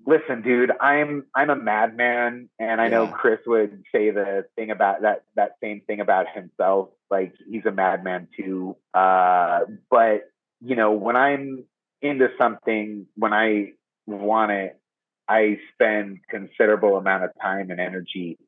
[0.07, 5.03] Listen, dude, I'm I'm a madman, and I know Chris would say the thing about
[5.03, 6.89] that that same thing about himself.
[7.11, 8.75] Like he's a madman too.
[8.95, 9.61] Uh,
[9.91, 11.65] but you know, when I'm
[12.01, 13.73] into something when I
[14.07, 14.79] want it,
[15.27, 18.39] I spend considerable amount of time and energy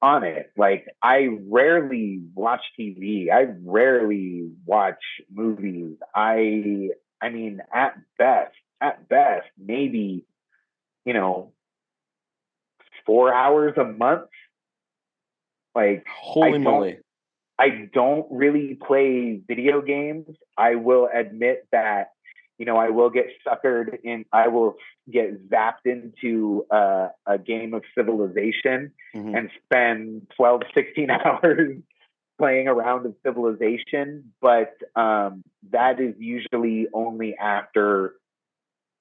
[0.00, 0.52] on it.
[0.56, 3.30] Like I rarely watch TV.
[3.30, 5.02] I rarely watch
[5.32, 5.96] movies.
[6.14, 10.24] I I mean at best, at best, maybe,
[11.04, 11.52] you know,
[13.06, 14.28] four hours a month.
[15.74, 16.98] Like Holy I moly.
[17.58, 20.28] I don't really play video games.
[20.56, 22.12] I will admit that
[22.58, 24.74] you know, I will get suckered in, I will
[25.10, 29.36] get zapped into uh, a game of civilization Mhm.
[29.38, 31.78] and spend 12, 16 hours
[32.38, 34.32] playing a round of civilization.
[34.40, 38.14] But um, that is usually only after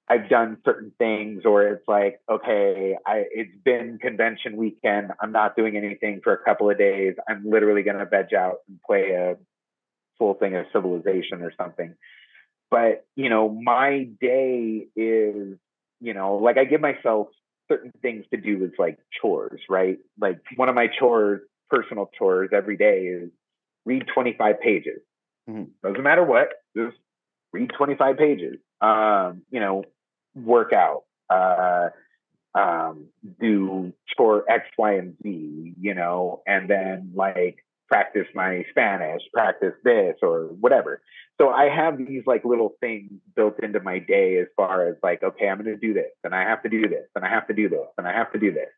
[0.08, 5.12] I've done certain things or it's like, okay, I, it's been convention weekend.
[5.20, 7.16] I'm not doing anything for a couple of days.
[7.28, 9.36] I'm literally going to veg out and play a
[10.18, 11.94] full thing of civilization or something
[12.70, 15.58] but you know my day is
[16.00, 17.28] you know like i give myself
[17.70, 19.98] certain things to do as like chores right?
[20.20, 23.30] Like one of my chores personal chores every day is
[23.86, 25.02] read 25 pages.
[25.50, 25.70] Mhm.
[25.84, 26.98] doesn't matter what just
[27.54, 28.58] read 25 pages.
[28.82, 29.84] Um you know
[30.36, 31.90] work out uh
[32.56, 33.08] um
[33.40, 39.74] do chore x y and z you know and then like practice my spanish practice
[39.84, 41.02] this or whatever
[41.40, 45.22] so I have these like little things built into my day as far as like,
[45.22, 47.48] okay, I'm going to do this and I have to do this and I have
[47.48, 48.70] to do this and I have to do this.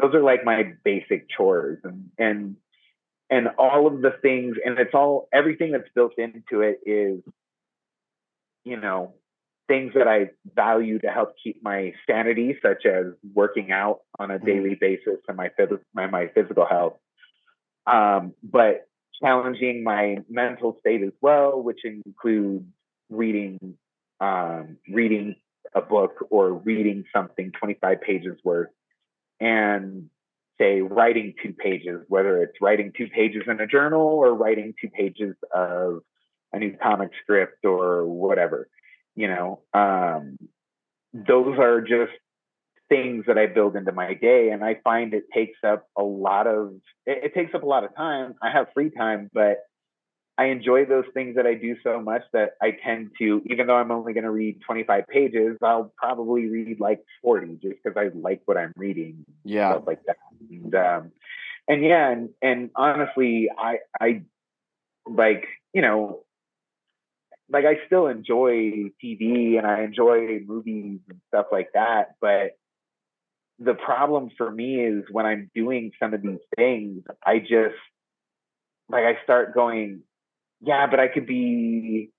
[0.00, 2.56] Those are like my basic chores and, and,
[3.28, 7.20] and all of the things, and it's all, everything that's built into it is,
[8.64, 9.12] you know,
[9.68, 14.36] things that I value to help keep my sanity, such as working out on a
[14.36, 14.46] mm-hmm.
[14.46, 15.50] daily basis and my,
[15.94, 16.94] my, my physical health.
[17.86, 18.86] Um, but
[19.22, 22.64] challenging my mental state as well, which includes
[23.08, 23.76] reading
[24.20, 25.36] um, reading
[25.74, 28.68] a book or reading something 25 pages worth
[29.40, 30.10] and
[30.58, 34.90] say writing two pages, whether it's writing two pages in a journal or writing two
[34.90, 36.00] pages of
[36.52, 38.68] a new comic script or whatever,
[39.16, 40.36] you know, um,
[41.14, 42.12] those are just
[42.90, 44.50] things that I build into my day.
[44.50, 46.74] And I find it takes up a lot of,
[47.06, 48.34] it, it, takes up a lot of time.
[48.42, 49.58] I have free time, but
[50.36, 53.76] I enjoy those things that I do so much that I tend to, even though
[53.76, 58.10] I'm only going to read 25 pages, I'll probably read like 40 just because I
[58.18, 59.24] like what I'm reading.
[59.44, 59.72] Yeah.
[59.72, 60.16] Stuff like that.
[60.50, 61.12] And, um,
[61.68, 64.22] and yeah, and, and honestly, I, I
[65.06, 66.24] like, you know,
[67.50, 72.56] like I still enjoy TV and I enjoy movies and stuff like that, but
[73.60, 77.76] the problem for me is when I'm doing some of these things, I just
[78.88, 80.00] like I start going,
[80.62, 82.10] yeah, but I could be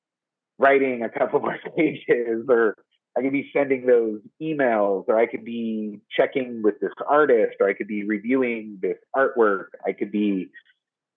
[0.60, 2.76] writing a couple more pages, or
[3.18, 7.68] I could be sending those emails, or I could be checking with this artist, or
[7.68, 9.70] I could be reviewing this artwork.
[9.86, 10.50] I could be,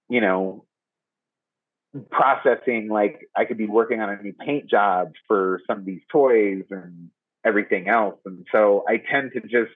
[0.08, 0.64] you know,
[2.10, 6.02] processing like I could be working on a new paint job for some of these
[6.10, 7.10] toys and
[7.44, 8.18] everything else.
[8.24, 9.70] And so I tend to just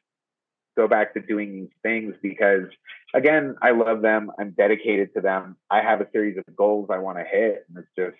[0.78, 2.68] go back to doing these things because
[3.12, 6.98] again i love them i'm dedicated to them i have a series of goals i
[6.98, 8.16] want to hit and it's just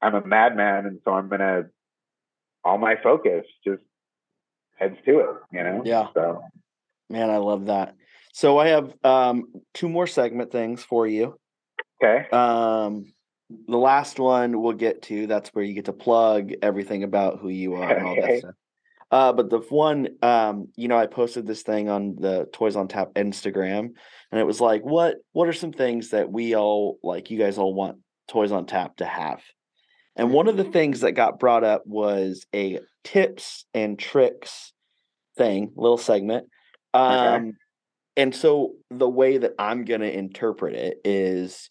[0.00, 1.64] i'm a madman and so i'm gonna
[2.64, 3.82] all my focus just
[4.76, 6.08] heads to it you know Yeah.
[6.14, 6.42] so
[7.10, 7.94] Man, I love that.
[8.32, 9.44] So I have um
[9.74, 11.38] two more segment things for you.
[12.02, 13.12] okay Um
[13.68, 17.50] the last one we'll get to, that's where you get to plug everything about who
[17.50, 18.54] you are and all that stuff.
[19.12, 22.88] Uh, but the one, um, you know, I posted this thing on the Toys on
[22.88, 23.90] Tap Instagram,
[24.30, 27.30] and it was like, what what are some things that we all like?
[27.30, 29.42] You guys all want Toys on Tap to have,
[30.16, 34.72] and one of the things that got brought up was a tips and tricks
[35.36, 36.46] thing, little segment.
[36.94, 37.52] Um,
[38.16, 41.68] and so the way that I'm gonna interpret it is,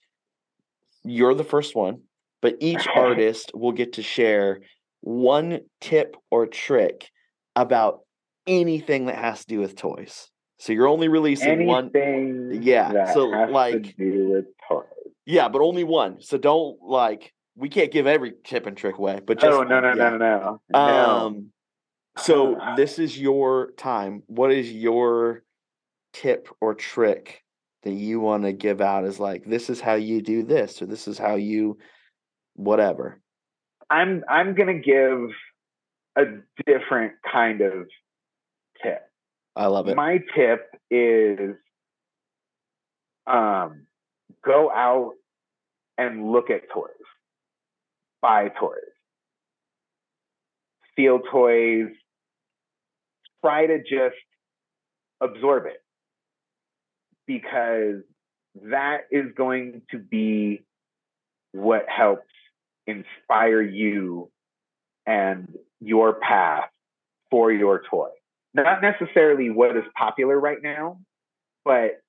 [1.03, 2.01] you're the first one,
[2.39, 4.61] but each artist will get to share
[4.99, 7.09] one tip or trick
[7.56, 8.02] about
[8.48, 10.30] anything that has to do with toys.
[10.60, 11.91] So you're only releasing one.
[11.95, 14.86] anything Yeah, that so, like- to do with toys
[15.26, 16.22] Yeah, but only one.
[16.22, 19.80] So don't like we can't give every tip and trick away, but just oh no
[19.80, 19.94] no yeah.
[19.94, 21.52] no no no no Um
[22.18, 24.23] so this is your time.
[24.28, 25.44] What is your
[26.14, 27.41] tip or trick
[27.84, 30.86] that you want to give out as like this is how you do this or
[30.86, 31.78] this is how you
[32.56, 33.19] whatever.
[33.90, 35.30] i'm i'm gonna give
[36.18, 36.24] a
[36.66, 37.88] different kind of
[38.84, 39.02] tip
[39.56, 39.96] I love it.
[39.96, 41.56] my tip is
[43.28, 43.86] um,
[44.44, 45.14] go out
[45.98, 46.90] and look at toys,
[48.22, 48.78] buy toys.
[50.96, 51.90] feel toys,
[53.44, 54.16] try to just
[55.22, 55.82] absorb it
[57.28, 58.02] because
[58.70, 60.62] that is going to be
[61.54, 62.24] what helps
[62.88, 64.30] inspire you
[65.06, 66.69] and your path
[67.30, 68.10] for your toy.
[68.53, 70.99] Not necessarily what is popular right now,
[71.64, 72.02] but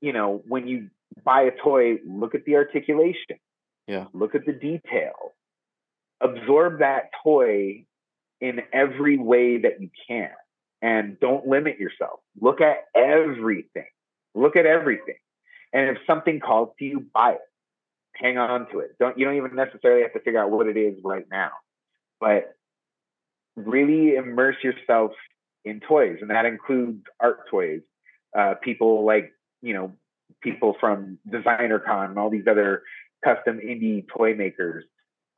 [0.00, 0.88] you know, when you
[1.24, 3.38] buy a toy, look at the articulation.
[3.86, 4.06] Yeah.
[4.12, 5.32] Look at the detail.
[6.20, 7.86] Absorb that toy
[8.40, 10.30] in every way that you can.
[10.82, 12.20] And don't limit yourself.
[12.40, 13.88] Look at everything.
[14.34, 15.16] Look at everything.
[15.72, 17.40] And if something calls to you, buy it.
[18.14, 18.96] Hang on to it.
[18.98, 21.50] Don't you don't even necessarily have to figure out what it is right now.
[22.20, 22.54] But
[23.56, 25.12] really immerse yourself
[25.64, 26.18] in toys.
[26.20, 27.80] And that includes art toys.
[28.36, 29.32] Uh, people like,
[29.62, 29.92] you know,
[30.42, 32.82] people from Designer Con and all these other
[33.24, 34.84] custom indie toy makers.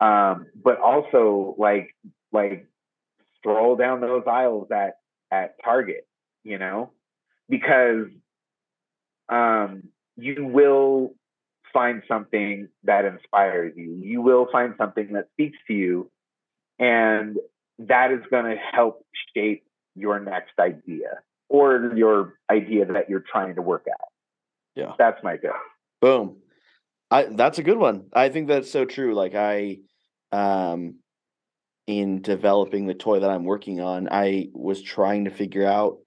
[0.00, 1.94] Um, but also like
[2.32, 2.66] like
[3.38, 4.94] stroll down those aisles at
[5.30, 6.06] at Target,
[6.44, 6.90] you know,
[7.48, 8.06] because
[9.28, 9.84] um,
[10.16, 11.14] you will
[11.72, 13.98] find something that inspires you.
[14.02, 16.10] You will find something that speaks to you,
[16.82, 17.36] and
[17.78, 19.64] that is going to help shape
[19.94, 24.08] your next idea or your idea that you're trying to work out.
[24.74, 24.92] Yeah.
[24.98, 25.52] That's my go.
[26.00, 26.38] Boom.
[27.10, 28.06] I that's a good one.
[28.12, 29.14] I think that's so true.
[29.14, 29.78] Like I
[30.32, 30.96] um
[31.86, 35.98] in developing the toy that I'm working on, I was trying to figure out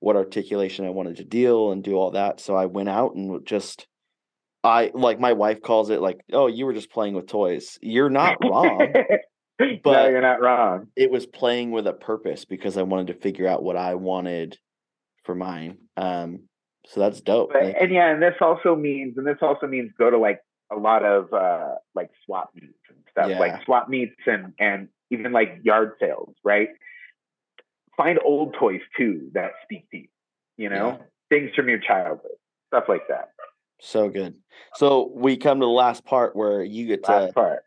[0.00, 2.40] what articulation I wanted to deal and do all that.
[2.40, 3.86] So I went out and just
[4.64, 8.10] I like my wife calls it like, "Oh, you were just playing with toys." You're
[8.10, 8.92] not wrong.
[9.70, 10.88] no, But- you're not wrong.
[10.96, 14.58] it was playing with a purpose because I wanted to figure out what I wanted
[15.24, 15.78] for mine.
[15.96, 16.48] Um
[16.86, 17.52] so that's dope.
[17.52, 20.40] But, Like, and yeah, and this also means, and this also means go to like
[20.72, 23.38] a lot of uh, like swap meets and stuff, Yeah.
[23.38, 26.70] like swap meets and and even like yard sales, right?
[27.96, 30.08] Find old toys too that speak to you,
[30.56, 30.98] you know,
[31.30, 32.32] things from your childhood,
[32.68, 33.28] stuff like that.
[33.80, 34.34] so good.
[34.74, 37.62] So we come to the last part where you get to part.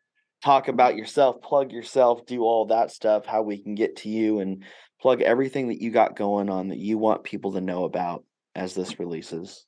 [0.46, 4.40] Talk about yourself, plug yourself, do all that stuff, how we can get to you
[4.40, 4.64] and
[5.02, 8.24] plug everything that you got going on that you want people to know about
[8.54, 9.66] as this releases.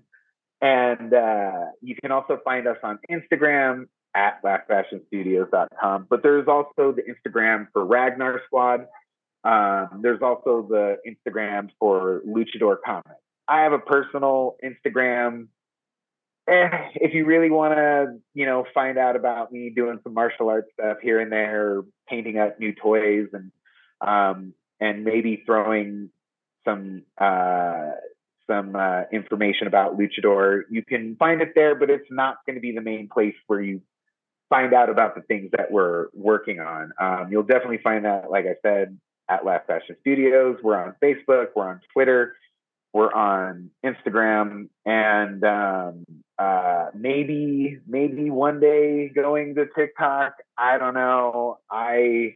[0.64, 6.07] and uh, you can also find us on Instagram at lastbastionstudios.com.
[6.10, 8.88] But there's also the Instagram for Ragnar Squad.
[9.44, 13.10] Um, there's also the Instagram for Luchador Comics.
[13.45, 15.48] I have a personal Instagram.
[16.48, 20.48] Eh, if you really want to, you know, find out about me doing some martial
[20.49, 23.52] arts stuff here and there, painting up new toys, and
[23.99, 26.10] um, and maybe throwing
[26.65, 27.91] some uh,
[28.54, 31.76] some uh, information about Luchador, you can find it there.
[31.76, 33.82] But it's not going to be the main place where you
[34.50, 36.92] find out about the things that we're working on.
[37.00, 39.00] Um, you'll definitely find that, like I said,
[39.30, 40.58] at Last Bastion Studios.
[40.62, 41.48] We're on Facebook.
[41.56, 42.36] We're on Twitter.
[42.94, 46.06] We're on Instagram, and um,
[46.38, 50.34] uh, maybe maybe one day going to TikTok.
[50.60, 51.58] I don't know.
[51.72, 52.36] I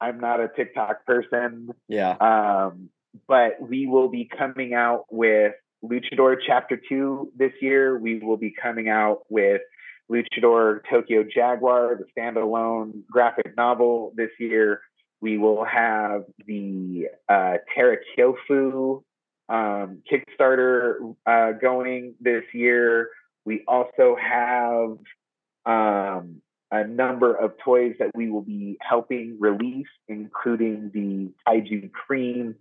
[0.00, 2.16] I'm not a TikTok person, Yeah.
[2.20, 2.90] um,
[3.28, 5.52] but we will be coming out with
[5.84, 7.98] Luchador Chapter Two this year.
[7.98, 9.62] We will be coming out with
[10.10, 14.80] Luchador Tokyo Jaguar, the standalone graphic novel this year.
[15.20, 19.02] We will have the uh, Terra Kyofu
[19.48, 23.08] um, Kickstarter uh, going this year.
[23.44, 24.98] We also have
[25.64, 32.56] um, a number of toys that we will be helping release, including the Kaiju Cream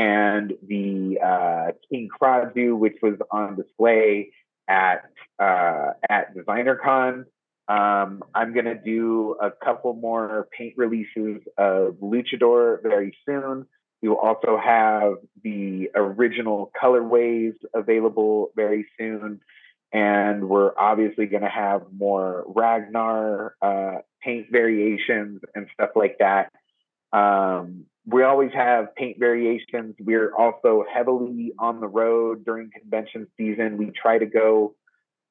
[0.00, 4.30] and the uh, King Krazu, which was on display
[4.66, 7.26] at uh, at DesignerCon.
[7.68, 13.66] Um, I'm gonna do a couple more paint releases of Luchador very soon.
[14.00, 19.40] We will also have the original colorways available very soon.
[19.92, 26.52] And we're obviously to have more Ragnar uh, paint variations and stuff like that.
[27.12, 29.94] Um, we always have paint variations.
[30.00, 33.76] We're also heavily on the road during convention season.
[33.76, 34.74] We try to go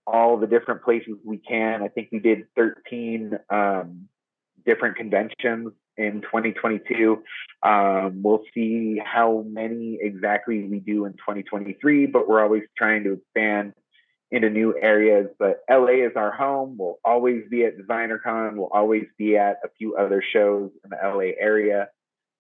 [0.06, 1.82] all the different places we can.
[1.82, 4.08] I think we did 13 um,
[4.66, 7.22] different conventions in 2022.
[7.64, 13.14] Um, we'll see how many exactly we do in 2023, but we're always trying to
[13.14, 13.74] expand
[14.32, 15.28] into new areas.
[15.38, 16.78] But LA is our home.
[16.80, 18.56] We'll always be at DesignerCon.
[18.56, 21.90] We'll always be at a few other shows in the LA area.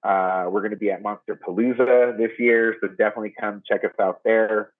[0.03, 4.21] Uh, we're going to be at Monsterpalooza this year, so definitely come check us out
[4.23, 4.71] there.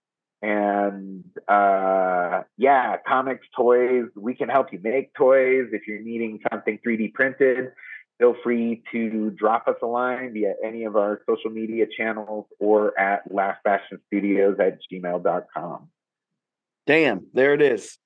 [0.42, 4.06] And uh, yeah, comics, toys.
[4.16, 7.74] We can help you make toys if you're needing something 3D printed.
[8.20, 12.98] Feel free to drop us a line via any of our social media channels or
[13.00, 15.90] at lastbastionstudios at gmail.com.
[16.86, 17.98] Damn, there it is.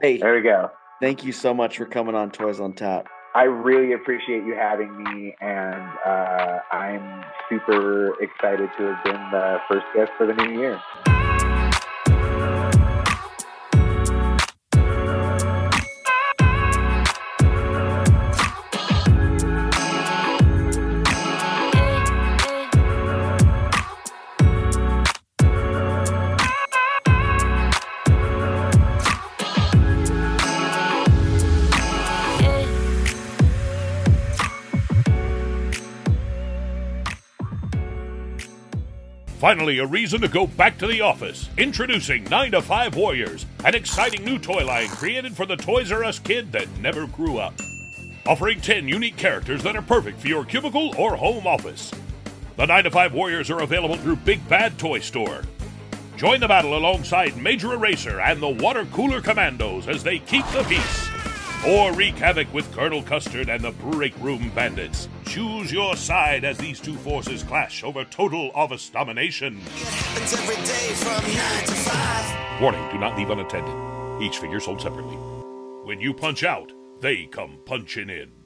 [0.00, 0.70] Hey, there we go.
[1.00, 3.08] Thank you so much for coming on Toys on Tap.
[3.34, 9.58] I really appreciate you having me, and uh, I'm super excited to have been the
[9.68, 10.78] first guest for the new year.
[39.42, 41.50] Finally, a reason to go back to the office.
[41.58, 46.04] Introducing 9 to 5 Warriors, an exciting new toy line created for the Toys R
[46.04, 47.52] Us kid that never grew up.
[48.24, 51.90] Offering 10 unique characters that are perfect for your cubicle or home office.
[52.56, 55.42] The 9 to 5 Warriors are available through Big Bad Toy Store.
[56.16, 60.62] Join the battle alongside Major Eraser and the Water Cooler Commandos as they keep the
[60.68, 61.08] peace.
[61.66, 65.08] Or wreak havoc with Colonel Custard and the Break Room Bandits.
[65.32, 69.62] Choose your side as these two forces clash over total office domination.
[72.60, 74.22] Warning, do not leave unattended.
[74.22, 75.16] Each figure sold separately.
[75.86, 78.41] When you punch out, they come punching in.